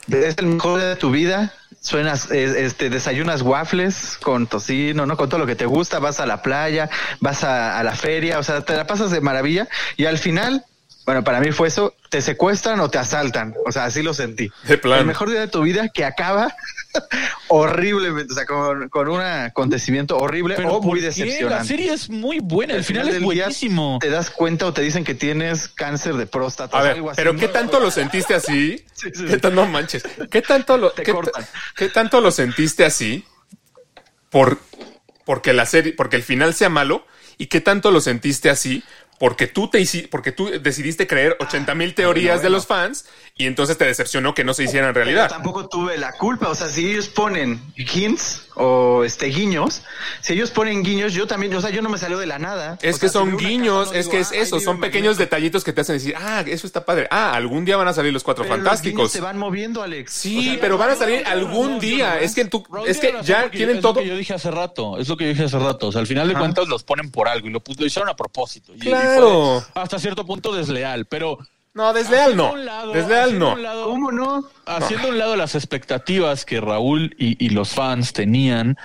[0.09, 1.53] Es el mejor día de tu vida.
[1.79, 5.15] Suenas, eh, este, desayunas waffles con tocino, ¿no?
[5.15, 5.99] Con todo lo que te gusta.
[5.99, 9.21] Vas a la playa, vas a, a la feria, o sea, te la pasas de
[9.21, 9.67] maravilla.
[9.95, 10.65] Y al final
[11.05, 14.49] Bueno, para mí fue eso, te secuestran o te asaltan, o sea, así lo sentí.
[14.67, 14.99] De plan.
[14.99, 16.55] El mejor día de tu vida que acaba
[17.49, 21.05] horriblemente, o sea, con, con un acontecimiento horrible Pero o muy ¿por qué?
[21.05, 21.55] decepcionante.
[21.55, 23.97] La serie es muy buena, el Al final es del día buenísimo.
[23.99, 26.77] Te das cuenta o te dicen que tienes cáncer de próstata.
[26.77, 27.17] A o ver, algo así.
[27.17, 28.85] pero ¿qué tanto lo sentiste así?
[28.93, 29.39] Sí, sí, ¿Qué sí.
[29.39, 30.03] tan- no manches.
[30.31, 31.45] ¿Qué tanto lo, Te qué, cortan.
[31.75, 33.25] qué tanto lo sentiste así
[34.29, 34.59] por,
[35.25, 37.05] porque la serie, porque el final sea malo?
[37.37, 38.83] ¿Y qué tanto lo sentiste así
[39.23, 43.05] porque tú te porque tú decidiste creer 80 mil teorías de los fans
[43.37, 45.29] y entonces te decepcionó que no se hicieran Pero realidad?
[45.29, 46.49] tampoco tuve la culpa.
[46.49, 49.81] O sea, si ellos ponen hints o este guiños,
[50.21, 52.77] si ellos ponen guiños, yo también, o sea, yo no me salió de la nada.
[52.81, 54.79] Es O que sea, son guiños, casa, no es digo, que es "Ah, eso, son
[54.79, 55.19] pequeños Magneto".
[55.19, 57.07] detallitos que te hacen decir, ah, eso está padre.
[57.11, 59.11] Ah, algún día van a salir los cuatro Pero los fantásticos.
[59.11, 60.11] se van moviendo, Alex.
[60.13, 62.15] Sí, O sea, pero van a salir no, algún no, día.
[62.15, 63.93] no, Es que tú, es que ya tienen es todo.
[63.95, 65.87] Lo que yo dije hace rato, es lo que yo dije hace rato.
[65.87, 68.71] O sea, al final de cuentas los ponen por algo y lo, hicieron a propósito.
[68.73, 69.63] Y- y fue Claro.
[69.73, 71.37] hasta cierto punto desleal, pero
[71.73, 72.55] No, desleal no.
[72.55, 73.55] lado- Desleal no.
[73.57, 74.47] lado- ¿Cómo no?
[74.65, 78.77] haciendo un lado las expectativas que Raúl y, y los fans tenían,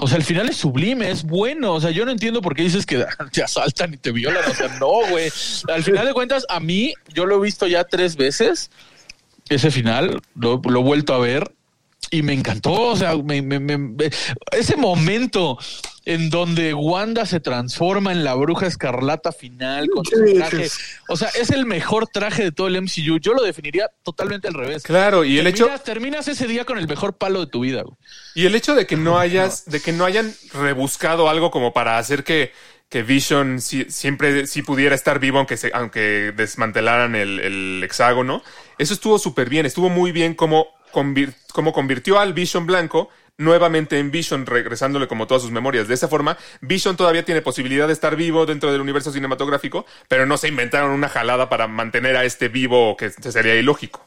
[0.00, 1.74] o sea, el final es sublime, es bueno.
[1.74, 4.50] O sea, yo no entiendo por qué dices que te asaltan y te violan.
[4.50, 5.30] O sea, no, güey.
[5.72, 8.70] Al final de cuentas, a mí, yo lo he visto ya tres veces,
[9.50, 11.52] ese final, lo, lo he vuelto a ver
[12.10, 12.72] y me encantó.
[12.72, 14.10] O sea, me- me- me- me-
[14.52, 15.58] ese momento
[16.06, 20.68] en donde Wanda se transforma en la bruja escarlata final con su traje.
[20.68, 20.82] sí.
[21.08, 23.18] O sea, es el mejor traje de todo el MCU.
[23.18, 24.84] Yo lo definiría totalmente al revés.
[24.84, 27.82] Claro, y el hecho, Terminas, terminas ese día con el mejor palo de tu vida.
[27.82, 27.96] güey.
[28.36, 31.98] y el hecho de que no hayas, de que no hayan rebuscado algo como para
[31.98, 32.52] hacer que,
[32.88, 38.44] que Vision siempre sí pudiera estar vivo aunque se, aunque desmantelaran el, el hexágono.
[38.78, 40.68] Eso estuvo súper bien, estuvo muy bien como,
[41.52, 45.88] como convirtió al Vision blanco nuevamente en Vision, regresándole como todas sus memorias.
[45.88, 50.26] De esa forma, Vision todavía tiene posibilidad de estar vivo dentro del universo cinematográfico, pero
[50.26, 54.05] no se inventaron una jalada para mantener a este vivo que sería ilógico.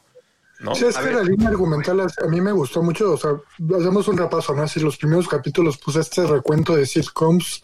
[0.60, 0.74] ¿No?
[0.74, 1.14] Sí, es A que ver.
[1.16, 3.30] la línea argumental a mí me gustó mucho, o sea,
[3.78, 4.62] hacemos un repaso, ¿no?
[4.62, 7.62] Así los primeros capítulos puse este recuento de sitcoms,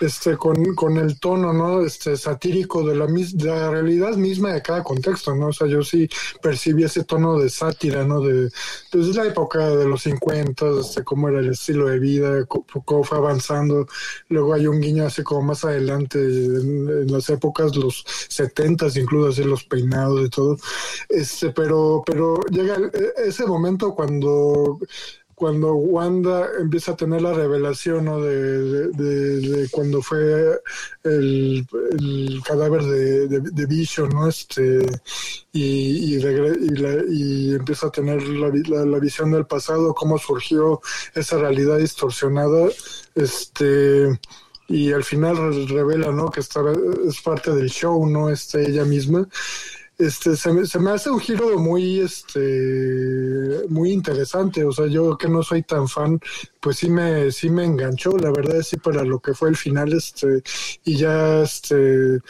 [0.00, 1.80] este, con, con el tono, ¿no?
[1.84, 5.48] Este, satírico de la, mis- de la realidad misma de cada contexto, ¿no?
[5.48, 6.08] O sea, yo sí
[6.42, 8.20] percibí ese tono de sátira, ¿no?
[8.20, 8.50] De,
[8.92, 13.18] desde la época de los 50, este, cómo era el estilo de vida, cómo fue
[13.18, 13.86] avanzando,
[14.28, 19.28] luego hay un guiño así como más adelante, en, en las épocas, los 70, incluso
[19.30, 20.56] así los peinados y todo,
[21.08, 24.78] este, pero, pero llega e- ese momento cuando
[25.36, 28.20] cuando Wanda empieza a tener la revelación ¿no?
[28.20, 30.60] de, cuando fue
[31.02, 31.66] el,
[32.46, 34.28] cadáver de, Vision, ¿no?
[34.28, 34.86] Este,
[35.52, 40.80] y, la- y empieza a tener la, vi- la- la visión del pasado, cómo surgió
[41.16, 42.68] esa realidad distorsionada,
[43.16, 44.18] este,
[44.68, 46.30] y al final re- revela, ¿no?
[46.30, 46.72] Que estaba,
[47.08, 48.30] es parte del show, ¿no?
[48.30, 49.28] Este, ella misma
[49.98, 54.64] este se me, se me hace un giro muy este muy interesante.
[54.64, 56.20] O sea yo que no soy tan fan
[56.60, 58.16] pues sí me sí me enganchó.
[58.18, 60.42] La verdad es sí para lo que fue el final este
[60.84, 62.20] y ya este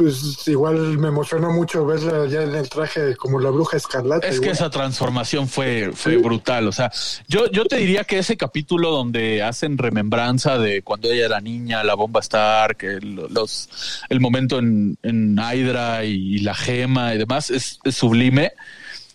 [0.00, 4.40] pues igual me emocionó mucho verla ya en el traje como la bruja escarlata Es
[4.40, 6.18] que esa transformación fue, fue Sí.
[6.22, 6.66] brutal.
[6.68, 6.90] O sea,
[7.28, 11.84] yo, yo te diría que ese capítulo donde hacen remembranza de cuando ella era niña,
[11.84, 13.68] la bomba Stark, el, los,
[14.08, 18.52] el momento en, en Hydra y, la gema y demás, es, es sublime.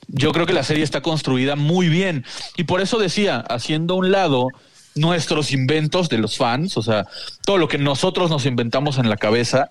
[0.08, 2.26] Yo creo que la serie está construida muy bien.
[2.58, 4.50] Y por eso decía, haciendo un lado
[4.94, 7.08] nuestros inventos de los fans, o sea,
[7.44, 9.68] todo lo que nosotros nos inventamos en la cabeza,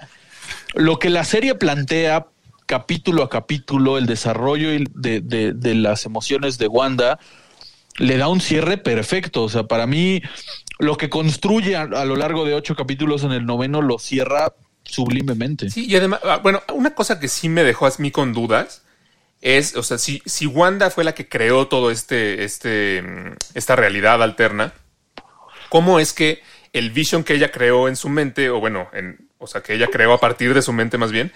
[0.74, 2.26] lo que la serie plantea
[2.66, 7.18] capítulo a capítulo, el desarrollo de, de- de las emociones de Wanda,
[7.98, 9.42] le da un cierre perfecto.
[9.44, 10.22] O sea, para mí,
[10.78, 14.52] lo que construye a, a lo largo de ocho capítulos en el noveno lo cierra
[14.82, 15.70] sublimemente.
[15.70, 18.82] Sí, y además, ah, bueno, una cosa que sí me dejó a mí con dudas
[19.40, 23.76] es, o sea, si, si Wanda fue la que creó todo este, este, mm, esta
[23.76, 24.72] realidad alterna,
[25.68, 26.42] ¿cómo es que
[26.72, 29.86] el vision que ella creó en su mente, o bueno, en, o sea, que ella
[29.90, 31.32] creó a partir de su mente más bien,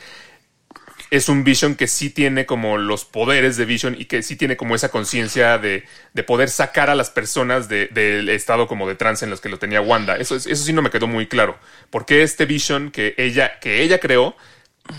[1.10, 4.58] es un Vision que sí tiene como los poderes de Vision y que sí tiene
[4.58, 8.94] como esa conciencia de, de poder sacar a las personas de- del estado como de
[8.94, 10.16] trance en los que lo tenía Wanda.
[10.16, 11.56] Eso, es- eso sí no me quedó muy claro.
[11.88, 14.36] ¿Por qué este Vision que ella, que ella creó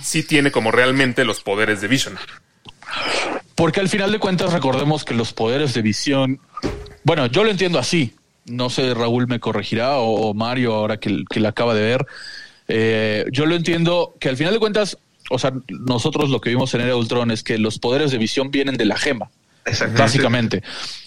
[0.01, 2.17] sí tiene como realmente los poderes de Vision?
[3.55, 6.39] Porque al final de cuentas recordemos que los poderes de visión,
[7.03, 8.15] bueno, yo lo entiendo así.
[8.45, 12.05] No sé, Raúl me corregirá o, o Mario ahora que, que la acaba de ver.
[12.69, 14.97] Eh, yo lo entiendo que al final de cuentas,
[15.29, 18.51] o sea, nosotros lo que vimos en Era Ultron es que los poderes de visión
[18.51, 19.29] vienen de la gema.
[19.65, 20.01] Exactamente.
[20.01, 20.63] Básicamente.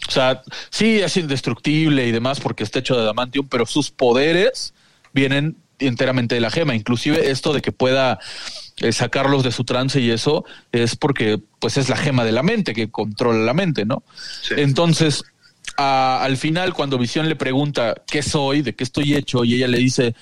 [0.09, 4.75] O sea, sí es indestructible y demás porque está hecho de adamantium, pero sus poderes
[5.13, 6.75] vienen enteramente de la gema.
[6.75, 8.19] Inclusive esto de que pueda
[8.79, 12.43] eh, sacarlos de su trance y eso es porque pues es la gema de la
[12.43, 14.03] mente que controla la mente, ¿no?
[14.43, 14.55] Sí.
[14.59, 15.25] Entonces,
[15.77, 19.67] a- al final cuando Visión le pregunta qué soy, de qué estoy hecho y ella
[19.69, 20.15] le dice,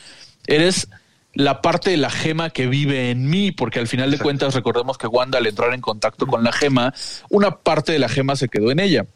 [0.46, 0.88] eres
[1.34, 4.24] la parte de la gema que vive en mí, porque al final de Exacto.
[4.24, 6.92] cuentas recordemos que Wanda al entrar en contacto con la gema,
[7.28, 9.06] una parte de la gema se quedó en ella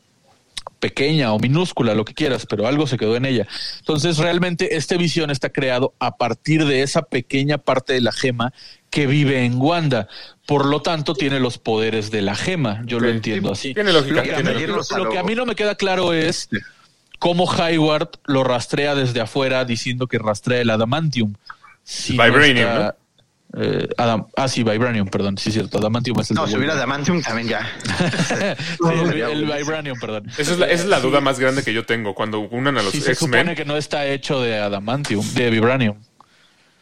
[0.81, 3.47] pequeña o minúscula, lo que quieras, pero algo se quedó en ella.
[3.79, 8.53] Entonces, realmente este visión está creado a partir de esa pequeña parte de la gema
[8.91, 10.09] que vive en Wanda.
[10.47, 12.83] Por lo tanto, tiene los poderes de la gema.
[12.85, 13.73] Yo lo entiendo así.
[13.73, 14.99] Tiene lógica, Lo que, a tiene mí, lógica.
[14.99, 16.59] lo- que a mí no me queda claro es Sí.
[17.19, 21.35] cómo Hayward lo rastrea desde afuera diciendo que rastrea el adamantium.
[21.85, 22.97] Si Vibranium, está,
[23.59, 25.37] eh, Adam- ah, sí, Vibranium, perdón.
[25.39, 25.79] Sí, cierto.
[25.79, 26.81] Adamantium es el No, si hubiera Wolverine.
[26.81, 27.71] Damantium también ya.
[28.57, 30.27] Sí, el, el Vibranium, perdón.
[30.39, 32.15] Esa es, la, esa es la duda más grande que yo tengo.
[32.15, 35.97] Cuando unan a los Sí, se supone que no está hecho de adamantium, de vibranium.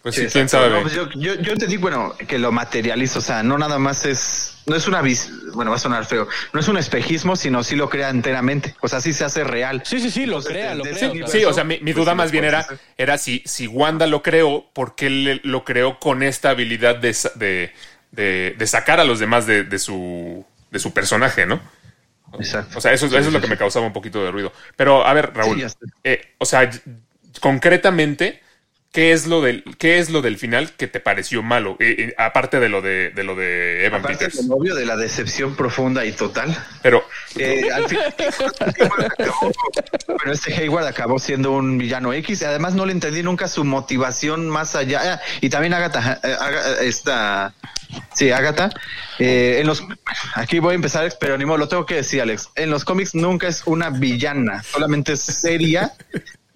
[0.02, 0.70] pues Sí, sí, quién sabe.
[0.70, 3.78] No, pues yo, yo, yo te digo, bueno, que lo materializo, o sea, no nada
[3.78, 7.36] más es, no es una vis, bueno, va a sonar feo, no es un espejismo,
[7.36, 9.82] sino sí lo crea enteramente, o sea, sí se hace real.
[9.84, 11.26] Sí, sí, sí, lo Entonces, crea, lo crea.
[11.26, 12.94] Sí, o sea, mi, mi Pues duda más bien era, puedes hacer.
[12.96, 17.12] era si, si Wanda lo creó, ¿por qué le- lo creó con esta habilidad de,
[17.14, 17.72] sa- de,
[18.12, 21.60] de- de sacar a los demás de, de su, de su personaje, ¿no?
[22.38, 22.78] Exacto.
[22.78, 24.52] O sea, eso, eso es lo que me causaba un poquito de ruido.
[24.76, 26.70] Pero, a ver, Raúl, Sí, eh, o sea,
[27.40, 28.42] concretamente,
[28.92, 31.76] ¿qué es lo del, qué es lo del final que te pareció malo?
[31.80, 34.42] Eh, eh, aparte de lo de, de lo de Evan Aparte Peters.
[34.42, 36.56] del obvio de la decepción profunda y total.
[36.82, 37.02] Pero,
[37.38, 39.52] Eh, al acabó-
[40.06, 42.42] bueno, este Hayward acabó siendo un villano X.
[42.42, 45.00] y Además, no le entendí nunca su motivación más allá.
[45.14, 46.36] Ah, y también Agatha, eh,
[46.86, 47.54] esta,
[48.14, 48.70] sí, Agatha.
[49.18, 49.82] eh, en los,
[50.34, 52.50] aquí voy a empezar, Alex, pero ni modo, lo tengo que decir, Alex.
[52.56, 55.92] En los cómics nunca es una villana, solamente es seria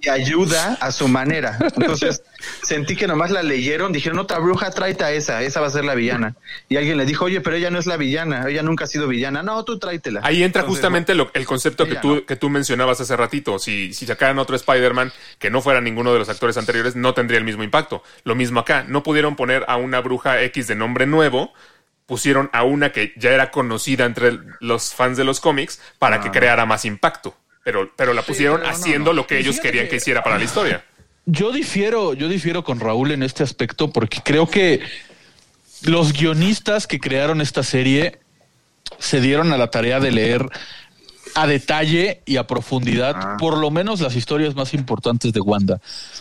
[0.06, 1.58] y ayuda a su manera.
[1.60, 2.22] Entonces,
[2.62, 5.84] sentí que nomás la leyeron, dijeron, otra bruja, tráete a esa, esa va a ser
[5.84, 6.36] la villana.
[6.68, 9.08] Y alguien le dijo, oye, pero ella no es la villana, ella nunca ha sido
[9.08, 9.42] villana.
[9.42, 10.20] No, tú tráetela.
[10.22, 12.26] Ahí entra Entonces, justamente lo- el concepto que tú, no.
[12.26, 13.58] que tú mencionabas hace ratito.
[13.58, 17.38] Si, si sacaran otro Spider-Man que no fuera ninguno de los actores anteriores, no tendría
[17.38, 18.02] el mismo impacto.
[18.24, 18.84] Lo mismo acá.
[18.86, 21.52] No pudieron poner a una bruja X de nombre nuevo.
[22.06, 26.30] Pusieron a una que ya era conocida entre los fans de los cómics para que
[26.30, 27.36] creara más impacto.
[27.66, 29.14] Pero, pero la pusieron pero no, haciendo no.
[29.14, 30.84] lo que Y ellos querían que- que hiciera para la historia.
[31.24, 34.78] Yo difiero, yo difiero con Raúl en este aspecto porque creo que
[35.82, 38.20] los guionistas que crearon esta serie
[39.00, 40.46] se dieron a la tarea de leer
[41.34, 43.36] a detalle y a profundidad, Ah.
[43.36, 45.80] por lo menos las historias más importantes de Wanda.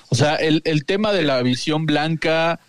[0.09, 2.59] O sea, el, el tema de la visión blanca,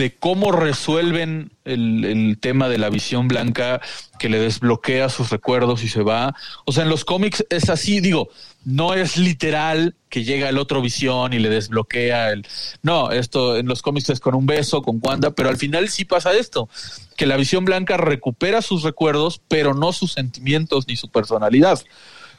[0.00, 3.82] de cómo resuelven el, el tema de la visión blanca
[4.18, 6.34] que le desbloquea sus recuerdos y se va.
[6.64, 8.30] O sea, en los cómics es así, digo,
[8.64, 12.46] no es literal que llega el otro visión y le desbloquea el...
[12.82, 16.06] No, esto en los cómics es con un beso, con Wanda, pero al final sí
[16.06, 16.70] pasa esto,
[17.18, 21.78] que la visión blanca recupera sus recuerdos, pero no sus sentimientos ni su personalidad.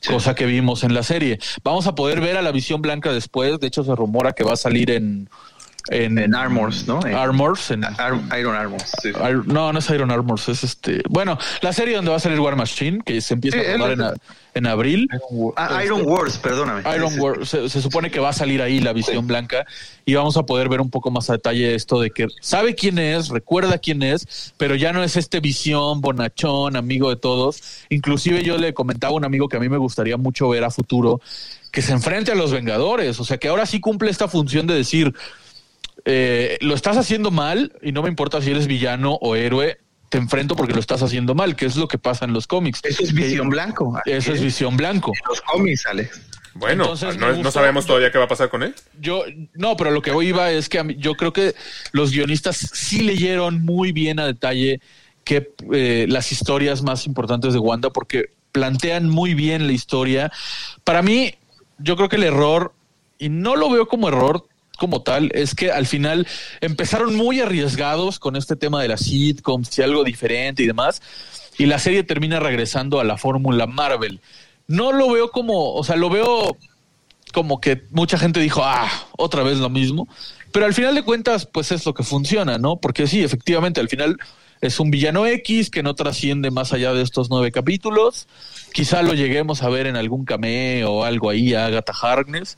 [0.07, 1.37] Cosa que vimos en la serie.
[1.63, 3.59] Vamos a poder ver a la visión blanca después.
[3.59, 5.29] De hecho, se rumora que va a salir en.
[5.89, 7.05] En, En Armors, ¿no?
[7.05, 7.71] En- Armors.
[7.71, 8.91] En, Ar- Iron Armors.
[9.01, 9.09] sí.
[9.19, 11.01] Ar- no, no es Iron Armors, es este.
[11.09, 13.91] Bueno, la serie donde va a salir War Machine, que se empieza Sí, a rodar
[13.93, 14.13] en, a-
[14.53, 15.07] en abril.
[15.55, 16.81] Ah, Iron Wars, perdóname.
[16.95, 17.19] Iron Sí, sí.
[17.21, 19.65] War, se, se supone que va a salir ahí la visión blanca
[20.05, 22.99] y vamos a poder ver un poco más a detalle esto de que sabe quién
[22.99, 27.61] es, recuerda quién es, pero ya no es este visión bonachón, amigo de todos.
[27.89, 30.69] Inclusive yo le comentaba a un amigo que a mí me gustaría mucho ver a
[30.69, 31.21] futuro
[31.71, 34.73] que se enfrente a los Vengadores, o sea que ahora sí cumple esta función de
[34.73, 35.13] decir
[36.05, 39.79] eh, lo estás haciendo mal y no me importa si eres villano o héroe,
[40.09, 42.81] te enfrento porque lo estás haciendo mal, que es lo que pasa en los cómics.
[42.83, 43.99] Eso es visión blanco.
[44.05, 45.11] Eso es visión blanco.
[45.27, 46.21] Los cómics, Alex.
[46.53, 48.75] Bueno, Entonces, no, sabemos todavía qué va a pasar con él.
[48.99, 49.23] Yo,
[49.53, 51.55] no, pero lo que hoy iba es que a mí- yo creo que
[51.93, 54.81] los guionistas sí leyeron muy bien a detalle
[55.23, 60.29] que eh, las historias más importantes de Wanda, porque plantean muy bien la historia.
[60.83, 61.35] Para mí,
[61.77, 62.73] yo creo que el error,
[63.17, 64.45] y no lo veo como error
[64.81, 66.25] como tal, es que al final
[66.59, 71.03] empezaron muy arriesgados con este tema de las sitcoms y algo diferente y demás,
[71.59, 74.21] y la serie termina regresando a la fórmula Marvel.
[74.65, 76.57] No lo veo como, o sea, lo veo
[77.31, 80.07] como que mucha gente dijo, ah, otra vez lo mismo.
[80.51, 82.77] Pero al final de cuentas, pues es lo que funciona, ¿no?
[82.77, 84.17] Porque sí, efectivamente, al final
[84.61, 88.27] es un villano X que no trasciende más allá de estos nueve capítulos.
[88.73, 92.57] Quizá lo lleguemos a ver en algún cameo o algo ahí a Agatha Harkness.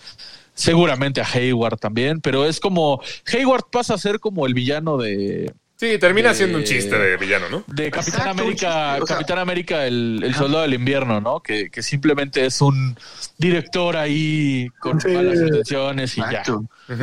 [0.54, 3.02] Seguramente a Hayward también, pero es como
[3.32, 7.18] Hayward pasa a ser como el villano de, Sí, termina de- siendo un chiste de
[7.18, 7.64] villano, ¿no?
[7.68, 11.40] de Capitán Exacto, América, chiste, o sea- Capitán América, el, el soldado del invierno, ¿no?
[11.42, 12.96] Que, que simplemente es un
[13.38, 15.10] director ahí con Sí.
[15.10, 16.44] malas intenciones y ya.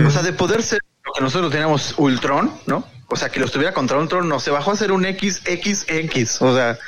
[0.07, 2.87] O sea, de poder ser lo que nosotros teníamos Ultron, ¿no?
[3.09, 6.41] O sea, que los tuviera contra Ultron, no, se bajó a hacer un XXX.
[6.43, 6.79] O sea,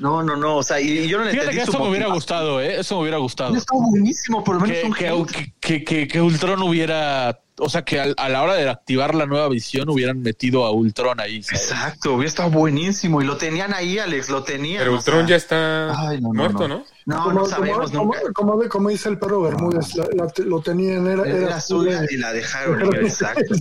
[0.00, 0.56] no, no, no.
[0.56, 2.80] O sea, y, y yo no le Fíjate entendí que eso me hubiera gustado, ¿eh?
[2.80, 3.54] Eso me hubiera gustado.
[3.54, 7.82] Está buenísimo, por lo menos Que, un que, que, que, que Ultron hubiera, o sea,
[7.84, 11.42] que al- a, la hora de activar la nueva visión hubieran metido a Ultron ahí.
[11.42, 11.70] ¿sabes?
[11.70, 13.20] Exacto, hubiera estado buenísimo.
[13.22, 14.80] Y lo tenían ahí, Alex, lo tenían.
[14.80, 16.76] Pero o Ultron sea, ya está Ay, no, no, muerto, no.
[16.78, 16.84] ¿no?
[17.06, 18.18] No, como, no sabemos como, nunca.
[18.20, 21.60] como, como, de- como dice el perro Bermúdez, la, la- lo tenían, era, Era, era
[21.60, 22.94] suya y la dejaron.
[22.96, 23.54] Exacto.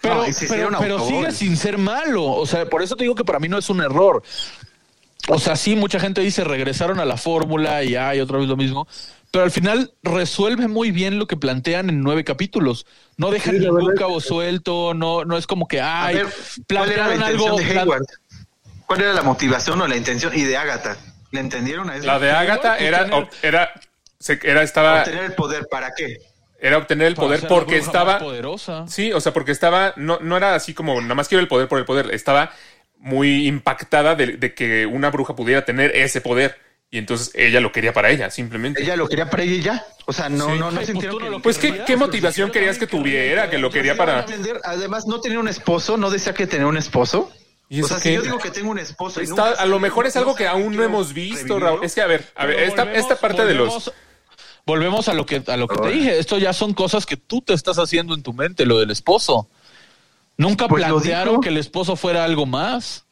[0.00, 2.24] Pero, No, pero, pero sigue sin ser malo.
[2.24, 4.22] O sea, por eso te digo que para mí no es un error.
[5.28, 8.56] O sea, sí, mucha gente dice regresaron a la fórmula y hay otra vez lo
[8.56, 8.88] mismo.
[9.30, 12.86] Pero al final resuelve muy bien lo que plantean en nueve capítulos.
[13.16, 16.26] No dejan Sí, ningún cabo suelto, no, no es como que ay, ver,
[16.68, 17.56] ¿cuál era la plantearon intención algo.
[17.58, 18.06] de plan- Hayward?
[18.86, 20.32] ¿Cuál era la motivación o la intención?
[20.36, 20.96] Y de Agatha.
[21.30, 22.06] ¿Le entendieron a eso?
[22.06, 23.72] La de Agatha era, tener- era,
[24.42, 26.18] era, estaba, Obtener el poder, ¿para qué?
[26.60, 28.86] era obtener el poder porque estaba, poderosa.
[28.86, 31.66] Sí, o sea, porque estaba, no, no era así como nada más quiero el poder
[31.68, 32.52] por el poder, estaba
[33.02, 36.56] muy impactada de, de que una bruja pudiera tener ese poder.
[36.90, 38.82] Y entonces ella lo quería para ella, simplemente.
[38.82, 39.86] Ella lo quería para ella y ya.
[40.06, 40.58] O sea, no, Sí.
[40.58, 43.48] no, no Ay, pues sintieron que- Pues, ¿qué, motivación querías que tuviera?
[43.48, 44.26] Que lo quería para...
[44.64, 47.30] Además, no tenía un esposo, no decía que tenía un esposo.
[47.70, 49.20] ¿Y O sea, si yo digo que tengo un esposo.
[49.20, 51.60] y Está- nunca a lo mejor es algo que aún no hemos visto, revivirlo.
[51.66, 51.84] Raúl.
[51.84, 53.90] Es que, a ver, a ver, esta, volvemos- esta parte de los...
[54.66, 56.18] volvemos- a lo que a lo que te dije.
[56.18, 59.48] Esto ya son cosas que tú te estás haciendo en tu mente, lo del esposo.
[60.36, 63.06] Nunca Pues plantearon que el esposo fuera algo más.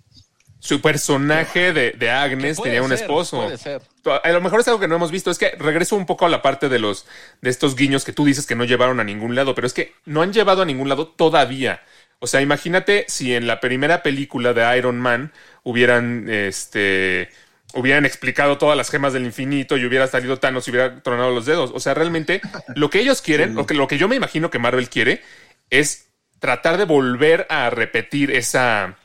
[0.58, 3.38] Su personaje de, de Agnes Puede tenía un ser, esposo.
[3.42, 3.80] puede ser.
[4.22, 5.30] A lo mejor es algo que no hemos visto.
[5.30, 7.06] Es que regreso un poco a la parte de los
[7.40, 9.94] de estos guiños que tú dices que no llevaron a ningún lado, pero es que
[10.04, 11.82] no han llevado a ningún lado todavía.
[12.18, 17.30] O sea, imagínate si en la primera película de Iron Man hubieran este
[17.72, 21.46] hubieran explicado todas las gemas del infinito y hubiera salido Thanos y hubiera tronado los
[21.46, 21.70] dedos.
[21.72, 22.42] O sea, realmente
[22.74, 25.22] lo que ellos quieren, lo, que, lo que yo me imagino que Marvel quiere,
[25.70, 26.09] es
[26.40, 28.96] tratar de volver a repetir esa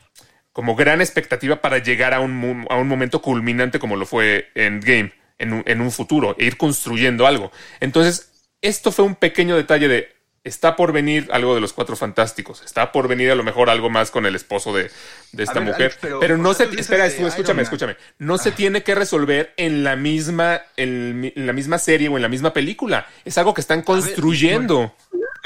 [0.52, 5.12] como gran expectativa para llegar a un, a un momento culminante como lo fue Endgame
[5.38, 7.52] en un, en un futuro e ir construyendo algo.
[7.78, 8.32] Entonces,
[8.62, 12.92] esto fue un pequeño detalle de está por venir algo de los cuatro fantásticos, está
[12.92, 14.90] por venir a lo mejor algo más con el esposo de,
[15.32, 18.84] de esta ver, mujer, Alex, pero, pero, no se espera, escúchame, escúchame, no se tiene
[18.84, 22.52] que resolver en la misma en, mi- en la misma serie o en la misma
[22.52, 24.94] película, es algo que están construyendo.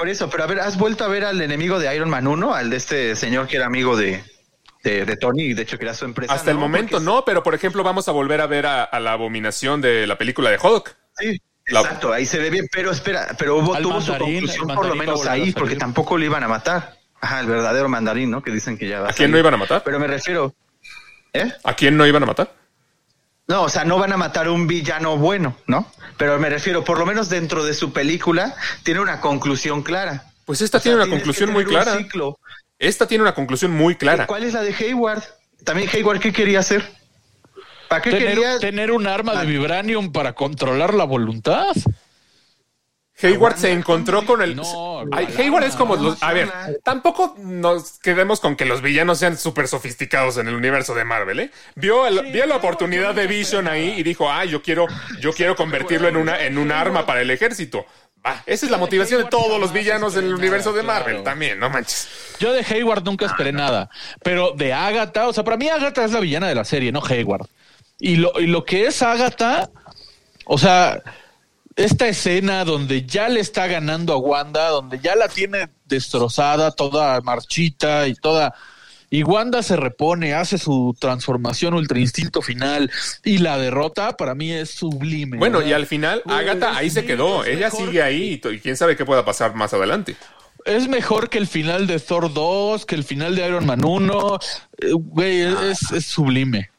[0.00, 2.54] Por eso, pero a ver, ¿has vuelto a ver al enemigo de Iron Man 1?
[2.54, 4.24] Al de este señor que era amigo de,
[4.82, 6.32] de, de Tony y de hecho que era su empresa.
[6.32, 6.62] Hasta el ¿no?
[6.62, 9.82] momento Porque- no, pero por ejemplo vamos a volver a ver a, a la abominación
[9.82, 10.96] de la película de Hulk.
[11.18, 14.68] Sí, La- exacto, ahí se ve bien, pero espera, pero hubo, Al tuvo su conclusión
[14.68, 16.96] por lo menos ahí, porque tampoco lo iban a matar.
[17.20, 18.42] Ajá, el verdadero mandarín, ¿no?
[18.42, 19.82] Que dicen que ya va ¿A quién no iban a matar?
[19.84, 20.54] Pero me refiero,
[21.34, 21.52] ¿eh?
[21.62, 22.50] ¿A quién no iban a matar?
[23.50, 25.84] No, o sea, no van a matar a un villano bueno, ¿no?
[26.16, 30.24] Pero me refiero, por lo menos dentro de su película, tiene una conclusión clara.
[30.44, 31.96] Pues esta O sea, tiene una conclusión muy clara.
[31.98, 32.38] ciclo.
[32.78, 34.28] Esta tiene una conclusión muy clara.
[34.28, 35.24] ¿Cuál es la de Hayward?
[35.64, 36.88] También Hayward, ¿qué quería hacer?
[37.88, 38.58] ¿Para qué Tener, quería?
[38.60, 39.40] tener un arma Ah.
[39.40, 41.72] de vibranium para controlar la voluntad.
[43.22, 44.56] Hayward se encontró con el.
[44.56, 45.28] No, Ay.
[45.38, 46.22] Hayward es como los.
[46.22, 46.50] A ver,
[46.84, 51.40] tampoco nos quedemos con que los villanos sean súper sofisticados en el universo de Marvel,
[51.40, 51.50] ¿eh?
[51.74, 54.86] Vio, el- vio la oportunidad de Vision ahí y dijo, ah, yo quiero,
[55.20, 57.86] yo quiero convertirlo en una, en un arma para el ejército.
[58.26, 61.58] Va, esa es la motivación de todos los villanos en el universo de Marvel también,
[61.58, 62.06] no manches.
[62.38, 63.88] Yo de Hayward nunca esperé nada,
[64.22, 67.00] pero de Agatha, o sea, para mí Agatha es la villana de la serie, no
[67.02, 67.46] Hayward.
[67.98, 69.70] Y lo, y lo que es Agatha,
[70.44, 71.02] o sea,
[71.84, 77.20] esta escena donde ya le está ganando a Wanda, donde ya la tiene destrozada, toda
[77.20, 78.54] marchita y toda...
[79.12, 82.92] Y Wanda se repone, hace su transformación ultra instinto final
[83.24, 85.36] y la derrota, para mí es sublime.
[85.36, 87.44] Bueno, y al final, Agatha ahí se quedó.
[87.44, 90.16] Ella mejor sigue ahí y quién sabe qué pueda pasar más adelante.
[90.64, 94.38] Es mejor que el final de Thor 2, que el final de Iron Man 1.
[94.78, 96.70] Eh, Güey, es, es sublime.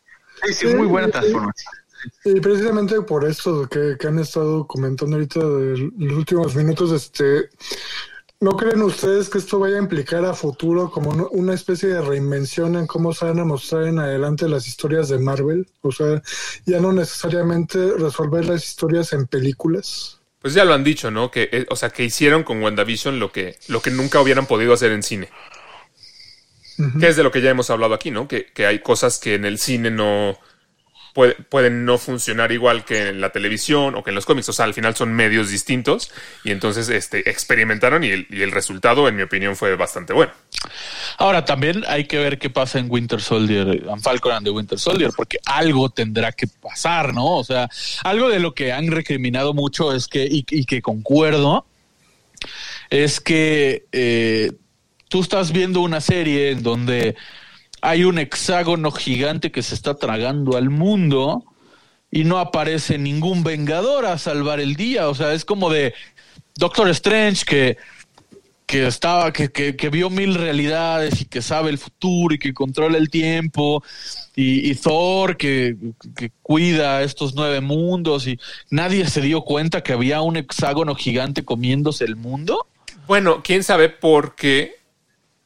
[0.46, 1.81] Sí, sí, muy buena transformación.
[2.26, 7.50] Y precisamente por esto que, que han estado comentando ahorita de los últimos minutos, este,
[8.40, 12.76] ¿no creen ustedes que esto vaya a implicar a futuro como una especie de reinvención
[12.76, 15.68] en cómo se van a mostrar en adelante las historias de Marvel?
[15.82, 16.22] O sea,
[16.66, 20.20] ya no necesariamente resolver las historias en películas.
[20.42, 21.30] Pues ya lo han dicho, ¿no?
[21.30, 24.74] Que, eh, o sea, que hicieron con WandaVision lo que, lo que nunca hubieran podido
[24.74, 25.30] hacer en cine.
[27.00, 28.28] Que es de lo que ya hemos hablado aquí, ¿no?
[28.28, 30.40] Que, que hay cosas que en el cine no
[31.14, 34.50] puede- pueden no funcionar igual que en la televisión o que en los cómics.
[34.50, 36.12] O sea, al final son medios distintos.
[36.44, 40.32] Y entonces este, experimentaron y el, resultado, en mi opinión, fue bastante bueno.
[41.18, 44.80] Ahora, también hay que ver qué pasa en Winter Soldier, en Falcon and the Winter
[44.80, 47.38] Soldier, porque algo tendrá que pasar, ¿no?
[47.38, 47.70] O sea,
[48.04, 51.66] algo de lo que han recriminado mucho es que, y, y que concuerdo,
[52.90, 54.52] es que eh,
[55.10, 57.16] tú estás viendo una serie en donde
[57.82, 61.44] hay un hexágono gigante que se está tragando al mundo
[62.12, 65.10] y no aparece ningún vengador a salvar el día.
[65.10, 65.94] O sea, es como de
[66.56, 67.78] Doctor Strange que,
[68.66, 72.54] que estaba, que, que, que vio mil realidades y que sabe el futuro y que
[72.54, 73.84] controla el tiempo.
[74.36, 75.76] Y, Thor que,
[76.16, 81.44] que cuida estos nueve mundos y nadie se dio cuenta que había un hexágono gigante
[81.44, 82.68] comiéndose el mundo.
[83.08, 84.81] Bueno, quién sabe por qué.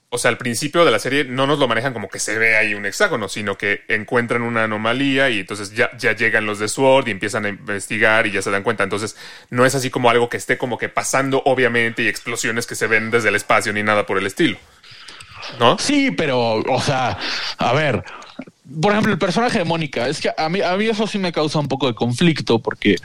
[0.10, 2.56] O sea, al principio de la serie no nos lo manejan como que se ve
[2.56, 6.68] ahí un hexágono, sino que encuentran una anomalía y entonces ya, ya llegan los de
[6.68, 8.84] SWORD y empiezan a investigar y ya se dan cuenta.
[8.84, 9.18] Entonces,
[9.49, 12.88] no es así como algo que esté como que pasando, obviamente, y explosiones que se
[12.88, 14.58] ven desde el espacio ni nada por el estilo.
[15.60, 15.78] ¿No?
[15.78, 17.18] Sí, pero, o sea,
[17.58, 18.03] a ver,
[18.82, 21.32] por ejemplo, el personaje de Mónica, es que a mí, a mí eso sí me
[21.32, 22.95] causa un poco de conflicto porque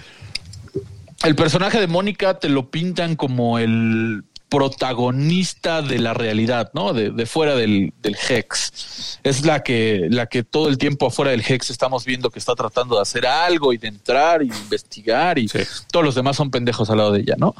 [1.24, 6.92] el personaje de Mónica te lo pintan como el protagonista de la realidad, ¿no?
[6.92, 9.20] De, de fuera del, del, Hex.
[9.22, 12.54] Es la que, la que todo el tiempo afuera del Hex estamos viendo que está
[12.56, 15.60] tratando de hacer algo y de entrar y investigar y sí.
[15.90, 17.54] todos los demás son pendejos al lado de ella, ¿no?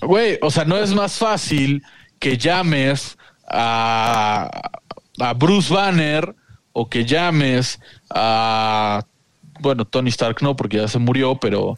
[0.00, 1.84] Güey, o sea, no es más fácil
[2.18, 4.70] que llames a,
[5.18, 6.34] a Bruce Banner
[6.72, 7.78] o que llames
[8.08, 9.04] a
[9.60, 11.76] bueno, Tony Stark no, porque ya se murió, pero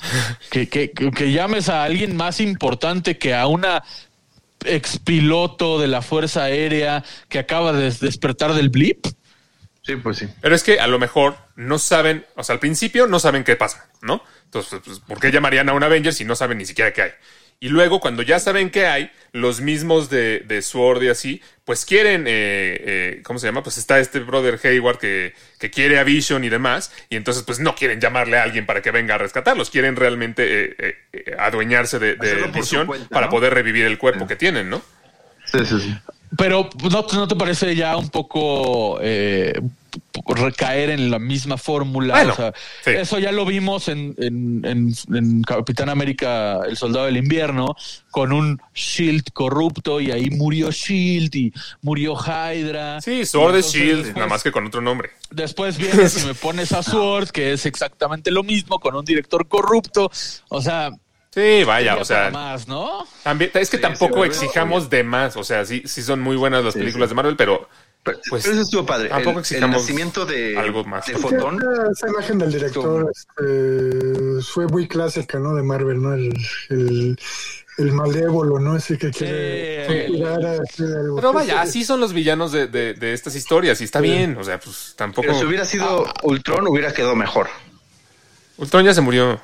[0.50, 3.82] que, que, que, llames a alguien más importante que a una
[4.64, 9.06] expiloto de la Fuerza Aérea que acaba de despertar del blip.
[9.82, 10.28] Sí, pues sí.
[10.40, 13.56] Pero es que a lo mejor no saben, o sea, al principio no saben qué
[13.56, 14.22] pasa, ¿no?
[14.44, 17.10] Entonces, pues, ¿por qué llamarían a un Avenger si no saben ni siquiera qué hay?
[17.62, 21.84] Y luego, cuando ya saben qué hay, los mismos de, de Sword y así, pues
[21.84, 22.32] quieren, eh,
[22.80, 23.62] eh, ¿cómo se llama?
[23.62, 27.60] Pues está este brother Hayward que, que, quiere a Vision y demás, y entonces pues
[27.60, 32.00] no quieren llamarle a alguien para que venga a rescatarlos, quieren realmente eh, eh adueñarse
[32.00, 33.30] de, de Vision cuenta, para ¿no?
[33.30, 34.26] poder revivir el cuerpo sí.
[34.26, 34.82] que tienen, ¿no?
[35.44, 35.96] Sí, sí, sí.
[36.36, 39.52] Pero ¿no, no te parece ya un poco eh,
[40.26, 42.14] recaer en la misma fórmula?
[42.14, 42.52] Bueno, o sea,
[42.84, 42.90] sí.
[42.90, 47.74] Eso ya lo vimos en, en, en, en, Capitán América, el Soldado del Invierno,
[48.10, 53.00] con un Shield corrupto y ahí murió Shield y murió Hydra.
[53.00, 55.10] Sí, Sword es Shield, después, nada más que con otro nombre.
[55.30, 59.46] Después vienes y me pones a Sword, que es exactamente lo mismo, con un director
[59.48, 60.10] corrupto.
[60.48, 60.90] O sea,
[61.34, 62.30] Sí, vaya, o sea.
[62.30, 63.06] Más, ¿no?
[63.22, 65.36] También, es que Sí, tampoco sí, exijamos de más.
[65.36, 67.12] O sea, sí, sí son muy buenas las Sí, películas sí.
[67.12, 67.68] de Marvel, pero.
[68.04, 69.08] Pero, Pues, pero eso estuvo padre.
[69.10, 71.06] tampoco el, el nacimiento de, algo más.
[71.06, 71.60] de Fotón.
[71.92, 75.54] esa, imagen del director este, fue muy clásica, ¿no?
[75.54, 76.12] De Marvel, ¿no?
[76.14, 76.34] El,
[76.70, 77.16] el,
[77.78, 78.76] el malévolo, ¿no?
[78.76, 79.94] Ese que quiere Sí.
[80.08, 81.16] conspirar a hacer algo.
[81.16, 81.68] Pero vaya, sí.
[81.68, 84.06] así son los villanos de, de, de estas historias y está Sí.
[84.06, 84.36] bien.
[84.36, 85.22] O sea, pues tampoco.
[85.28, 87.48] Pero si hubiera sido Ultron, hubiera quedado mejor.
[88.56, 89.40] Ultron ya se murió.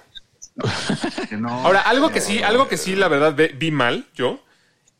[1.30, 4.40] No- Ahora, algo que sí, algo que sí, la verdad, ve- vi mal yo,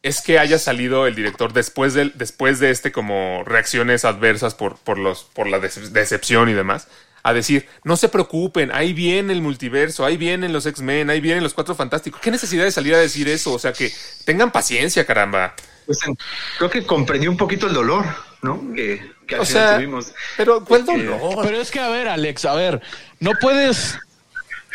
[0.03, 4.77] es que haya salido el director después del, después de este como reacciones adversas por,
[4.79, 6.89] por los, por la dece- decepción y demás,
[7.25, 11.43] a decir, no se preocupen, ahí viene el multiverso, ahí vienen los X-Men, ahí vienen
[11.43, 12.21] los cuatro fantásticos.
[12.21, 13.53] ¿Qué necesidad de salir a decir eso?
[13.53, 13.93] O sea que
[14.25, 15.55] tengan paciencia, caramba.
[15.85, 16.17] Pues, en-
[16.59, 18.05] creo que comprendió un poquito el dolor,
[18.43, 18.73] ¿no?
[18.75, 20.13] Que, que O sea, tuvimos.
[20.37, 21.39] pero ¿cuál Porque- dolor?
[21.43, 22.81] Pero es que, a ver, Alex, a ver,
[23.21, 23.99] no puedes.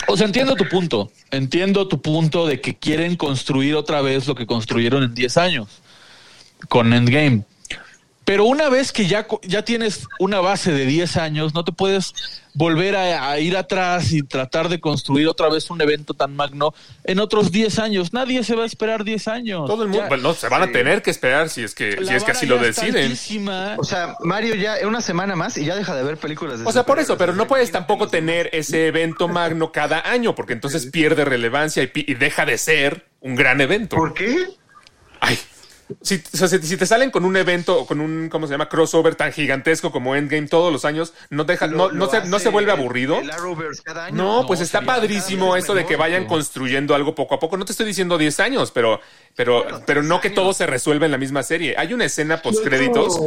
[0.07, 1.11] O sea, entiendo tu punto.
[1.31, 5.67] Entiendo tu punto de que quieren construir otra vez lo que construyeron en 10 años
[6.69, 7.43] con Endgame.
[8.25, 11.71] Pero una vez que ya, co- ya tienes una base de 10 años, no te
[11.73, 12.13] puedes
[12.53, 16.73] volver a, a ir atrás y tratar de construir otra vez un evento tan magno
[17.03, 18.13] en otros 10 años.
[18.13, 19.65] Nadie se va a esperar 10 años.
[19.67, 21.97] Todo el mundo, Ya- bueno, no, se van a tener que esperar si es que,
[22.05, 23.03] si es que así lo deciden.
[23.05, 23.75] altísima.
[23.77, 26.71] O sea, Mario ya una semana más y ya deja de ver películas de O
[26.71, 30.85] sea, por eso, pero no puedes tampoco tener ese evento magno cada año, porque entonces
[30.85, 33.95] pierde relevancia y, pi- y deja de ser un gran evento.
[33.97, 34.47] ¿Por qué?
[35.19, 35.37] Ay.
[36.01, 38.69] Si, o sea, si, te salen con un evento o con un, ¿cómo se llama?
[38.69, 42.39] Crossover tan gigantesco como Endgame todos los años, no deja, no, Lo- no se, no
[42.39, 43.19] se vuelve aburrido.
[43.19, 44.15] el Arrowverse cada año.
[44.15, 47.57] No, pues está padrísimo esto de que vayan construyendo algo poco a poco.
[47.57, 49.01] No te estoy diciendo 10 años, pero,
[49.35, 50.35] pero, pero no 10 que años.
[50.35, 51.75] todo se resuelva en la misma serie.
[51.77, 53.19] Hay una escena post créditos.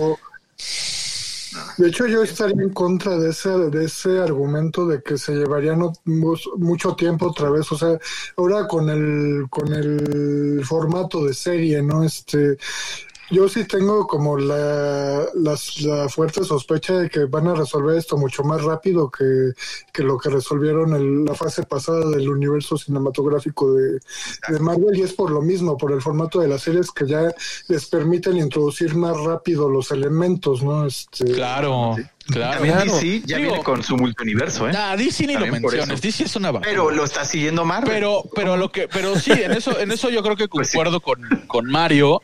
[1.79, 5.75] De hecho, yo estaría en contra de ese, de ese argumento de que se llevaría
[5.77, 7.71] no- mucho tiempo otra vez.
[7.73, 7.99] O sea,
[8.37, 12.03] ahora con el, con el formato de serie, ¿no?
[12.03, 12.57] Este,
[13.31, 18.43] yo sí tengo como la, la fuerte sospecha de que van a resolver esto mucho
[18.45, 19.53] más rápido que,
[19.93, 24.01] que lo que resolvieron en la fase pasada del universo cinematográfico de,
[24.49, 27.33] de Marvel y es por lo mismo, por el formato de las series que ya
[27.69, 30.87] les permiten introducir más rápido los elementos, ¿no?
[30.87, 31.97] Este, Claro,
[32.27, 32.55] claro.
[32.55, 32.93] También Claro.
[32.95, 34.73] DC ya Digo, viene con su multiuniverso, ¿eh?
[34.73, 35.99] Nah, DC ni lo También por menciones.
[35.99, 36.07] eso.
[36.09, 36.61] DC es una.
[36.61, 37.91] Pero lo está siguiendo Marvel.
[37.93, 40.77] pero, pero lo que, pero sí, en eso, en eso yo creo que Pues sí.
[40.77, 42.21] concuerdo con, con Mario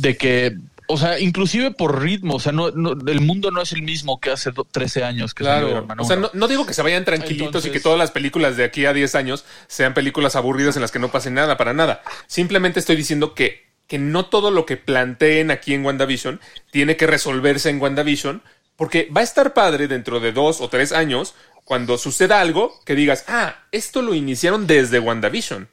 [0.00, 0.56] de que
[0.90, 4.20] o sea, inclusive por ritmo, o sea, no, no- el mundo no es el mismo
[4.20, 5.86] que hace do- 13 años que Claro.
[5.98, 8.64] O sea, no, no digo que se vayan tranquilitos y que todas las películas de
[8.64, 12.00] aquí a 10 años sean películas aburridas en las que no pase nada, para nada.
[12.26, 16.40] Simplemente estoy diciendo que, que no todo lo que planteen aquí en WandaVision
[16.70, 18.40] tiene que resolverse en WandaVision,
[18.76, 21.34] porque va a estar padre dentro de dos o tres años
[21.64, 25.68] cuando suceda algo que digas, ah, esto lo iniciaron desde WandaVision.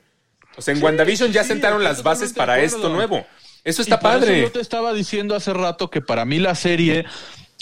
[0.58, 3.26] O sea, en WandaVision ya sí, sentaron las bases para esto nuevo.
[3.66, 4.42] Eso Y está eso padre.
[4.42, 7.06] yo te estaba diciendo hace rato que para mí la serie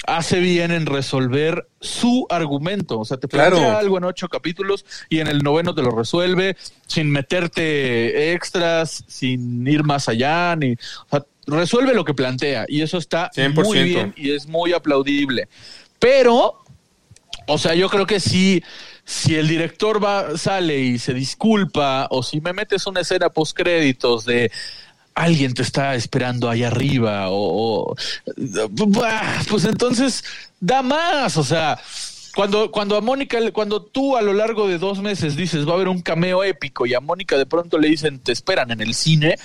[0.06, 3.00] hace bien en resolver su argumento.
[3.00, 3.78] O sea, te plantea Claro.
[3.78, 9.66] algo en ocho capítulos y en el noveno te lo resuelve sin meterte extras, sin
[9.68, 10.74] ir más allá, ni.
[10.74, 10.78] O
[11.10, 13.64] sea, resuelve lo que plantea y eso está 100%.
[13.64, 15.48] muy bien y es muy aplaudible.
[16.00, 16.64] Pero,
[17.48, 18.62] o sea, yo creo que si,
[19.06, 23.56] si el director va, sale y se disculpa, o si me metes una escena post
[23.56, 24.52] créditos de
[25.16, 27.96] alguien te está esperando ahí arriba, o, o-
[28.88, 30.24] bah, pues entonces
[30.60, 31.38] da más.
[31.38, 31.80] O sea,
[32.36, 35.76] cuando, cuando a Mónica, cuando tú a lo largo de dos meses dices va a
[35.76, 38.94] haber un cameo épico y a Mónica de pronto le dicen te esperan en el
[38.94, 39.38] cine.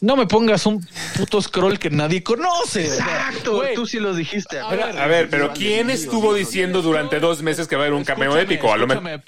[0.00, 0.86] No me pongas un
[1.16, 2.84] puto scroll que nadie conoce.
[2.86, 4.60] Exacto, güey, tú sí lo dijiste.
[4.60, 7.98] A ver, a ver, pero ¿quién estuvo diciendo durante dos meses que va a haber
[7.98, 8.72] un cameo épico?
[8.72, 9.20] A lo mejor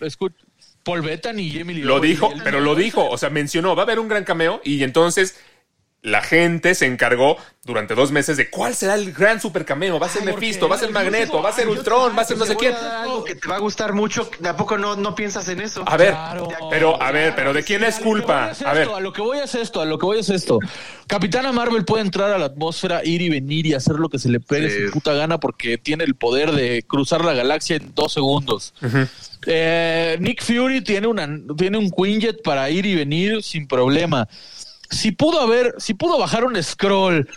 [0.84, 3.98] Paul Bettany y Emily lo dijo, pero lo dijo, o sea, mencionó, va a haber
[3.98, 5.34] un gran cameo y entonces
[6.02, 10.06] la gente se encargó durante dos meses de cuál será el gran super cameo, va
[10.06, 12.46] a ser Mephisto, va a ser Magneto, va a ser Ultron, va a ser no
[12.46, 12.74] sé quién.
[12.74, 14.30] algo que te va a gustar mucho.
[14.48, 15.84] ¿A poco no, no piensas en eso?
[15.86, 16.48] A ver, Claro.
[16.70, 18.52] pero a ver, pero ¿de quién es culpa?
[18.64, 20.58] A ver, a lo que voy es esto, a lo que voy es esto.
[21.06, 24.30] Capitana Marvel puede entrar a la atmósfera, ir y venir y hacer lo que se
[24.30, 24.86] le pegue Sí.
[24.86, 28.72] su puta gana porque tiene el poder de cruzar la galaxia en dos segundos.
[29.46, 34.28] Eh, Nick Fury tiene, una, tiene un Quinjet para ir y venir sin problema.
[34.90, 37.28] Si pudo haber, si pudo bajar un scroll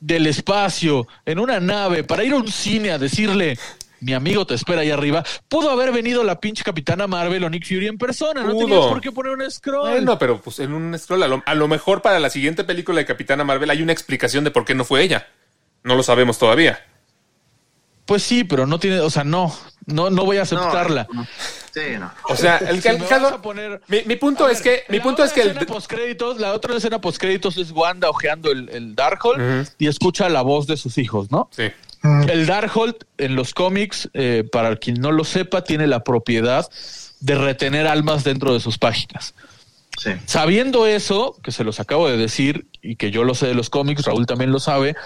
[0.00, 3.58] del espacio en una nave para ir a un cine a decirle
[4.00, 7.64] mi amigo te espera ahí arriba, pudo haber venido la pinche Capitana Marvel o Nick
[7.64, 8.66] Fury en persona, no Pudo.
[8.66, 9.90] tenías por qué poner un scroll.
[9.90, 12.98] bueno, pero pues en un scroll, a lo, a lo mejor para la siguiente película
[12.98, 15.28] de Capitana Marvel hay una explicación de por qué no fue ella.
[15.84, 16.84] No lo sabemos todavía.
[18.06, 19.54] Pues sí, pero no tiene, o sea, no,
[19.86, 20.50] no, no voy a No,
[21.12, 21.26] no.
[21.72, 22.12] Sí, no.
[22.28, 25.24] O sea, el, Si el caso- poner- mi, mi punto es que mi la punto
[25.24, 28.94] es otra que el, escena postcréditos, la otra escena postcréditos es Wanda ojeando el, el
[28.94, 31.48] Darkhold y escucha la voz de sus hijos, ¿no?
[31.52, 31.70] sí.
[32.28, 36.68] El Darkhold en los cómics, eh, para quien no lo sepa, tiene la propiedad
[37.20, 39.34] de retener almas dentro de sus páginas.
[40.26, 43.70] Sabiendo eso, que se los acabo de decir y que yo lo sé de los
[43.70, 44.96] cómics, Raúl también lo sabe,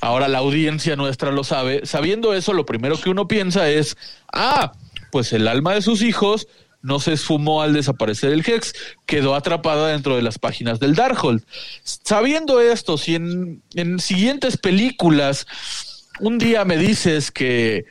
[0.00, 3.96] ahora la audiencia nuestra lo sabe, sabiendo eso, lo primero que uno piensa es,
[4.32, 4.72] ah,
[5.10, 6.46] pues el alma de sus hijos
[6.82, 8.72] no se esfumó al desaparecer el Hex,
[9.04, 11.44] quedó atrapada dentro de las páginas del Darkhold.
[11.82, 15.46] Sabiendo esto, si en, en siguientes películas
[16.20, 17.84] un día me dices que,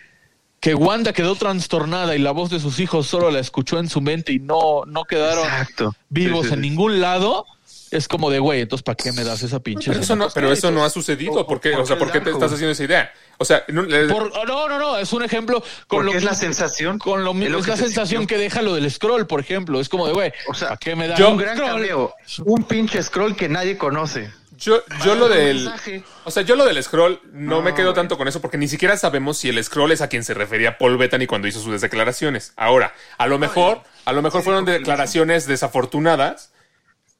[0.60, 4.02] que Wanda quedó trastornada y la voz de sus hijos solo la escuchó en su
[4.02, 5.96] mente y no, no quedaron Exacto.
[6.10, 7.46] vivos Sí, sí, en ningún lado,
[7.92, 9.90] es como de, güey, entonces ¿para qué me das esa pinche?
[9.90, 11.48] Pero eso no, pero eso no ha sucedido.
[11.48, 11.76] ¿Por qué?
[11.76, 13.12] O sea, ¿por qué te estás haciendo esa idea?
[13.38, 17.00] O sea, Por- oh, no, no, no, es un ejemplo con lo es la sensación.
[17.00, 19.28] Con lo es mismo, lo es que la se sensación que deja lo del scroll,
[19.28, 19.80] por ejemplo.
[19.80, 21.72] Es como de, güey, O sea, ¿para qué me yo- Un gran scroll?
[21.72, 22.14] cameo.
[22.46, 24.30] Un pinche scroll que nadie conoce.
[24.60, 26.04] Yo, yo lo del, mensaje.
[26.26, 28.68] o sea, yo lo del scroll no, No, me quedo tanto con eso porque ni
[28.68, 31.82] siquiera sabemos si el scroll es a quien se refería Paul Bettany cuando hizo sus
[31.82, 32.54] declaraciones.
[32.56, 36.52] Ahora, a lo mejor, a lo mejor fueron declaraciones desafortunadas,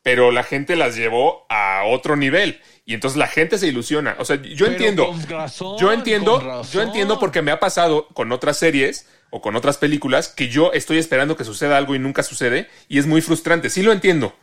[0.04, 4.16] pero la gente las llevó a otro nivel y entonces la gente se ilusiona.
[4.20, 6.72] O sea, yo Pero entiendo, con razón, yo entiendo, con razón.
[6.72, 10.74] yo entiendo porque me ha pasado con otras series o con otras películas que yo
[10.74, 13.70] estoy esperando que suceda algo y nunca sucede y es muy frustrante.
[13.70, 14.34] Sí lo entiendo.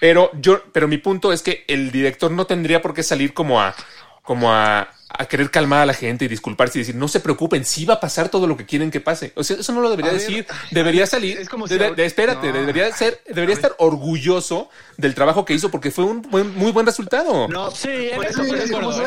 [0.00, 3.60] Pero yo, pero mi punto es que el director no tendría por qué salir como
[3.60, 3.74] a,
[4.22, 7.64] como a, a querer calmar a la gente y disculparse y decir, no se preocupen,
[7.64, 9.32] sí va a pasar todo lo que quieren que pase.
[9.36, 10.46] O sea, eso no lo debería A ver, decir.
[10.70, 11.38] Debería salir.
[11.38, 12.52] es como si debe- ahor- de- espérate, No.
[12.52, 14.68] debería ser, debería estar orgulloso
[14.98, 17.48] del trabajo que hizo porque fue un buen- muy buen resultado.
[17.48, 19.06] No, Sí, eso es como si-.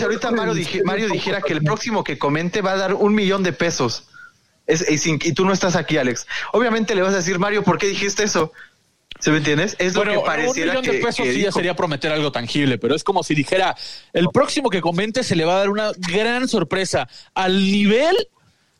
[0.00, 3.14] Es ahorita Mario, dije- Mario dijera que el próximo que comente va a dar un
[3.14, 4.08] millón de pesos.
[4.66, 6.26] Es, y, sin- y tú no estás aquí, Alex.
[6.52, 8.52] Obviamente le vas a decir, Mario, ¿por qué dijiste eso?
[9.20, 9.76] ¿Se me entiendes?
[9.78, 12.12] Es Bueno, lo que un pareciera millón que, de pesos que sí ya sería prometer
[12.12, 13.76] algo tangible, pero es como si dijera,
[14.12, 18.16] el próximo que comente se le va a dar una gran sorpresa al nivel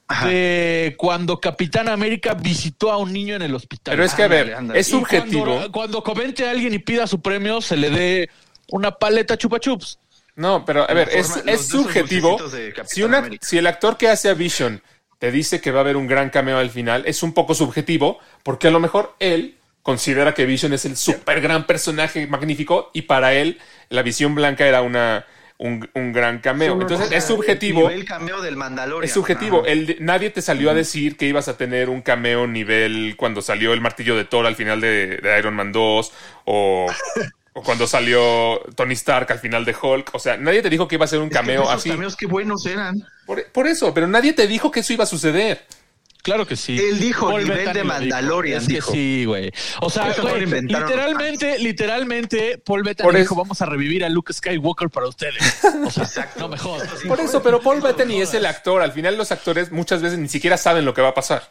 [0.09, 0.27] Ajá.
[0.29, 3.93] de cuando Capitán América visitó a un niño en el hospital.
[3.93, 4.81] Pero es que, a ver, Ándale, ándale.
[4.81, 5.45] es subjetivo.
[5.45, 8.31] Cuando, cuando comente a alguien y pida su premio, se le dé
[8.71, 9.99] una paleta chupa chups.
[10.35, 12.39] No, pero a ver, es, forma- es subjetivo.
[12.87, 14.83] Si, una, si el actor que hace a Vision
[15.19, 18.19] te dice que va a haber un gran cameo al final, es un poco subjetivo,
[18.43, 23.03] porque a lo mejor él considera que Vision es el súper gran personaje magnífico y
[23.03, 23.59] para él
[23.89, 25.27] la visión blanca era una
[25.59, 26.81] un, un gran cameo.
[26.81, 27.89] Entonces es subjetivo.
[27.89, 29.05] El cameo del Mandalorian.
[29.05, 29.65] Es subjetivo.
[29.65, 33.73] El, nadie te salió a decir que ibas a tener un cameo nivel cuando salió
[33.73, 36.13] el martillo de Thor al final de, de Iron Man 2
[36.47, 36.87] o,
[37.53, 40.11] o cuando salió Tony Stark al final de Hulk.
[40.15, 41.91] O sea, nadie te dijo que iba a ser un Es que cameo esos así.
[41.91, 43.01] cameos qué buenos eran.
[43.27, 45.65] Por, por eso, pero nadie te dijo que eso iba a suceder.
[46.23, 46.79] Claro que sí.
[46.79, 47.99] Él dijo, Paul nivel Bettany de lo dijo.
[48.01, 49.51] Mandalorian, Es que sí, güey.
[49.81, 54.33] O sea, güey, literalmente, literalmente, Paul Bettany Por eso- dijo, vamos a revivir a Luke
[54.33, 55.61] Skywalker para ustedes.
[55.85, 56.89] O sea, no me jodas.
[57.09, 58.83] Por eso, pero Paul Bettany es el actor.
[58.83, 61.51] Al final los actores muchas veces ni siquiera saben lo que va a pasar.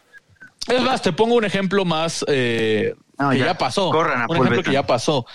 [0.67, 3.57] Es más, te pongo un ejemplo más eh, No, que ya, ya.
[3.57, 3.89] pasó.
[3.91, 4.71] Corran a un Paul ejemplo Bettany.
[4.71, 5.25] que ya pasó.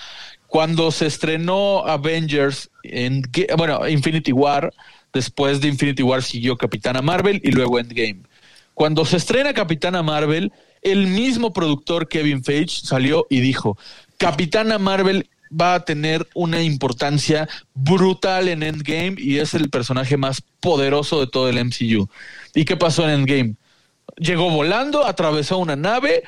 [0.47, 3.22] Cuando se estrenó Avengers en
[3.59, 4.72] bueno, Infinity War,
[5.12, 8.20] después de Infinity War siguió Capitana Marvel y luego Endgame.
[8.77, 10.53] Cuando se estrena Capitana Marvel,
[10.83, 13.79] el mismo productor Kevin Feige salió y dijo,
[14.18, 20.43] Capitana Marvel va a tener una importancia brutal en Endgame y es el personaje más
[20.61, 22.07] poderoso de todo el MCU.
[22.55, 23.55] ¿Y qué pasó en Endgame?
[24.18, 26.24] Llegó volando, atravesó una nave,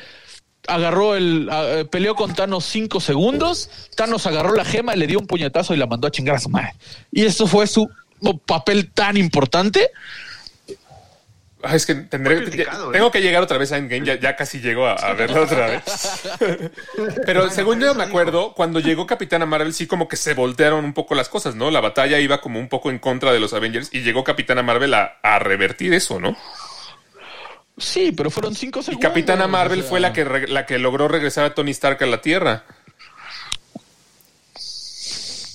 [0.67, 5.27] agarró el, eh, peleó con Thanos cinco segundos, Thanos agarró la gema, le dio un
[5.27, 6.73] puñetazo y la mandó a chingar a su madre.
[7.13, 7.91] Y esto fue su
[8.47, 9.91] papel tan importante.
[11.63, 12.93] Ay, es que tendré, criticado, ya- ¿eh?
[12.93, 15.67] tengo que llegar otra vez a Endgame, ya, ya casi llego a, a verla otra
[15.67, 15.83] vez.
[17.27, 20.93] Pero según yo me acuerdo, cuando llegó Capitana Marvel, sí como que se voltearon un
[20.95, 21.71] poco las cosas, ¿no?
[21.73, 24.95] La batalla iba como un poco en contra de los Avengers y llegó Capitana Marvel
[24.95, 26.37] a, a revertir eso, ¿no?
[27.77, 29.09] Sí, pero fueron cinco Y segundos.
[29.09, 29.91] Capitana Marvel o sea.
[29.91, 32.65] fue la que, re- la que logró regresar a Tony Stark a la Tierra.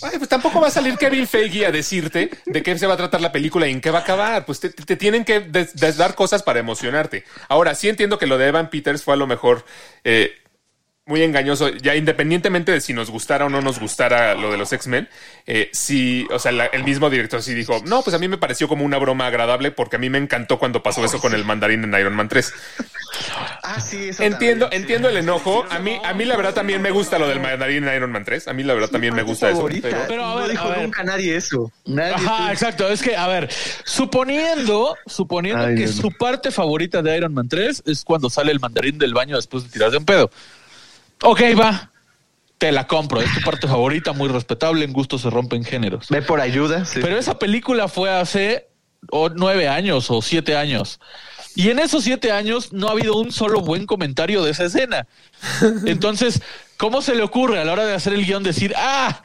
[0.03, 2.97] Ay, pues tampoco va a salir Kevin Feige a decirte de qué se va a
[2.97, 4.45] tratar la película y en qué va a acabar.
[4.45, 5.39] Pues te, tienen que
[5.97, 7.23] dar cosas para emocionarte.
[7.47, 9.65] Ahora, sí entiendo que lo de Evan Peters fue a lo mejor
[10.03, 10.42] eh,
[11.05, 14.71] muy engañoso, ya independientemente de si nos gustara o no nos gustara lo de los
[14.71, 15.09] X-Men,
[15.45, 18.37] eh, sí, o sea, la- el mismo director sí dijo, no, pues a mí me
[18.37, 21.43] pareció como una broma agradable porque a mí me encantó cuando pasó eso con el
[21.43, 22.53] mandarín en Iron Man 3.
[23.63, 24.75] Ah, sí, eso Entiendo, también, sí.
[24.93, 25.65] entiendo el enojo.
[25.69, 28.23] A mí, a mí la verdad también me gusta lo del mandarín en Iron Man
[28.23, 28.47] 3.
[28.47, 29.67] A mí la verdad también me gusta eso.
[29.81, 30.81] Pero- Pero, a no ver, dijo a ver.
[30.83, 31.69] nunca nadie eso.
[31.85, 32.87] Nadie Ajá, exacto.
[32.87, 33.49] Es que, a ver,
[33.83, 38.51] suponiendo, suponiendo Ay, que Dios su parte favorita de Iron Man 3 es cuando sale
[38.53, 40.31] el mandarín del baño después de tirarse un pedo.
[41.21, 41.91] Ok, va.
[42.57, 43.21] Te la compro.
[43.21, 44.85] Es tu parte favorita, muy respetable.
[44.85, 46.07] En gusto se rompen géneros.
[46.09, 46.85] Ve por ayuda.
[46.85, 46.99] sí.
[47.01, 48.67] Pero esa película fue hace
[49.11, 50.99] o, nueve años o siete años.
[51.55, 55.07] Y en esos siete años no ha habido un solo buen comentario de esa escena.
[55.85, 56.41] Entonces,
[56.77, 59.21] ¿cómo se le ocurre a la hora de hacer el guion decir, ah,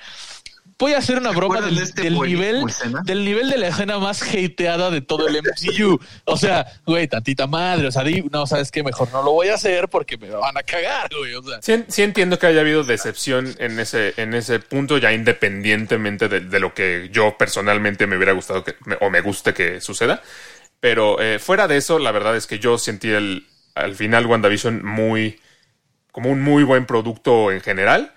[0.79, 3.03] voy a hacer una broma acuerdan del, de este del nivel, escena?
[3.05, 5.99] del nivel de la escena más hateada de todo el MCU?
[6.25, 8.83] O sea, güey, tantita madre, o sea, di, no, ¿sabes qué?
[8.83, 11.35] Mejor no lo voy a hacer porque me van a cagar, güey.
[11.35, 15.13] O sea, Sí, sí entiendo que haya habido decepción en ese, en ese punto, ya
[15.13, 19.55] independientemente de, de lo que yo personalmente me hubiera gustado que, me- o me guste
[19.55, 20.23] que suceda.
[20.81, 24.85] Pero eh, fuera de eso, la verdad es que yo sentí el, al final WandaVision
[24.85, 25.41] muy,
[26.13, 28.13] como un muy buen producto en general.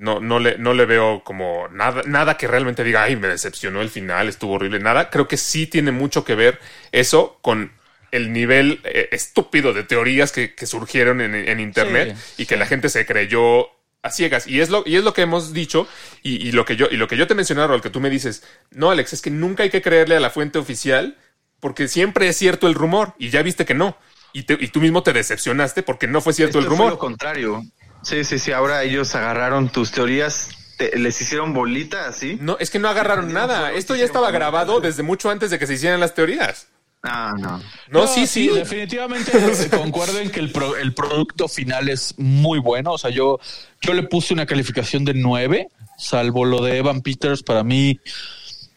[0.00, 3.82] No, no, le, no le veo como nada, nada que realmente diga, ay, me decepcionó
[3.82, 5.10] el final, estuvo horrible, nada.
[5.10, 6.58] Creo que sí tiene mucho que ver
[6.92, 7.72] eso con
[8.10, 12.56] el nivel eh, estúpido de teorías que, que surgieron en, en Internet Sí, y que
[12.56, 13.68] la gente se creyó
[14.02, 14.46] a ciegas.
[14.46, 15.86] Y es lo, y es lo que hemos dicho
[16.22, 18.10] y, y lo que yo, y lo que yo te mencionaba, el que tú me
[18.10, 21.18] dices, no, Alex, es que nunca hay que creerle a la fuente oficial
[21.60, 23.96] porque siempre es cierto el rumor y ya viste que no.
[24.32, 26.92] Y, te- y tú mismo te decepcionaste porque no fue cierto Esto el fue rumor.
[26.92, 27.62] lo contrario.
[28.02, 28.52] Sí, sí, sí.
[28.52, 30.48] Ahora ellos agarraron tus teorías,
[30.78, 32.38] te- les hicieron bolita así.
[32.40, 33.72] No, es que no agarraron nada.
[33.72, 36.68] Esto ya estaba grabado desde mucho antes de que se hicieran las teorías.
[37.02, 37.62] Ah, no.
[37.90, 38.48] No, sí, sí.
[38.48, 42.92] Definitivamente eh, concuerdo en que el, pro- el producto final es muy bueno.
[42.92, 43.38] O sea, yo,
[43.80, 47.42] yo le puse una calificación de 9, salvo lo de Evan Peters.
[47.42, 48.00] Para mí,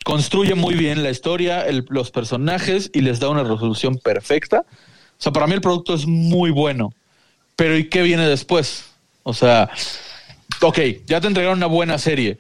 [0.06, 4.60] construye muy bien la historia, el- los personajes y les da una resolución perfecta.
[5.18, 6.94] O sea, para mí el producto es muy bueno.
[7.56, 8.86] Pero ¿y qué viene después?
[9.24, 9.70] O sea,
[10.62, 12.38] ok, ya te entregaron una buena serie.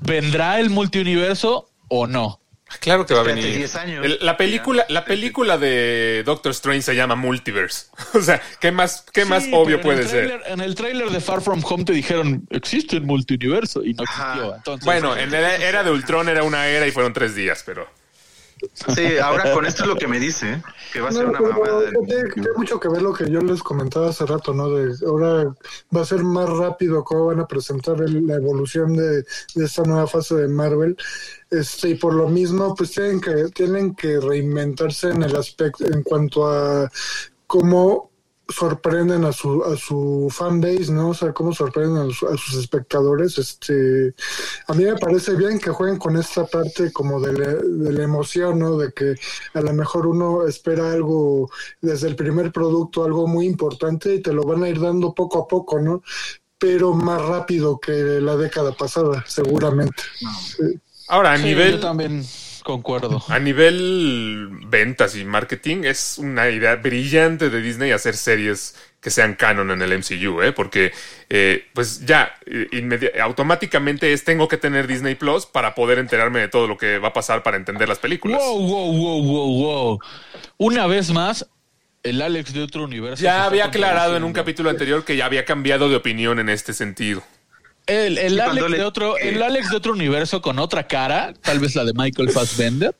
[0.00, 2.40] ¿Vendrá el multiuniverso o no?
[2.80, 3.56] Claro que va a venir.
[3.56, 4.04] 10 años.
[4.04, 7.86] El- la película, la película de Doctor Strange se llama Multiverse.
[8.14, 10.42] O sea, ¿qué más, qué más Sí, obvio puede ser?
[10.46, 14.56] En el tráiler de Far From Home te dijeron, existe el multiuniverso y no existió.
[14.56, 17.88] Entonces, Bueno, en la era de Ultron era una era y fueron tres días, pero
[18.94, 20.62] Sí, ahora con esto es lo que me dice, ¿eh?
[20.92, 21.90] que va a ser una mamada.
[22.06, 24.70] tiene, tiene mucho que ver lo que yo les comentaba hace rato, ¿no?
[24.70, 25.54] De ahora
[25.94, 29.22] va a ser más rápido cómo van a presentar el- la evolución de,
[29.54, 30.96] de esta nueva fase de Marvel.
[31.50, 36.02] Este, y por lo mismo, pues tienen que, tienen que reinventarse en el aspecto, en
[36.02, 36.90] cuanto a
[37.46, 38.10] cómo
[38.48, 41.10] sorprenden a su a su fanbase, ¿no?
[41.10, 43.38] O sea, cómo sorprenden a, su- a sus espectadores.
[43.38, 44.14] Este,
[44.68, 48.04] a mí me parece bien que jueguen con esta parte como de la, de la
[48.04, 48.76] emoción, ¿no?
[48.76, 49.14] De que
[49.54, 51.50] a lo mejor uno espera algo
[51.80, 55.40] desde el primer producto, algo muy importante y te lo van a ir dando poco
[55.40, 56.02] a poco, ¿no?
[56.58, 60.02] Pero más rápido que la década pasada, seguramente.
[60.56, 60.62] Sí.
[61.08, 61.72] Ahora, a Sí, nivel...
[61.72, 62.24] yo también
[62.66, 63.22] concuerdo.
[63.28, 69.34] A nivel ventas y marketing, es una idea brillante de Disney hacer series que sean
[69.34, 70.50] canon en el MCU, ¿eh?
[70.50, 70.92] Porque,
[71.30, 76.48] eh, pues ya, eh, automáticamente es tengo que tener Disney Plus para poder enterarme de
[76.48, 78.42] todo lo que va a pasar para entender las películas.
[78.42, 80.00] Wow, wow, wow, wow, wow.
[80.58, 81.46] Una vez más,
[82.02, 83.22] el Alex de otro universo.
[83.22, 86.72] Ya había aclarado en un capítulo anterior que ya había cambiado de opinión en este
[86.72, 87.22] sentido.
[87.86, 91.60] El, el Alex le- de otro, el Alex de otro universo con otra cara, tal
[91.60, 92.94] vez la de Michael Fassbender,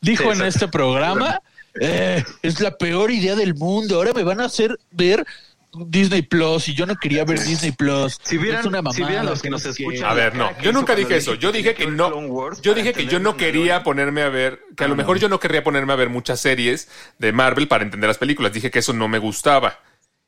[0.00, 1.40] dijo Sí, en este programa:
[1.80, 3.96] "Eh, es la peor idea del mundo.
[3.96, 5.26] Ahora me van a hacer ver
[5.72, 8.18] Disney Plus y yo no quería ver Disney Plus.
[8.22, 9.82] Si vieran- es una si mamada, vieran los que nos no sé qué".
[9.84, 11.34] escuchan, A ver, no, yo nunca dije eso.
[11.34, 12.52] Yo dije que no.
[12.60, 15.28] Yo dije que yo no quería ponerme a ver, que a lo Ah, mejor yo
[15.28, 16.88] no querría ponerme a ver muchas series
[17.18, 18.52] de Marvel para entender las películas.
[18.52, 19.78] Dije que eso no me gustaba.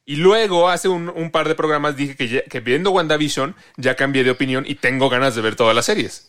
[0.05, 3.95] Y luego, hace un, un par de programas, dije que, ya- que viendo WandaVision ya
[3.95, 6.29] cambié de opinión y tengo ganas de ver todas las series.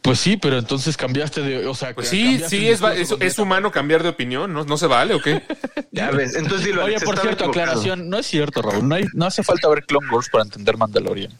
[0.00, 1.66] Pues sí, pero entonces cambiaste de.
[1.66, 4.64] O sea, Pues sí, sí, es, humano cambiar de opinión, ¿no?
[4.64, 5.42] ¿No se vale o qué?
[5.94, 8.88] Ya ves, entonces dilo, Oye, por cierto, aclaración, no es cierto, Raúl.
[8.88, 11.30] No, hay- no hace falta ver Clone Wars para entender Mandalorian.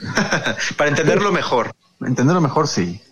[0.78, 1.72] Para entenderlo mejor.
[2.00, 3.02] Entenderlo mejor, sí.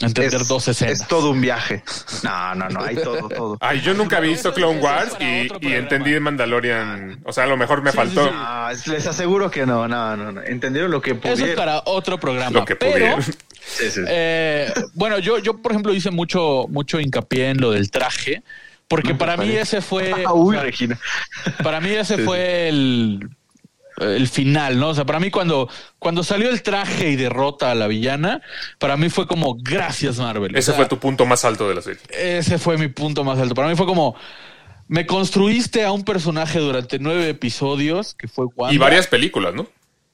[0.00, 1.00] Entender Es- dos escenas.
[1.00, 1.82] Es todo un viaje.
[2.22, 3.58] No, no, no, hay todo, todo.
[3.60, 7.20] Ay, yo nunca he visto Eso- Clone eso Wars y, entendí Mandalorian.
[7.24, 8.34] O sea, a lo mejor me Sí, faltó sí, sí.
[8.36, 10.42] No, es- les aseguro que no, no, no, no.
[10.42, 11.48] Entendieron lo que Eso pudieron.
[11.50, 12.60] es para otro programa.
[12.60, 13.22] lo que pero, pudieron.
[13.22, 14.00] Sí, sí.
[14.06, 18.42] eh, bueno, yo, yo, por ejemplo, hice mucho, mucho hincapié en lo del traje,
[18.86, 20.12] porque No, para mí ese fue.
[20.26, 20.98] Ah, o uy, sea, Regina.
[21.62, 22.26] Para mí ese Sí, sí.
[22.26, 23.28] fue el,
[23.98, 24.90] el final, ¿no?
[24.90, 25.68] O sea, para mí cuando,
[25.98, 28.42] cuando salió el traje y derrota a la villana,
[28.78, 30.54] para mí fue como gracias Marvel.
[30.54, 32.00] O Ese sea, fue tu punto más alto de la serie.
[32.10, 33.54] Ese fue mi punto más alto.
[33.54, 34.16] Para mí fue como
[34.88, 38.74] me construiste a un personaje durante nueve episodios que fue Wanda.
[38.74, 39.66] Y varias películas, ¿no?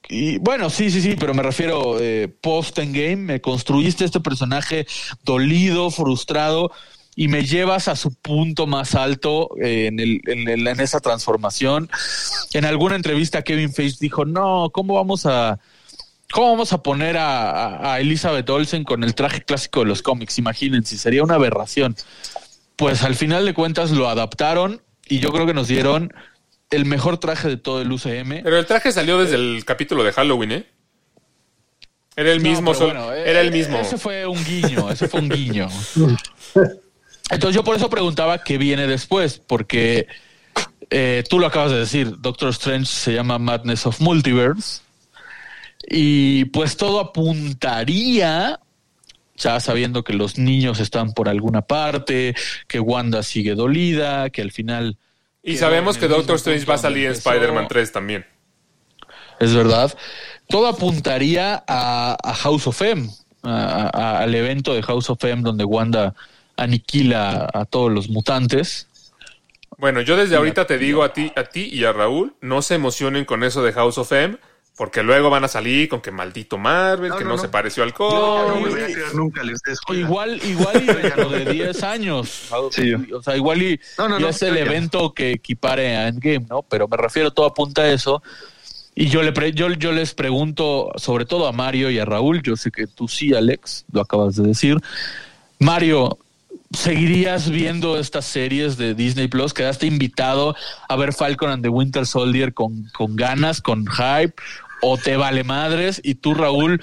[0.09, 4.21] Y bueno, sí, sí, sí, pero me refiero eh, post en game, me construiste este
[4.21, 4.87] personaje
[5.25, 6.73] dolido, frustrado
[7.21, 11.01] y me llevas a su punto más alto eh, en, el, en, el- en esa
[11.01, 11.91] transformación.
[12.55, 15.59] En alguna entrevista Kevin Feige dijo, no, ¿cómo vamos a...
[16.33, 20.39] ¿Cómo vamos a poner a, a- Elizabeth Olsen con el traje clásico de los cómics?
[20.39, 21.95] Imagínense, sería una aberración.
[22.77, 26.15] Pues al final de cuentas lo adaptaron y yo creo que nos dieron
[26.71, 28.43] el mejor traje de todo el UCM.
[28.45, 30.67] Pero el traje salió desde el capítulo de Halloween, ¿eh?
[32.17, 33.77] Era el No, mismo, bueno, era el eh, mismo.
[33.79, 35.69] Ese fue un guiño, ese fue un guiño.
[37.31, 40.09] Entonces yo por eso preguntaba qué viene después, porque
[40.91, 44.83] eh, tú lo acabas de decir, Doctor Strange se llama Madness of Multiverse,
[45.89, 48.61] y pues todo apuntaría,
[49.37, 52.35] ya sabiendo que los niños están por alguna parte,
[52.67, 54.99] que Wanda sigue dolida, que al final...
[55.43, 57.13] Y sabemos que Doctor Strange va a salir en.
[57.13, 58.27] Spider-Man 3 también.
[59.39, 59.97] Es verdad.
[60.49, 63.09] Todo apuntaría a, a House of M,
[63.43, 66.15] al evento de House of M donde Wanda
[66.63, 68.87] aniquila a todos los mutantes.
[69.79, 72.75] Bueno, yo desde ahorita te digo a ti, a ti y a Raúl, no se
[72.75, 74.37] emocionen con eso de House of M,
[74.77, 77.43] porque luego van a salir con que maldito Marvel, No, que no, no, no.
[77.43, 78.55] se pareció al cómic.
[78.55, 79.61] no me voy a creer nunca, les.
[79.91, 82.49] Igual, igual y dentro de 10 años.
[82.73, 82.93] Sí.
[83.13, 84.61] O sea, igual y No, no, ya no, es el ya.
[84.61, 86.63] evento que equipare a Endgame, ¿no?
[86.63, 88.23] Pero me refiero, todo apunta a eso.
[88.95, 92.43] Y yo, le pre- yo, yo les pregunto, sobre todo a Mario y a Raúl,
[92.43, 94.77] yo sé que tú sí, Alex, lo acabas de decir.
[95.59, 96.19] Mario,
[96.73, 99.53] ¿seguirías viendo estas series de Disney Plus?
[99.53, 100.55] ¿Quedaste invitado
[100.89, 104.35] a ver Falcon and the Winter Soldier con, con ganas, con hype?
[104.83, 106.01] ¿O te vale madres?
[106.03, 106.81] Y tú, Raúl,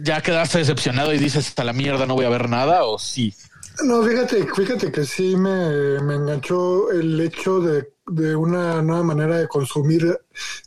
[0.00, 3.34] ya quedaste decepcionado y dices, hasta la mierda, no voy a ver nada, ¿o sí?
[3.84, 9.36] No, fíjate, fíjate que sí me, me enganchó el hecho de, de una nueva manera
[9.36, 10.18] de consumir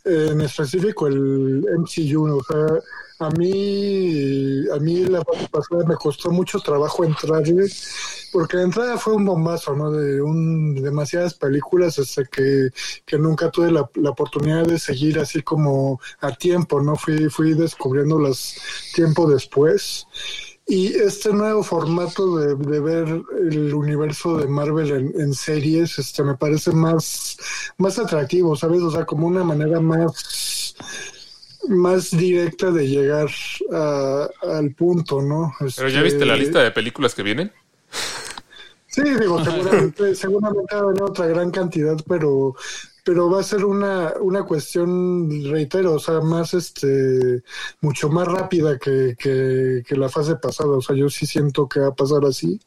[0.04, 2.36] eh, en específico el MCU.
[2.36, 2.78] O sea,
[3.20, 7.66] a mí, a mí la pasada me costó mucho trabajo entrarle,
[8.32, 9.90] porque la entrada fue un bombazo, ¿no?
[9.90, 12.70] De un, demasiadas películas hasta que,
[13.04, 16.96] que nunca tuve la, la oportunidad de seguir así como a tiempo, ¿no?
[16.96, 18.56] Fui, fui descubriéndolas
[18.94, 20.06] tiempo después.
[20.66, 26.22] Y este nuevo formato de, de ver el universo de Marvel en, en series, este,
[26.22, 27.36] me parece más,
[27.76, 28.80] más atractivo, ¿sabes?
[28.80, 30.12] O sea, como una manera más,
[31.68, 33.28] más directa de llegar
[33.72, 35.52] a- al punto, ¿no?
[35.58, 37.52] Pero ya Este, viste la lista de películas que vienen.
[38.88, 42.54] Sí, digo, seguramente, seguramente va a venir otra gran cantidad, pero
[43.02, 47.42] pero va a ser una, una cuestión, reitero, o sea, más este,
[47.80, 51.80] mucho más rápida que, que, que, la fase pasada, o sea, yo sí siento que
[51.80, 52.60] va a pasar así,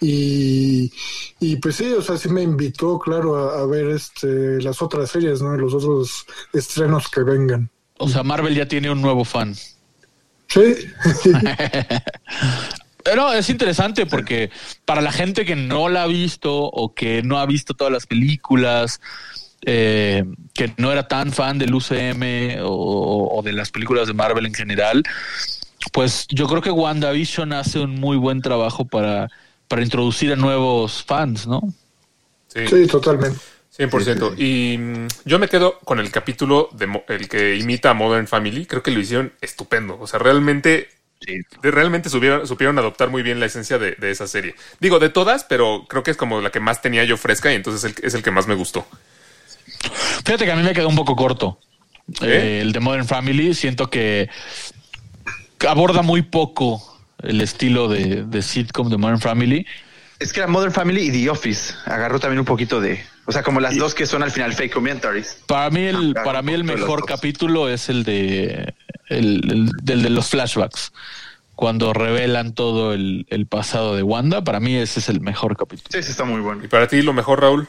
[0.00, 0.90] y,
[1.40, 5.10] y pues sí, o sea, sí me invitó, claro, a, a ver este, las otras
[5.10, 5.56] series, ¿no?
[5.56, 7.68] Los otros estrenos que vengan.
[8.02, 9.54] O sea, Marvel ya tiene un nuevo fan.
[10.48, 10.74] Sí.
[13.04, 14.50] Pero es interesante porque
[14.84, 18.06] para la gente que no la ha visto o que no ha visto todas las
[18.06, 19.00] películas,
[19.64, 24.46] eh, que no era tan fan del UCM o, o, de las películas de Marvel
[24.46, 25.04] en general,
[25.92, 29.28] pues yo creo que WandaVision hace un muy buen trabajo para,
[29.68, 31.62] para introducir a nuevos fans, ¿no?
[32.48, 33.38] Sí, sí totalmente.
[33.76, 34.38] 100%.
[34.38, 38.66] Y mm, yo me quedo con el capítulo de el que imita a Modern Family.
[38.66, 39.98] Creo que lo hicieron estupendo.
[40.00, 40.88] O sea, realmente
[41.24, 41.38] Sí.
[41.62, 44.56] Realmente supieron, supieron, adoptar muy bien la esencia de, de, esa serie.
[44.80, 47.54] Digo, de todas, pero creo que es como la que más tenía yo fresca y
[47.54, 48.84] entonces el, es el que más me gustó.
[50.24, 51.60] Fíjate que a mí me quedó un poco corto.
[52.20, 52.26] ¿Eh?
[52.26, 54.28] Eh, el de Modern Family, siento que
[55.68, 56.82] aborda muy poco
[57.22, 59.64] el estilo de, de, sitcom de Modern Family.
[60.18, 63.42] Es que era Modern Family y The Office agarró también un poquito de, o sea,
[63.42, 65.38] como las y, dos que son al final fake commentaries.
[65.46, 68.74] Para mí el, ah, para mí el mejor capítulo es el de
[69.08, 70.92] el, el, del de los flashbacks.
[71.54, 75.88] Cuando revelan todo el, el, pasado de Wanda, para mí ese es el mejor capítulo.
[75.92, 76.64] Sí, sí, está muy bueno.
[76.64, 77.68] ¿Y para ti lo mejor, Raúl?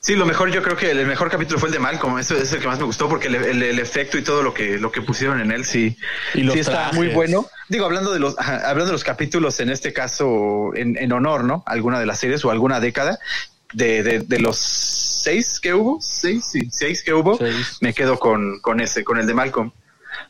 [0.00, 2.52] Sí, lo mejor yo creo que el mejor capítulo fue el de Malcolm, eso es
[2.52, 4.90] el que más me gustó porque el, el, el efecto y todo lo que lo
[4.90, 5.96] que pusieron en él sí,
[6.34, 7.46] y sí está muy bueno.
[7.68, 11.44] Digo, hablando de los ajá, hablando de los capítulos en este caso en, en, honor,
[11.44, 11.62] ¿no?
[11.66, 13.20] Alguna de las series o alguna década
[13.72, 17.78] de, de, de los seis que hubo, seis, sí, seis que hubo, seis.
[17.80, 19.70] me quedo con, con ese, con el de Malcolm.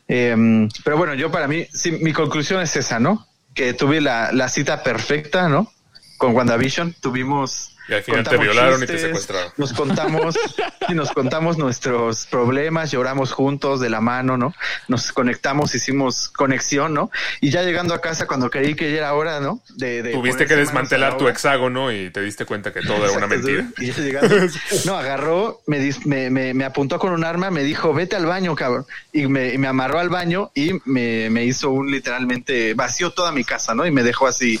[0.07, 3.27] Eh, pero bueno, yo para mí, sí, mi conclusión es esa, ¿no?
[3.53, 5.71] Que tuve la, la cita perfecta, ¿no?
[6.17, 9.51] Con WandaVision tuvimos y al final te violaron chistes, y te secuestraron.
[9.57, 10.35] Nos contamos
[10.89, 14.53] y nos contamos nuestros problemas, lloramos juntos de la mano, ¿no?
[14.87, 17.11] Nos conectamos, hicimos conexión, ¿no?
[17.41, 19.61] Y ya llegando a casa cuando creí que ya era hora, ¿no?
[19.75, 23.25] De, de Tuviste que desmantelar tu hexágono y te diste cuenta que todo Exacto, era
[23.25, 23.65] una mentira.
[23.77, 24.35] Y ya llegando,
[24.85, 28.55] no, agarró, me, me, me, me, apuntó con un arma, me dijo, vete al baño,
[28.55, 28.85] cabrón.
[29.11, 33.43] Y me, me amarró al baño y me, me hizo un literalmente, vació toda mi
[33.43, 33.85] casa, ¿no?
[33.85, 34.59] Y me dejó así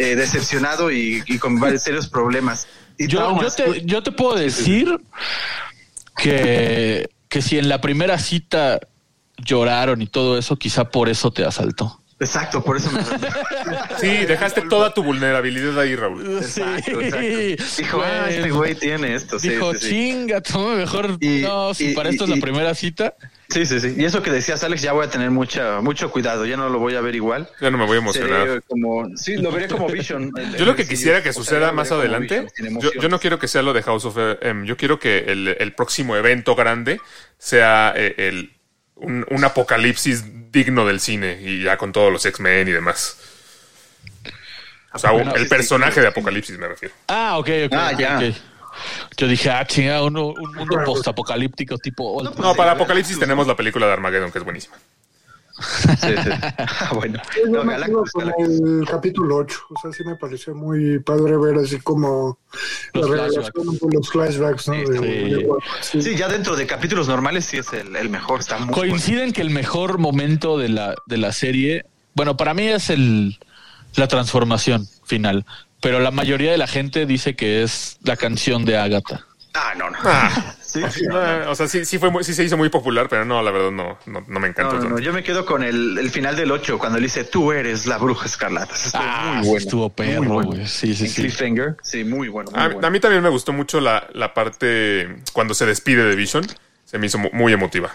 [0.00, 2.66] eh, decepcionado y, y, con varios serios problemas.
[2.96, 4.98] Y yo, yo, te, yo, te, puedo decir
[6.16, 8.80] que, que si en la primera cita
[9.36, 12.00] lloraron y todo eso, quizá por eso te asaltó.
[12.20, 13.02] Exacto, por eso me.
[13.98, 16.36] sí, dejaste toda tu vulnerabilidad ahí, Raúl.
[16.36, 17.64] Exacto, exacto.
[17.78, 19.38] Dijo, ah, este güey tiene esto.
[19.38, 21.16] Dijo, sí, sí, chinga, tú mejor.
[21.18, 23.14] Y, no, si y, para esto es la primera cita.
[23.48, 23.94] Sí, sí, sí.
[23.96, 26.44] Y eso que decías, Alex, ya voy a tener mucha, mucho cuidado.
[26.44, 27.48] Ya no lo voy a ver igual.
[27.58, 28.62] Ya no me voy a emocionar.
[28.68, 30.30] Como, sí, lo veré como Vision.
[30.58, 32.46] yo lo que quisiera que suceda sea, más adelante,
[32.80, 34.66] yo, yo, no quiero que sea lo de House of M.
[34.66, 37.00] Yo quiero que el, el próximo evento grande
[37.38, 38.59] sea eh, el,
[39.00, 43.18] un, un, apocalipsis digno del cine y ya con todos los X-Men y demás.
[44.92, 46.94] O sea, bueno, el sí, personaje sí, de Apocalipsis me refiero.
[47.06, 47.72] Ah, ok, ok.
[47.72, 48.16] Ah, ya.
[48.16, 48.36] Okay.
[49.16, 52.22] Yo dije, ah, chinga, un, un mundo postapocalíptico tipo.
[52.22, 54.76] No, no, para Apocalipsis tenemos la película de Armageddon, que es buenísima.
[55.60, 56.30] Sí, sí.
[56.58, 57.20] Ah, bueno.
[57.52, 59.58] Yo me Galactus, con el capítulo 8.
[59.70, 62.38] O sea, sí me pareció muy padre ver así como
[62.94, 63.52] los la flashbacks.
[63.54, 64.74] relación con los flashbacks, ¿no?
[64.74, 65.04] Sí, de, sí.
[65.34, 65.48] de-
[65.82, 66.02] sí.
[66.02, 68.40] Sí, ya dentro de capítulos normales sí es el, el mejor.
[68.40, 71.84] Está muy Coinciden que el mejor momento de la, de la serie,
[72.14, 73.38] bueno, para mí es el,
[73.96, 75.44] la transformación final,
[75.80, 79.26] pero la mayoría de la gente dice que es la canción de Agatha.
[79.54, 79.98] Ah, no, no.
[80.04, 80.54] Ah.
[80.72, 83.24] Sí, sí, No, o sea, sí, sí, fue muy- sí se hizo muy popular, pero
[83.24, 84.78] no, la verdad no, no, no me encantó.
[84.78, 87.50] No, no, yo me quedo con el, el final del 8, cuando le dice, tú
[87.52, 88.74] eres la bruja escarlata.
[88.74, 89.58] Eso estuvo Ah, muy bueno.
[89.58, 90.50] estuvo perro, muy bueno.
[90.52, 90.66] güey.
[90.66, 91.22] Sí, sí, En sí.
[91.22, 92.50] Cliffhanger, sí, muy bueno.
[92.52, 92.86] Muy A, bueno.
[92.86, 96.46] a mí también me gustó mucho la, la parte cuando se despide de Vision.
[96.84, 97.90] Se me hizo mu- muy emotiva.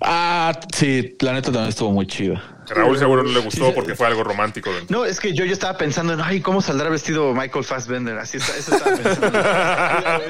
[0.00, 2.42] Ah, sí, la neta también estuvo muy chida.
[2.68, 4.72] Raúl seguro no le gustó porque fue algo romántico.
[4.72, 4.98] dentro.
[4.98, 8.18] No, es que yo, yo estaba pensando en, ay, ¿cómo saldrá vestido Michael Fassbender?
[8.18, 9.38] Así está, eso estaba pensando.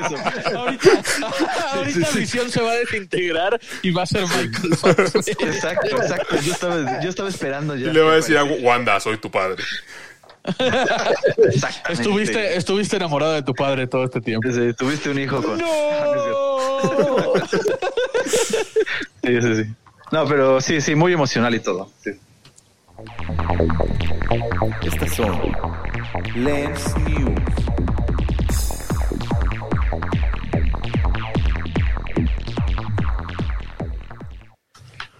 [0.06, 0.58] Eso.
[0.58, 0.90] ahorita
[1.72, 5.54] ahorita Visión se va a desintegrar y va a ser Michael Fassbender.
[5.54, 6.36] Exacto, exacto.
[6.40, 7.90] Yo estaba, yo estaba esperando ya.
[7.90, 9.62] Y le va a decir a Wanda, soy tu padre.
[11.88, 14.50] Estuviste, estuviste enamorado de tu padre todo este tiempo.
[14.50, 15.58] Sí, tuviste un hijo con.
[15.58, 17.32] ¡No!
[19.24, 19.74] Sí, sí, sí.
[20.12, 21.90] No, pero sí, sí, muy emocional y todo.
[22.04, 22.10] Sí.
[24.82, 25.40] Estas son
[26.36, 27.40] Lens News.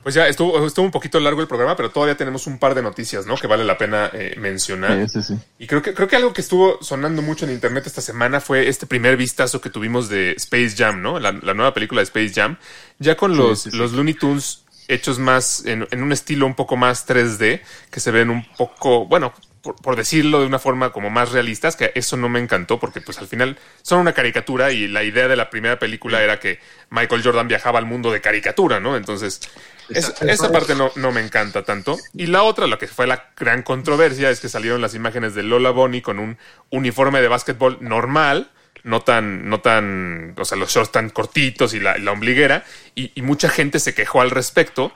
[0.02, 2.82] Pues ya estuvo, estuvo un poquito largo el programa, pero todavía tenemos un par de
[2.82, 3.36] noticias, ¿no?
[3.36, 5.08] Que vale la pena eh, mencionar.
[5.08, 5.40] Sí, sí, sí.
[5.58, 8.68] Y creo que, creo que algo que estuvo sonando mucho en internet esta semana fue
[8.68, 11.18] este primer vistazo que tuvimos de Space Jam, ¿no?
[11.20, 12.58] La, la nueva película de Space Jam.
[12.98, 13.76] Ya con los, sí, sí.
[13.76, 17.60] los Looney Tunes hechos más en, en un estilo un poco más 3D,
[17.90, 19.32] que se ven un poco, bueno,
[19.62, 23.00] por, por decirlo de una forma como más realistas, que eso no me encantó porque
[23.00, 26.58] pues al final son una caricatura y la idea de la primera película era que
[26.90, 28.96] Michael Jordan viajaba al mundo de caricatura, ¿no?
[28.96, 29.40] Entonces,
[29.88, 31.96] es- esa parte no, no me encanta tanto.
[32.12, 35.44] Y la otra, lo que fue la gran controversia, es que salieron las imágenes de
[35.44, 36.38] Lola Bonnie con un
[36.70, 38.50] uniforme de básquetbol normal,
[38.84, 42.64] no tan, no tan, o sea, los shorts tan cortitos y la, la ombliguera,
[42.94, 44.92] y, y mucha gente se quejó al respecto.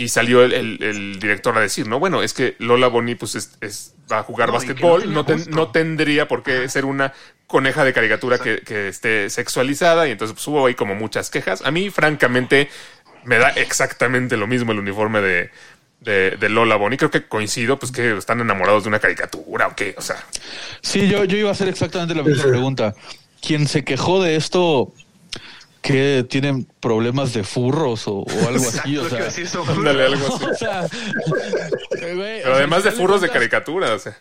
[0.00, 3.34] Y salió el, el- el director a decir, no, bueno, es que Lola Bonnie pues
[3.34, 5.50] es, es- va a jugar No, básquetbol, no no, ten- gusto.
[5.56, 7.12] no tendría por qué ser una
[7.48, 11.62] coneja de caricatura que, que esté sexualizada y entonces pues, hubo ahí como muchas quejas.
[11.64, 12.68] A mí, francamente,
[13.24, 15.50] me da exactamente lo mismo el uniforme de,
[15.98, 16.96] de, de Lola Bonnie.
[16.96, 20.24] Creo que coincido, pues que están enamorados de una caricatura o qué, o sea.
[20.80, 22.94] Sí, yo, yo iba a hacer exactamente la misma pregunta.
[23.40, 24.92] Quien se quejó de esto,
[25.80, 29.30] que tienen problemas de furros o, o algo así, o sea.
[29.30, 30.44] sí, Ándale, algo así.
[30.50, 30.86] O sea,
[31.90, 34.18] Pero además de furros de cuentas, caricatura, o sea.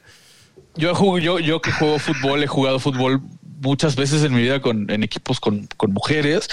[0.75, 3.21] Yo, yo, yo que juego fútbol, he jugado fútbol
[3.61, 6.47] muchas veces en mi vida con, en equipos con, con mujeres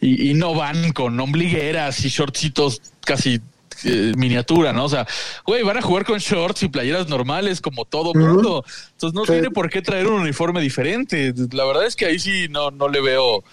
[0.00, 3.40] y, y no van con ombligueras y shortcitos casi
[3.84, 4.84] eh, miniatura, ¿no?
[4.84, 5.06] O sea,
[5.46, 8.64] güey, van a jugar con shorts y playeras normales como todo mundo.
[8.92, 9.32] Entonces no Sí.
[9.32, 11.32] tiene por qué traer un uniforme diferente.
[11.52, 13.44] La verdad es que ahí sí no, no le veo,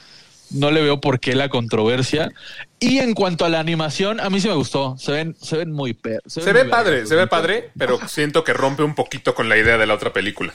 [0.51, 2.31] no le veo por qué la controversia.
[2.79, 4.95] Y en cuanto a la animación, a mí sí me gustó.
[4.97, 7.99] Se ven, se ven muy per, Se ven ve muy padre, se ve padre, pero
[8.07, 10.53] siento que rompe un poquito con la idea de la otra película.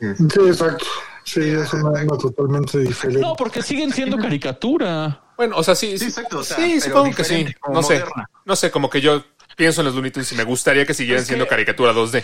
[0.00, 0.86] Sí, exacto.
[1.24, 3.20] Sí, es una totalmente diferente.
[3.20, 5.20] No, porque siguen siendo caricatura.
[5.40, 7.46] Bueno, o sea, sí, Sí, exacto, o sea, sí, supongo que sí.
[7.72, 8.28] No sé, moderna.
[8.44, 9.24] no sé, como que yo
[9.56, 12.22] pienso en los Looney Tunes y me gustaría que siguieran Es siendo caricatura 2D.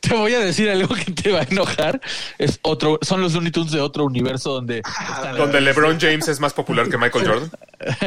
[0.00, 2.00] Te voy a decir algo que te va a enojar.
[2.38, 6.40] Es otro, son los Looney Tunes de otro universo donde están- Donde LeBron James es
[6.40, 7.50] más popular que Michael Jordan.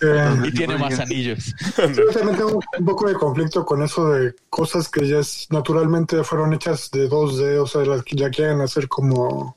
[0.00, 0.06] Sí.
[0.44, 1.54] y tiene más anillos.
[1.76, 6.22] Yo también tengo un poco de conflicto con eso de cosas que ya es, naturalmente
[6.24, 9.56] fueron hechas de 2D, o sea, las que ya quieren hacer como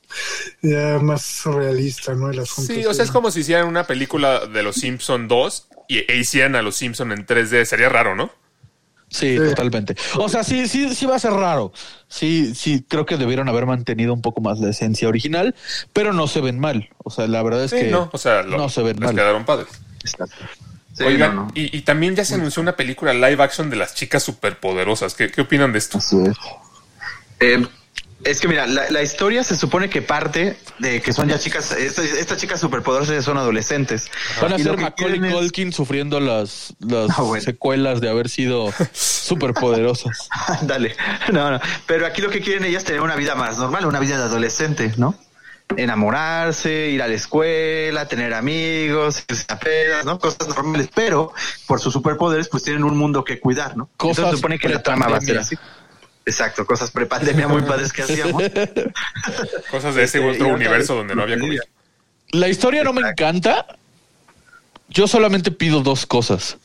[0.61, 2.29] ya más realista, ¿no?
[2.31, 2.73] El asunto.
[2.73, 6.17] Sí, o sea, es como si hicieran una película de los Simpson 2 y, e
[6.17, 7.65] hicieran a los Simpson en 3D.
[7.65, 8.31] Sería raro, ¿no?
[9.13, 9.43] Sí, Sí.
[9.49, 9.95] totalmente.
[10.17, 11.71] O sea, sí, sí, sí va a ser raro.
[12.07, 15.53] Sí, sí, creo que debieron haber mantenido un poco más la esencia original,
[15.93, 16.89] pero no se ven mal.
[16.97, 19.05] O sea, la verdad es Sí, que no, o sea, lo- no se ven les
[19.05, 19.15] mal.
[19.15, 19.67] quedaron padres.
[20.03, 20.35] Exacto.
[20.97, 21.51] Sí, Oigan, no, no.
[21.55, 25.13] Y, y también ya se anunció una película live action de las chicas superpoderosas.
[25.15, 25.97] ¿Qué, qué opinan de esto?
[25.99, 26.35] Así es.
[27.39, 27.65] Eh,
[28.25, 31.71] es que mira, la, la historia se supone que parte de que son ya chicas,
[31.71, 34.09] estas, estas chicas superpoderosas ya son adolescentes.
[34.41, 37.43] Van a Y ser Macaulay es- Culkin sufriendo las, las bueno.
[37.43, 40.29] secuelas de haber sido superpoderosas.
[40.61, 40.95] Dale,
[41.31, 41.59] no, no.
[41.85, 44.23] Pero aquí lo que quieren ellas es tener una vida más normal, una vida de
[44.23, 45.15] adolescente, ¿no?
[45.77, 49.23] Enamorarse, ir a la escuela, tener amigos,
[49.61, 50.19] pedas, ¿no?
[50.19, 51.33] Cosas normales, pero
[51.67, 53.89] por sus superpoderes pues tienen un mundo que cuidar, ¿no?
[53.97, 55.55] Cosas Entonces se supone que la trama va a ser así.
[56.25, 58.43] Exacto, cosas prepandemia muy padres que hacíamos.
[59.71, 61.59] Cosas de ese Este, otro universo donde no había COVID.
[62.31, 63.65] La historia no me encanta.
[64.89, 66.57] Yo solamente pido dos cosas.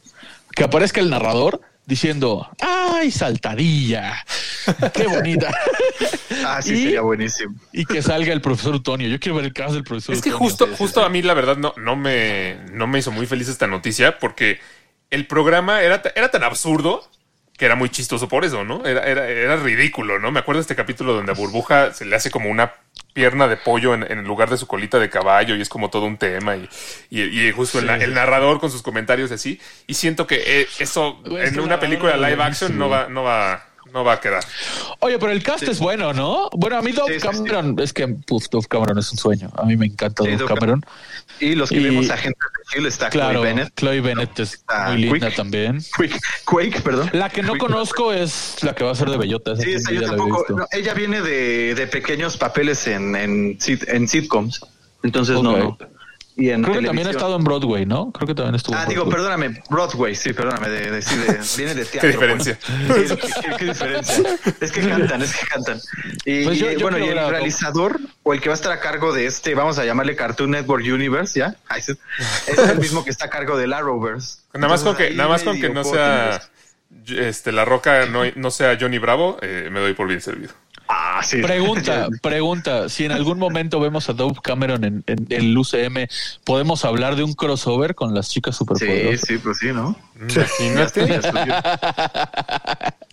[0.55, 4.25] Que aparezca el narrador diciendo, ¡ay, saltadilla!
[4.95, 5.51] ¡Qué bonita!
[6.45, 7.55] Ah, sí, Y- sería buenísimo.
[7.73, 9.09] y que salga el profesor Utonio.
[9.09, 10.49] Yo quiero ver el caso del profesor Es que Utonio.
[10.51, 13.67] justo, justo a mí la verdad no, no me, no me hizo muy feliz esta
[13.67, 14.61] noticia porque
[15.11, 17.09] el programa era, era tan absurdo
[17.59, 18.87] que era muy chistoso por eso, ¿no?
[18.87, 20.31] Era, era, era ridículo, ¿no?
[20.31, 22.73] Me acuerdo de este capítulo donde a Burbuja se le hace como una
[23.13, 26.05] pierna de pollo en, en lugar de su colita de caballo y es como todo
[26.07, 26.69] un tema y,
[27.11, 30.37] y, y justo el, na- el narrador con sus comentarios y así y siento que
[30.63, 34.45] eh, eso en una película live action no va, no va, no va a quedar.
[35.01, 36.49] Oye, pero el cast es bueno, ¿no?
[36.53, 39.51] Bueno, a mí Dove Sí, sí, Cameron, es que puf, Dove Cameron es un sueño.
[39.57, 40.85] A mí me encanta Sí, Dove Dove Cameron.
[41.41, 42.39] Y los que Y- vemos a gente
[42.73, 43.75] de Hill está Claro, Chloe Bennett.
[43.77, 45.37] Chloe Bennett es Está muy linda Quick.
[45.37, 45.79] también.
[45.97, 47.11] Quake, Quake, perdón.
[47.13, 47.63] La que no Quick.
[47.63, 49.55] conozco es la que va a ser de Bellota.
[49.57, 50.45] Sí, esa yo tampoco.
[50.51, 54.61] no, ella viene de, de pequeños papeles en, en, en sitcoms.
[55.05, 55.79] Entonces no.
[56.41, 58.13] Y en Creo que también ha estado en Broadway, ¿no?
[58.13, 61.75] Creo que también estuvo Ah, en digo, perdóname, Broadway, sí, perdóname, de, de- de- viene
[61.75, 62.01] de teatro.
[62.01, 62.59] ¿Qué diferencia?
[62.87, 63.09] pues.
[63.09, 64.25] Sí, ¿qué, qué- qué diferencia?
[64.61, 65.81] Es que cantan, es que cantan.
[66.25, 68.71] Y, Pues yo- y, yo bueno, y el realizador, o el que va a estar
[68.71, 71.57] a cargo de este, vamos a llamarle Cartoon Network Universe, ¿ya?
[71.77, 71.89] Es
[72.57, 74.39] el mismo que está a cargo del Arrowverse.
[74.55, 76.41] Nada más con que, nada más con que no sea
[77.09, 80.53] este la roca no, no sea Johnny Bravo, eh, me doy por bien servido.
[80.91, 81.43] Ah, Ah, sí.
[81.43, 86.07] Pregunta, pregunta, si en algún momento vemos a Dove Cameron en, en- en el UCM,
[86.45, 89.21] ¿podemos hablar de un crossover con las chicas Sí, superpoderosas?
[89.27, 89.97] sí, pues sí, ¿no?
[90.21, 91.21] Imagínate.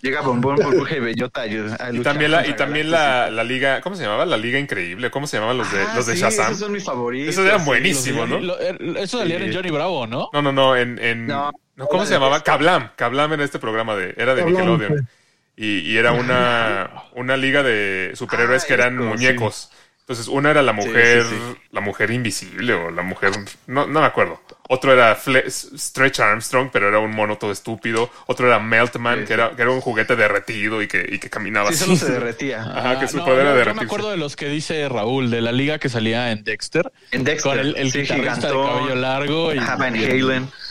[0.02, 1.46] Llega Bombón, Burbuja y Bellota.
[1.46, 4.24] Y luchar también la, y también la, la liga, ¿cómo se llamaba?
[4.24, 5.10] La liga increíble.
[5.10, 6.46] ¿Cómo se llamaban los de, Ah, los de sí, Shazam?
[6.46, 7.30] Esos son mis favoritos.
[7.34, 7.66] Esos eran sí.
[7.66, 8.38] buenísimos, ¿no?
[8.38, 9.54] Lo- Eso salía en Sí.
[9.56, 10.28] Johnny Bravo, ¿no?
[10.32, 11.50] No, no, no, en, en No,
[11.90, 12.36] ¿cómo se llamaba?
[12.36, 12.44] esto.
[12.52, 15.08] Kablam, Kablam era este programa de, era de Kablam, Nickelodeon.
[15.56, 15.62] Sí.
[15.62, 19.70] Y, y era una, una liga de superhéroes Ah, que eran esto, muñecos.
[20.00, 21.58] Entonces, una era la mujer, sí, sí.
[21.72, 23.32] la mujer invisible o la mujer,
[23.66, 24.40] no, no me acuerdo.
[24.68, 28.08] Otro era Fle- Stretch Armstrong, pero era un mono todo estúpido.
[28.26, 31.28] Otro era Meltman, Sí, que era, que era un juguete derretido y que, y que
[31.28, 31.84] caminaba Sí, así.
[31.84, 32.62] solo se derretía.
[32.76, 35.28] Ajá, que su no, poder era yo- yo, me acuerdo de los que dice Raúl,
[35.28, 36.92] de la liga que salía en Dexter.
[37.10, 37.50] En Dexter.
[37.56, 40.44] Con el, el sí, guitarrista de cabello largo y, Ajá, Van y el- Halen.
[40.44, 40.65] y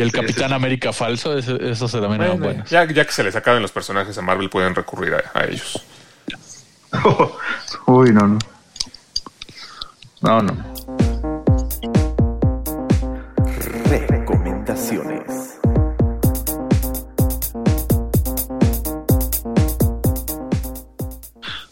[0.00, 0.54] el Sí, Capitán sí, sí.
[0.54, 2.70] América falso, ese- esos también eran Bueno, buenos.
[2.70, 5.84] ya, ya que se les acaben los personajes a Marvel, pueden recurrir a, a ellos.
[7.86, 8.38] Uy, no, no.
[10.22, 10.56] No, no.
[14.08, 15.58] Recomendaciones.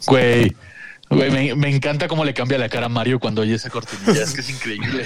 [0.07, 0.57] Güey,
[1.11, 4.23] güey, me, me encanta cómo le cambia la cara a Mario cuando oye esa cortinilla.
[4.23, 5.05] Es que es increíble.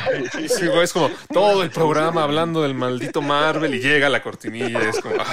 [0.49, 4.81] Sí, güey, es como todo el programa hablando del maldito Marvel y llega la cortinilla.
[4.81, 5.27] es como, ah.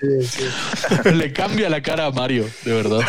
[0.00, 0.22] Sí,
[1.02, 1.10] sí.
[1.12, 3.00] le cambia la cara a Mario, de verdad.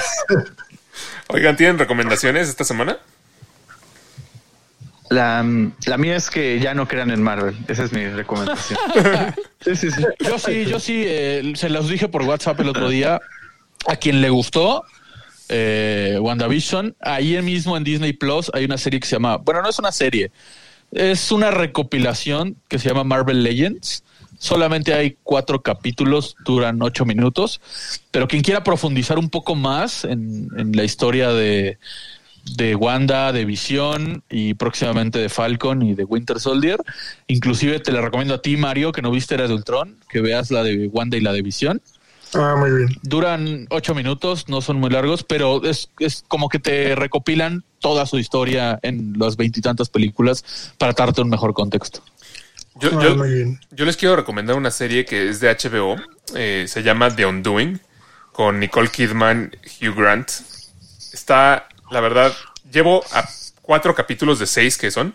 [1.27, 2.97] Oigan, ¿tienen recomendaciones esta semana?
[5.09, 5.45] La,
[5.85, 7.55] la mía es que ya no crean en Marvel.
[7.67, 8.79] Esa es mi recomendación.
[9.61, 10.03] sí, sí, sí.
[10.19, 13.19] Yo sí, yo sí, eh, se los dije por WhatsApp el otro día.
[13.87, 14.85] A quien le gustó
[15.53, 19.67] eh, WandaVision, ahí mismo en Disney Plus hay una serie que se llama, bueno, no
[19.69, 20.31] es una serie,
[20.93, 24.03] es una recopilación que se llama Marvel Legends.
[24.39, 27.59] Solamente hay cuatro capítulos, duran ocho minutos,
[28.11, 31.77] pero quien quiera profundizar un poco más en, la historia de,
[32.55, 36.77] de Wanda, de Visión y próximamente de Falcon y de Winter Soldier.
[37.27, 40.49] Inclusive te la recomiendo a ti, Mario, que no viste Era de Ultron, que veas
[40.49, 41.81] la de Wanda y la de Visión.
[42.33, 42.89] Ah, muy bien.
[43.01, 48.05] Duran ocho minutos, no son muy largos, pero es, es como que te recopilan toda
[48.05, 52.01] su historia en las veintitantas películas para darte un mejor contexto.
[52.79, 53.15] Yo, Ah, yo-
[53.71, 55.97] yo les quiero recomendar una serie que es de HBO.
[56.35, 57.81] eh, se llama The Undoing,
[58.31, 59.51] con Nicole Kidman,
[59.81, 60.29] Hugh Grant.
[61.11, 62.31] Está, la verdad,
[62.71, 63.27] llevo a
[63.61, 65.13] cuatro capítulos de seis que son.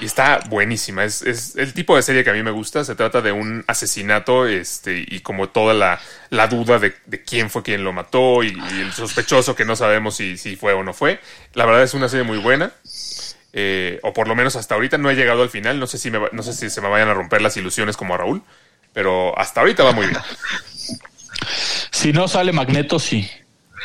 [0.00, 1.04] Y está buenísima.
[1.04, 2.84] Es, es el tipo de serie que a mí me gusta.
[2.84, 6.00] Se trata de un asesinato este, y como toda la,
[6.30, 10.16] la duda de, de quién fue quien lo mató y, el sospechoso que no sabemos
[10.16, 11.20] si, si fue o no fue.
[11.54, 12.72] La verdad es una serie muy buena.
[13.52, 15.78] Eh, o por lo menos hasta ahorita no he llegado al final.
[15.80, 18.14] No sé si me, no sé si se me vayan a romper las ilusiones como
[18.14, 18.42] a Raúl.
[18.92, 20.18] Pero hasta ahorita va muy bien.
[21.90, 23.28] Si no sale Magneto, sí.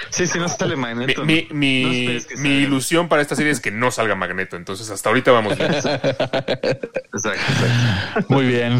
[0.10, 1.24] Sí, sí, no sale Mi, Magneto.
[1.26, 4.56] mi, no mi- esperes que mi ilusión para esta serie es que no salga Magneto.
[4.58, 5.74] Entonces hasta ahorita vamos bien.
[5.74, 6.08] Exacto,
[7.14, 8.26] exacto.
[8.30, 8.80] Muy bien.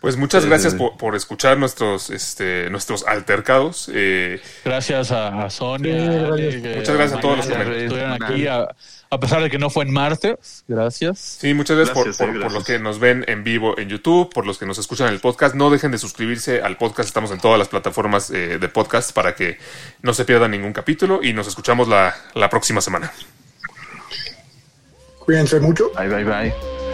[0.00, 0.78] Pues muchas gracias sí.
[0.78, 3.90] por, por escuchar nuestros, este, nuestros altercados.
[3.92, 5.92] Eh, Gracias a, Sonia.
[5.94, 6.18] Sí,
[6.60, 6.76] gracias.
[6.76, 7.82] Muchas gracias a todos los que comentarios.
[7.84, 8.66] estuvieron aquí, a,
[9.12, 10.64] a pesar de que no fue en martes.
[10.68, 11.18] Gracias.
[11.40, 13.88] Sí, muchas gracias, Gracias, por, eh, por- por los que nos ven en vivo en
[13.88, 15.54] YouTube, por los que nos escuchan en el podcast.
[15.54, 17.08] No dejen de suscribirse al podcast.
[17.08, 19.58] Estamos en todas las plataformas eh, de podcast para que
[20.02, 23.12] no se pierdan ningún capítulo y nos escuchamos la, la próxima semana.
[25.18, 25.90] Cuídense mucho.
[25.98, 26.89] Bye, bye, bye.